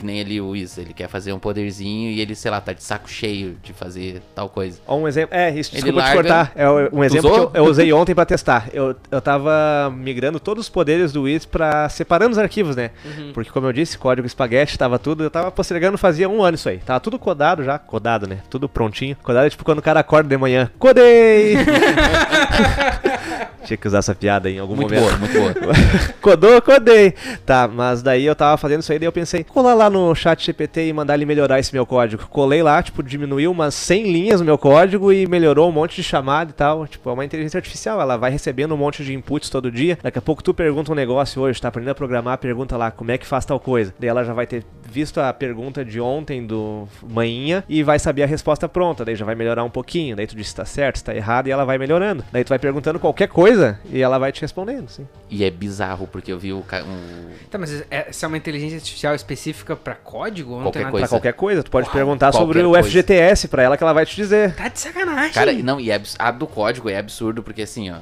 [0.00, 2.72] que nem ele, o Is, ele quer fazer um poderzinho e ele, sei lá, tá
[2.72, 4.80] de saco cheio de fazer tal coisa.
[4.88, 5.36] Um exemplo.
[5.36, 6.52] É, isso, Ele desculpa te larga- cortar.
[6.56, 7.50] É um exemplo usou?
[7.50, 8.68] que eu, eu usei ontem pra testar.
[8.72, 12.90] Eu, eu tava migrando todos os poderes do Wiz pra separando os arquivos, né?
[13.04, 13.32] Uhum.
[13.34, 15.22] Porque, como eu disse, código espaguete, tava tudo.
[15.22, 16.78] Eu tava postergando fazia um ano isso aí.
[16.78, 17.78] Tava tudo codado já.
[17.78, 18.38] Codado, né?
[18.48, 19.16] Tudo prontinho.
[19.22, 20.70] Codado é tipo quando o cara acorda de manhã.
[20.78, 21.56] Codei!
[23.64, 25.18] Tinha que usar essa piada em algum Muito momento.
[25.18, 25.74] boa, muito boa.
[26.20, 27.14] Codou, codei.
[27.44, 30.44] Tá, mas daí eu tava fazendo isso aí, daí eu pensei, colar lá no chat
[30.44, 32.26] GPT e mandar ele melhorar esse meu código.
[32.28, 36.02] Colei lá, tipo, diminuiu umas 100 linhas no meu código e melhorou um monte de
[36.02, 36.86] chamada e tal.
[36.86, 39.98] Tipo, é uma inteligência artificial, ela vai recebendo um monte de inputs todo dia.
[40.02, 43.10] Daqui a pouco tu pergunta um negócio hoje, tá aprendendo a programar, pergunta lá como
[43.10, 43.94] é que faz tal coisa.
[43.98, 48.22] Daí ela já vai ter visto a pergunta de ontem do manhinha e vai saber
[48.22, 49.04] a resposta pronta.
[49.04, 50.16] Daí já vai melhorar um pouquinho.
[50.16, 52.24] Daí tu diz se tá certo, se tá errado e ela vai melhorando.
[52.32, 55.06] Daí tu vai perguntando qualquer coisa e ela vai te respondendo, sim.
[55.30, 58.36] E é bizarro, porque eu vi o ca- um, Tá, mas é- essa é uma
[58.36, 60.50] inteligência artificial específica pra código?
[60.52, 61.06] Ou não Qualquer tem nada coisa.
[61.08, 62.74] Pra qualquer coisa, tu pode Uau, perguntar sobre o.
[62.74, 64.54] FGTS pra ela que ela vai te dizer.
[64.54, 65.32] Tá de sacanagem.
[65.32, 67.96] Cara, e não, e é abs- a do código é absurdo, porque assim, ó,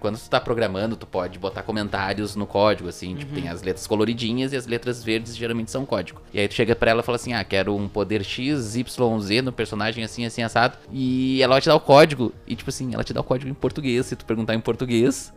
[0.00, 3.86] quando tu tá programando, tu pode botar comentários no código, assim, tipo, tem as letras
[3.86, 6.20] coloridinhas e as letras verdes geralmente são código.
[6.32, 9.20] E aí tu chega pra ela e fala assim, ah, quero um poder X, Y,
[9.20, 10.76] Z no personagem assim, assim, assado.
[10.92, 13.50] E ela vai te dar o código, e tipo assim, ela te dá o código
[13.50, 15.32] em português, se tu perguntar em português.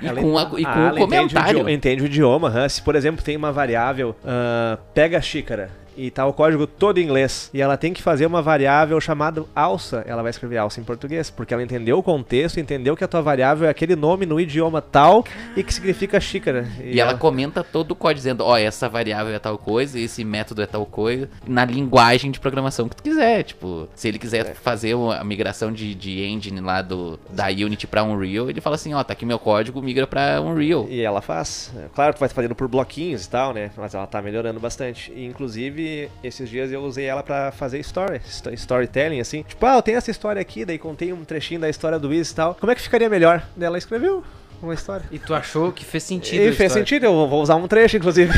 [0.00, 1.50] E Ela- com, a- e com Ah, o ela entende o comentário.
[1.50, 2.68] idioma- Entende o idioma, hã?
[2.68, 6.98] Se, por exemplo, tem uma variável, ah, pega a xícara, e tá o código todo
[6.98, 10.80] em inglês, e ela tem que fazer uma variável chamada alça, ela vai escrever alça
[10.80, 14.24] em português, porque ela entendeu o contexto, entendeu que a tua variável é aquele nome
[14.24, 15.24] no idioma tal
[15.56, 16.66] e que significa xícara.
[16.82, 20.62] E ela comenta todo o código dizendo, ó, essa variável é tal coisa, esse método
[20.62, 23.42] é tal coisa, na linguagem de programação que tu quiser.
[23.42, 27.86] Tipo, se ele quiser fazer uma- a migração de, de engine lá do, da Unity
[27.86, 30.86] pra Unreal, ele fala assim, ó, tá aqui meu código, migra pra Unreal.
[30.88, 31.72] E ela faz.
[31.94, 33.70] Claro, tu vai fazendo por bloquinhos e tal, né?
[33.76, 35.12] Mas ela tá melhorando bastante.
[35.14, 35.87] E, inclusive,
[36.22, 39.42] esses dias eu usei ela pra fazer story, sto- storytelling, assim.
[39.42, 42.30] Tipo, ah, eu tenho essa história aqui, daí contei um trechinho da história do Wiz
[42.30, 42.54] e tal.
[42.54, 43.42] Como é que ficaria melhor?
[43.56, 44.22] Daí ela escreveu
[44.62, 45.04] uma história.
[45.12, 46.34] E tu achou que fez sentido?
[46.40, 46.70] E fez história.
[46.70, 48.32] sentido, eu vou usar um trecho, inclusive.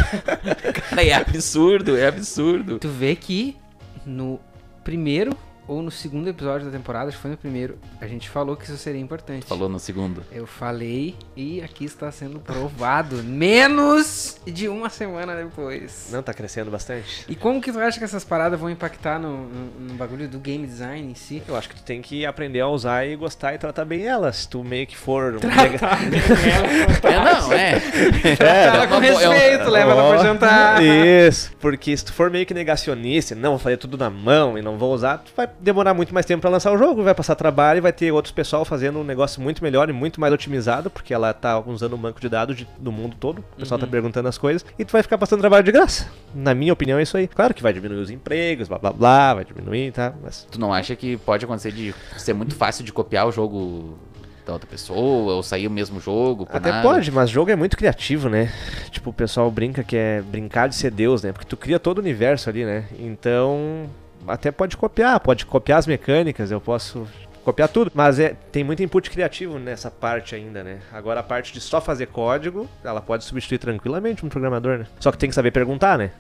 [0.91, 2.79] Cara, é absurdo, é absurdo.
[2.79, 3.57] Tu vê que
[4.05, 4.39] no
[4.85, 5.37] primeiro
[5.71, 8.65] ou no segundo episódio da temporada, acho que foi no primeiro, a gente falou que
[8.65, 9.47] isso seria importante.
[9.47, 10.25] Falou no segundo.
[10.33, 13.17] Eu falei e aqui está sendo provado.
[13.23, 16.09] Menos de uma semana depois.
[16.11, 17.25] Não, tá crescendo bastante.
[17.29, 20.41] E como que tu acha que essas paradas vão impactar no, no, no bagulho do
[20.41, 21.41] game design em si?
[21.47, 24.33] Eu acho que tu tem que aprender a usar e gostar e tratar bem ela.
[24.33, 25.35] Se tu meio que for.
[25.37, 25.79] um nega-
[27.03, 27.81] É, não, é.
[28.89, 30.83] Com é um- respeito, leva ela pra jantar.
[30.83, 34.63] Isso, porque se tu for meio que negacionista, não, vou fazer tudo na mão e
[34.63, 37.35] não vou usar, tu vai demorar muito mais tempo pra lançar o jogo, vai passar
[37.35, 40.89] trabalho e vai ter outros pessoal fazendo um negócio muito melhor e muito mais otimizado,
[40.91, 43.87] porque ela tá usando um banco de dados de- do mundo todo, o pessoal tá
[43.87, 46.09] perguntando as coisas, e tu vai ficar passando trabalho de graça.
[46.35, 47.29] Na minha opinião é isso aí.
[47.29, 50.13] Claro que vai diminuir os empregos, blá blá blá, vai diminuir, tá?
[50.23, 53.99] Mas Tu não acha que pode acontecer de ser muito fácil de copiar o jogo
[54.47, 56.49] da outra pessoa, ou sair o mesmo jogo?
[56.51, 56.83] Até nada?
[56.89, 58.51] pode, mas jogo é muito criativo, né?
[58.91, 61.33] Tipo, o pessoal brinca que é brincar de ser Deus, né?
[61.33, 62.87] Porque tu cria todo o universo ali, né?
[62.99, 63.85] Então,
[64.27, 67.07] até pode copiar, pode copiar as mecânicas, eu posso
[67.45, 67.91] copiar tudo.
[67.95, 70.81] Mas é, tem muito input criativo nessa parte ainda, né?
[70.93, 74.87] Agora a parte de só fazer código, ela pode substituir tranquilamente um programador, né?
[74.99, 76.11] Só que tem que saber perguntar, né?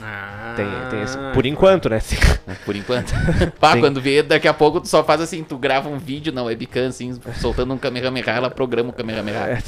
[0.00, 2.00] Ah, Tem, tem esse, por enquanto, né?
[2.46, 3.12] né, Por enquanto.
[3.58, 3.80] Pá, Sim.
[3.80, 6.86] quando vê, daqui a pouco tu só faz assim, tu grava um vídeo na webcam,
[6.88, 9.38] assim, soltando um Kamehameha, ela programa o Kamehameha.
[9.38, 9.58] É,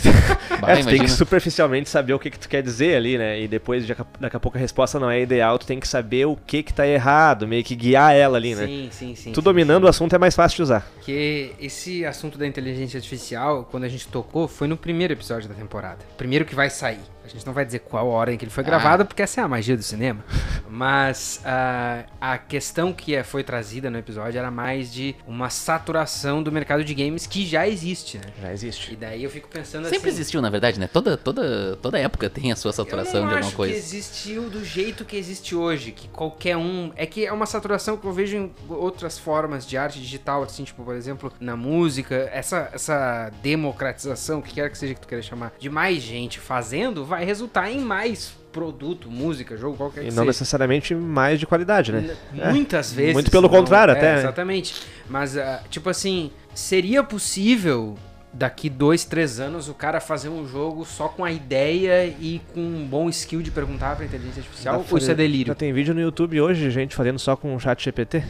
[0.61, 3.41] Bah, é, tu tem que superficialmente saber o que, que tu quer dizer ali, né?
[3.41, 5.89] E depois, daqui a- daqui a pouco a resposta não é ideal, tu tem que
[5.89, 8.67] saber o que que tá errado, meio que guiar ela ali, né?
[8.67, 9.33] Sim, sim, sim.
[9.33, 10.87] Tu sim, dominando o assunto é mais fácil de usar.
[10.95, 15.55] Porque esse assunto da inteligência artificial, quando a gente tocou, foi no primeiro episódio da
[15.55, 15.99] temporada.
[16.17, 17.01] Primeiro que vai sair.
[17.31, 18.67] A gente não vai dizer qual hora em que ele foi Ah.
[18.67, 20.25] gravado, porque essa é a magia do cinema.
[20.71, 26.43] Mas ah, a questão que é- foi trazida no episódio era mais de uma saturação
[26.43, 28.27] do mercado de games que já existe, né?
[28.41, 28.93] Já existe.
[28.93, 30.21] E daí eu fico pensando Sempre assim...
[30.21, 30.87] existiu, na verdade, né?
[30.87, 33.73] Toda, toda, toda época tem a sua saturação de alguma acho coisa.
[33.73, 36.93] que existiu do jeito que existe hoje, que qualquer um...
[36.97, 40.65] É que é uma saturação que eu vejo em outras formas de arte digital, assim,
[40.65, 45.09] tipo, por exemplo, na música, essa, essa democratização, o que quer que seja que tu
[45.09, 50.05] queira chamar, de mais gente fazendo, vai resultar em mais produto, música, jogo, qualquer E
[50.05, 50.27] que não seja.
[50.27, 52.17] necessariamente mais de qualidade, né?
[52.33, 53.13] Muitas vezes.
[53.15, 53.49] muito pelo não.
[53.49, 54.19] contrário, É, até, né?
[54.21, 54.75] Exatamente.
[55.09, 57.97] Mas, ah, tipo assim, seria possível
[58.33, 62.61] daqui dois, três anos o cara fazer um jogo só com a ideia e com
[62.61, 64.85] um bom skill de perguntar pra inteligência artificial?
[64.89, 65.49] Ou isso é delírio?
[65.49, 68.23] Já tem vídeo no YouTube hoje de gente fazendo só com o chat GPT.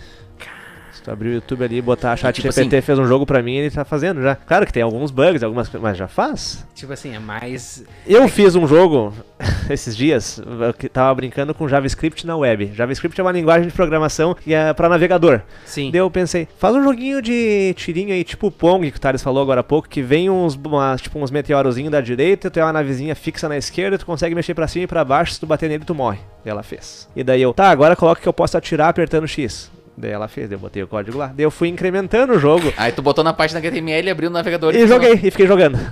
[1.00, 3.42] Se tu abrir o YouTube ali e botar chat Tipo GPT fez um jogo pra
[3.42, 4.36] mim, ele tá fazendo já.
[4.36, 6.66] Claro que tem alguns bugs, algumas coisas, mas já faz.
[6.74, 7.82] Tipo assim, é mais.
[8.06, 9.14] Eu fiz um jogo
[9.70, 12.72] esses dias, eu que tava brincando com JavaScript na web.
[12.74, 15.40] JavaScript é uma linguagem de programação que é para navegador.
[15.64, 15.90] Sim.
[15.90, 19.22] Daí eu pensei, faz um joguinho de tirinho aí, tipo o Pong, que o Thales
[19.22, 20.58] falou agora há pouco, que vem uns,
[21.00, 24.52] tipo, uns meteorozinhos da direita, tu tem uma navezinha fixa na esquerda, tu consegue mexer
[24.52, 26.18] pra cima e pra baixo, se tu bater nele tu morre.
[26.44, 27.08] E ela fez.
[27.16, 29.70] E daí eu, tá, agora coloca que eu posso atirar apertando X.
[30.00, 31.28] Daí ela fez, eu botei o código lá.
[31.28, 34.74] Daí eu fui incrementando o jogo Aí tu botou na página HTML, abriu o navegador
[34.74, 35.78] e joguei, e fiquei jogando.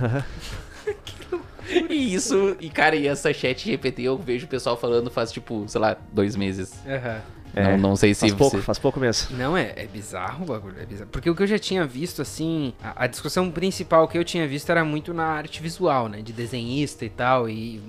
[1.87, 5.65] E isso, e cara, e essa chat GPT eu vejo o pessoal falando faz tipo,
[5.67, 6.73] sei lá, dois meses.
[6.83, 7.21] Aham.
[7.53, 9.37] Não, não sei se É, faz pouco, você- faz pouco mesmo.
[9.37, 11.09] Não, é, é bizarro o bagulho, é bizarro.
[11.11, 14.47] Porque o que eu já tinha visto, assim, a, a discussão principal que eu tinha
[14.47, 16.21] visto era muito na arte visual, né?
[16.23, 17.79] De desenhista e tal, e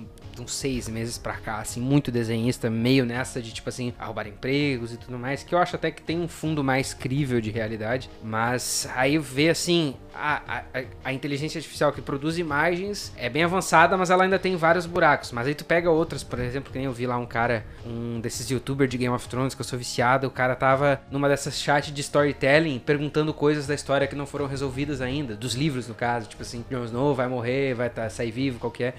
[0.41, 4.93] uns seis meses pra cá, assim, muito desenhista, meio nessa de, tipo assim, arrumar empregos
[4.93, 8.09] e tudo mais, que eu acho até que tem um fundo mais crível de realidade,
[8.23, 10.41] mas aí ver, assim, a,
[10.73, 14.85] a, a- inteligência artificial que produz imagens é bem avançada, mas ela ainda tem vários
[14.85, 15.31] buracos.
[15.31, 18.19] Mas aí tu pega outras, por exemplo, que nem eu vi lá um cara, um
[18.19, 21.59] desses youtubers de Game of Thrones que eu sou viciado, o cara tava numa dessas
[21.61, 25.93] chats de storytelling perguntando coisas da história que não foram resolvidas ainda, dos livros no
[25.95, 28.93] caso, tipo assim, Jon Snow vai morrer, vai tá, sair vivo, qual que é.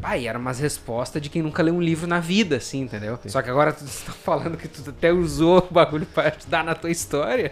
[0.00, 0.85] Pai, era umas respostas
[1.20, 3.18] de quem nunca leu um livro na vida, assim, entendeu?
[3.26, 6.74] Só que agora tu tá falando que tu até usou o bagulho pra ajudar na
[6.74, 7.50] tua história.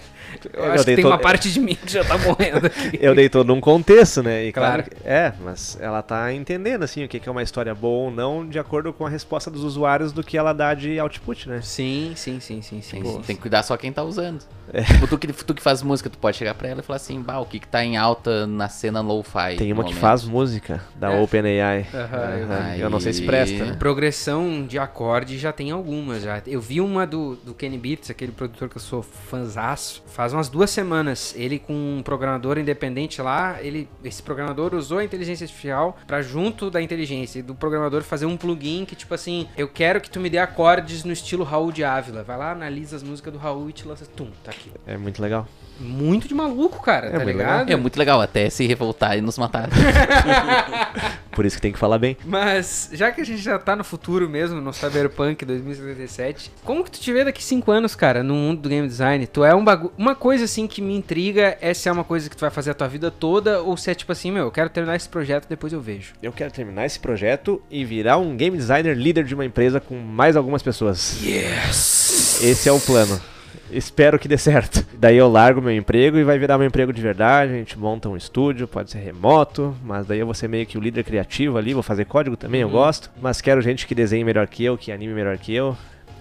[0.52, 2.98] Eu, Eu acho que tem uma parte de mim que já tá morrendo aqui.
[3.02, 4.44] Eu dei todo um contexto, né?
[4.46, 4.82] E claro.
[4.84, 4.90] Claro.
[5.02, 8.10] que- é, mas ela tá entendendo, assim, o que que é uma história boa ou
[8.10, 11.60] não, de acordo com a resposta dos usuários do que ela dá de output, né?
[11.62, 13.02] Sim, sim, sim, sim, sim.
[13.02, 13.20] Tem, sim.
[13.22, 14.40] tem que cuidar só quem tá usando.
[14.86, 17.20] Tipo, tu que, tu que faz música, tu pode chegar pra ela e falar assim,
[17.20, 19.56] bah, o que que tá em alta na cena lo-fi?
[19.56, 21.20] Tem uma que momento?" faz música da É.
[21.20, 21.86] OpenAI.
[21.94, 22.80] Aham, vi.
[22.80, 23.76] eu não sei presta, né?
[23.78, 26.42] Progressão de acorde já tem algumas já.
[26.46, 30.48] Eu vi uma do, do Kenny Beats, aquele produtor que eu sou fãzaço, faz umas
[30.48, 31.34] duas semanas.
[31.36, 36.70] Ele com um programador independente lá, ele, esse programador usou a inteligência artificial pra junto
[36.70, 40.30] da inteligência do programador fazer um plugin que tipo assim, eu quero que tu me
[40.30, 42.22] dê acordes no estilo Raul de Ávila.
[42.22, 44.70] Vai lá, analisa as músicas do Raul e te lança, tum, tá aqui.
[44.86, 45.46] É muito legal.
[45.78, 47.70] Muito de maluco, cara, É tá muito ligado?
[47.70, 49.68] É muito legal, até se revoltar e nos matar.
[51.32, 52.16] Por isso que tem que falar bem.
[52.24, 56.90] Mas, já que a gente já tá no futuro mesmo, no Cyberpunk 2077, como que
[56.90, 59.26] tu te vê daqui 5 anos, cara, no mundo do game design?
[59.26, 59.92] Tu é um bagulho.
[59.96, 62.70] Uma coisa assim que me intriga é se é uma coisa que tu vai fazer
[62.70, 65.48] a tua vida toda ou se é tipo assim, meu, eu quero terminar esse projeto
[65.48, 66.14] depois eu vejo.
[66.22, 69.96] Eu quero terminar esse projeto e virar um game designer líder de uma empresa com
[69.96, 71.18] mais algumas pessoas.
[71.22, 72.42] Yes!
[72.42, 73.33] Esse é o plano.
[73.76, 74.84] Espero que dê certo.
[74.98, 77.52] Daí eu largo meu emprego e vai virar meu emprego de verdade.
[77.52, 80.78] A gente monta um estúdio, pode ser remoto, mas daí eu vou ser meio que
[80.78, 81.74] o líder criativo ali.
[81.74, 82.72] Vou fazer código também, eu Uhum.
[82.72, 83.10] gosto.
[83.20, 85.76] Mas quero gente que desenhe melhor que eu, que anime melhor que eu.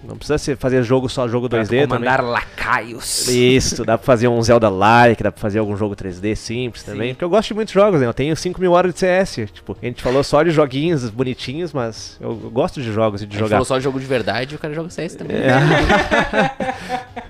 [0.06, 1.86] Não precisa ser fazer jogo só jogo 2D também.
[1.86, 3.26] mandar lacaios.
[3.26, 7.08] Isso, dá pra fazer um Zelda-like, dá pra fazer algum jogo 3D simples também.
[7.08, 7.14] Sim.
[7.14, 8.06] Porque eu gosto de muitos jogos, né?
[8.06, 9.46] Eu tenho 5 mil horas de CS.
[9.50, 13.30] Tipo, a gente falou só de joguinhos bonitinhos, mas eu gosto de jogos e de
[13.30, 13.56] A gente jogar.
[13.56, 15.38] falou só de jogo de verdade e o cara joga CS também.
[15.38, 15.54] É.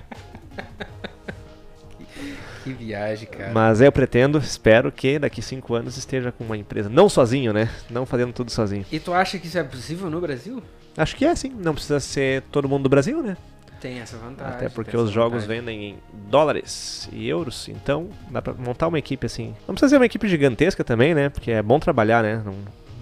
[2.65, 3.51] Que viagem, cara.
[3.53, 6.89] Mas eu pretendo, espero que daqui 5 anos esteja com uma empresa.
[6.89, 7.69] Não sozinho, né?
[7.91, 8.83] Não fazendo tudo sozinho.
[8.91, 10.63] E tu acha que isso é possível no Brasil?
[10.97, 11.53] Acho que é sim.
[11.63, 13.37] Não precisa ser todo mundo do Brasil, né?
[13.79, 14.55] Tem essa vantagem.
[14.55, 15.61] Até porque os jogos vantagem.
[15.61, 15.97] vendem em
[16.27, 19.53] dólares e euros, então dá pra montar uma equipe assim.
[19.67, 21.29] Não precisa ser uma equipe gigantesca também, né?
[21.29, 22.41] Porque é bom trabalhar, né?
[22.43, 22.55] Não,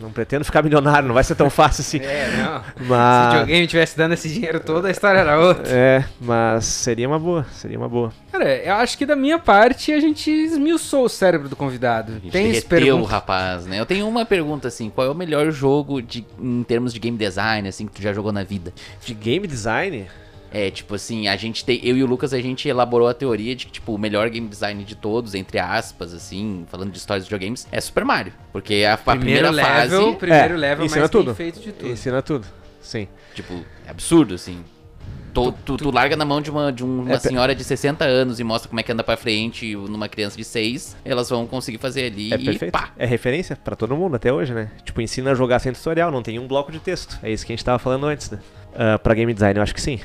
[0.03, 2.03] não pretendo ficar milionário, não vai ser tão fácil assim.
[2.13, 2.61] É, não.
[2.63, 3.31] Se o Mas.
[3.31, 5.63] videogame tivesse dando esse dinheiro todo, a história era outra.
[5.67, 8.11] É, mas seria uma boa, seria uma boa.
[8.31, 12.13] Cara, eu acho que da minha parte a gente esmiuçou o cérebro do convidado.
[12.29, 13.09] Tem derreteu o pergunta?
[13.09, 13.79] rapaz, né?
[13.79, 14.89] Eu tenho uma pergunta, assim.
[14.89, 18.11] Qual é o melhor jogo de, em termos de game design, assim, que tu já
[18.11, 18.73] jogou na vida?
[19.03, 20.07] De game design?
[20.53, 21.79] É, tipo assim, a gente tem...
[21.83, 24.47] Eu e o Lucas, a gente elaborou a teoria de que, tipo, o melhor game
[24.47, 28.33] design de todos, entre aspas, assim, falando de histórias de videogames, é Super Mario.
[28.51, 29.71] Porque a, a primeira level,
[30.05, 31.25] fase, primeiro É, level ensina mais tudo.
[31.25, 31.89] bem feito de tudo.
[31.91, 32.47] Ensina tudo.
[32.81, 33.07] Sim.
[33.33, 33.53] tipo,
[33.87, 34.63] é absurdo, assim.
[35.33, 38.05] Tu, tu, tu larga na mão de uma, de um- uma É, senhora de 60
[38.05, 41.47] anos e mostra como é que anda pra frente numa criança de 6, elas vão
[41.47, 42.71] conseguir fazer ali É e perfeito.
[42.71, 42.91] pá.
[42.95, 44.69] É referência pra todo mundo até hoje, né?
[44.85, 47.17] Tipo, ensina a jogar sem tutorial, não tem um bloco de texto.
[47.23, 48.37] É isso que a gente tava falando antes, né?
[48.75, 49.99] Ah, pra game design, eu acho que sim.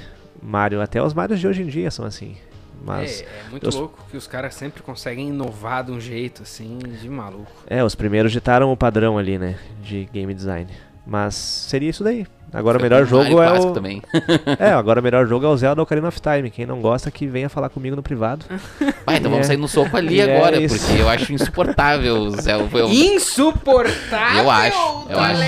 [0.49, 2.37] Mario, até os Marios de hoje em dia são assim.
[2.85, 3.21] Mas.
[3.23, 6.79] É, é muito eu- louco que os caras sempre conseguem inovar de um jeito, assim,
[6.79, 7.51] de maluco.
[7.67, 9.57] É, os primeiros ditaram o padrão ali, né?
[9.83, 10.71] De game design.
[11.07, 12.27] Mas seria isso daí.
[12.53, 13.73] Agora o melhor jogo é o.
[13.73, 14.03] também.
[14.59, 16.51] É, agora o melhor jogo é o Zelda Ocarina of Time.
[16.51, 18.45] Quem não gosta, que venha falar comigo no privado.
[19.05, 19.49] Vai, então vamos É.
[19.49, 20.79] sair no soco ali É agora, isso.
[20.87, 22.79] porque eu acho insuportável o Zelda.
[22.79, 25.43] Eu, Insuportável, Eu acho, eu acho.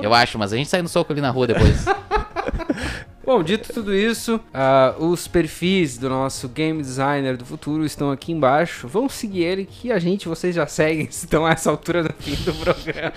[0.00, 1.84] Eu acho, mas a gente sai no soco ali na rua depois.
[3.28, 8.32] Bom, dito tudo isso, ah, os perfis do nosso game designer do futuro estão aqui
[8.32, 8.88] embaixo.
[8.88, 12.14] Vão seguir ele, que a gente, vocês já seguem, se estão a essa altura do
[12.14, 13.12] fim do programa.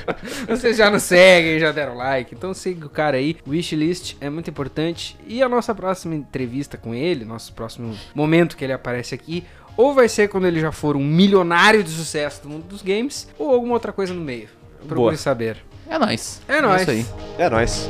[0.49, 2.35] vocês já nos seguem, já deram like.
[2.35, 3.37] Então siga o cara aí.
[3.47, 5.17] Wishlist é muito importante.
[5.25, 9.45] E a nossa próxima entrevista com ele, nosso próximo momento que ele aparece aqui,
[9.77, 13.29] ou vai ser quando ele já for um milionário de sucesso do mundo dos games,
[13.39, 14.49] ou alguma outra coisa no meio.
[14.79, 15.15] Procure Boa.
[15.15, 15.55] saber.
[15.87, 16.41] É nóis.
[16.49, 16.81] É nóis.
[16.81, 17.05] isso aí.
[17.37, 17.89] É nóis.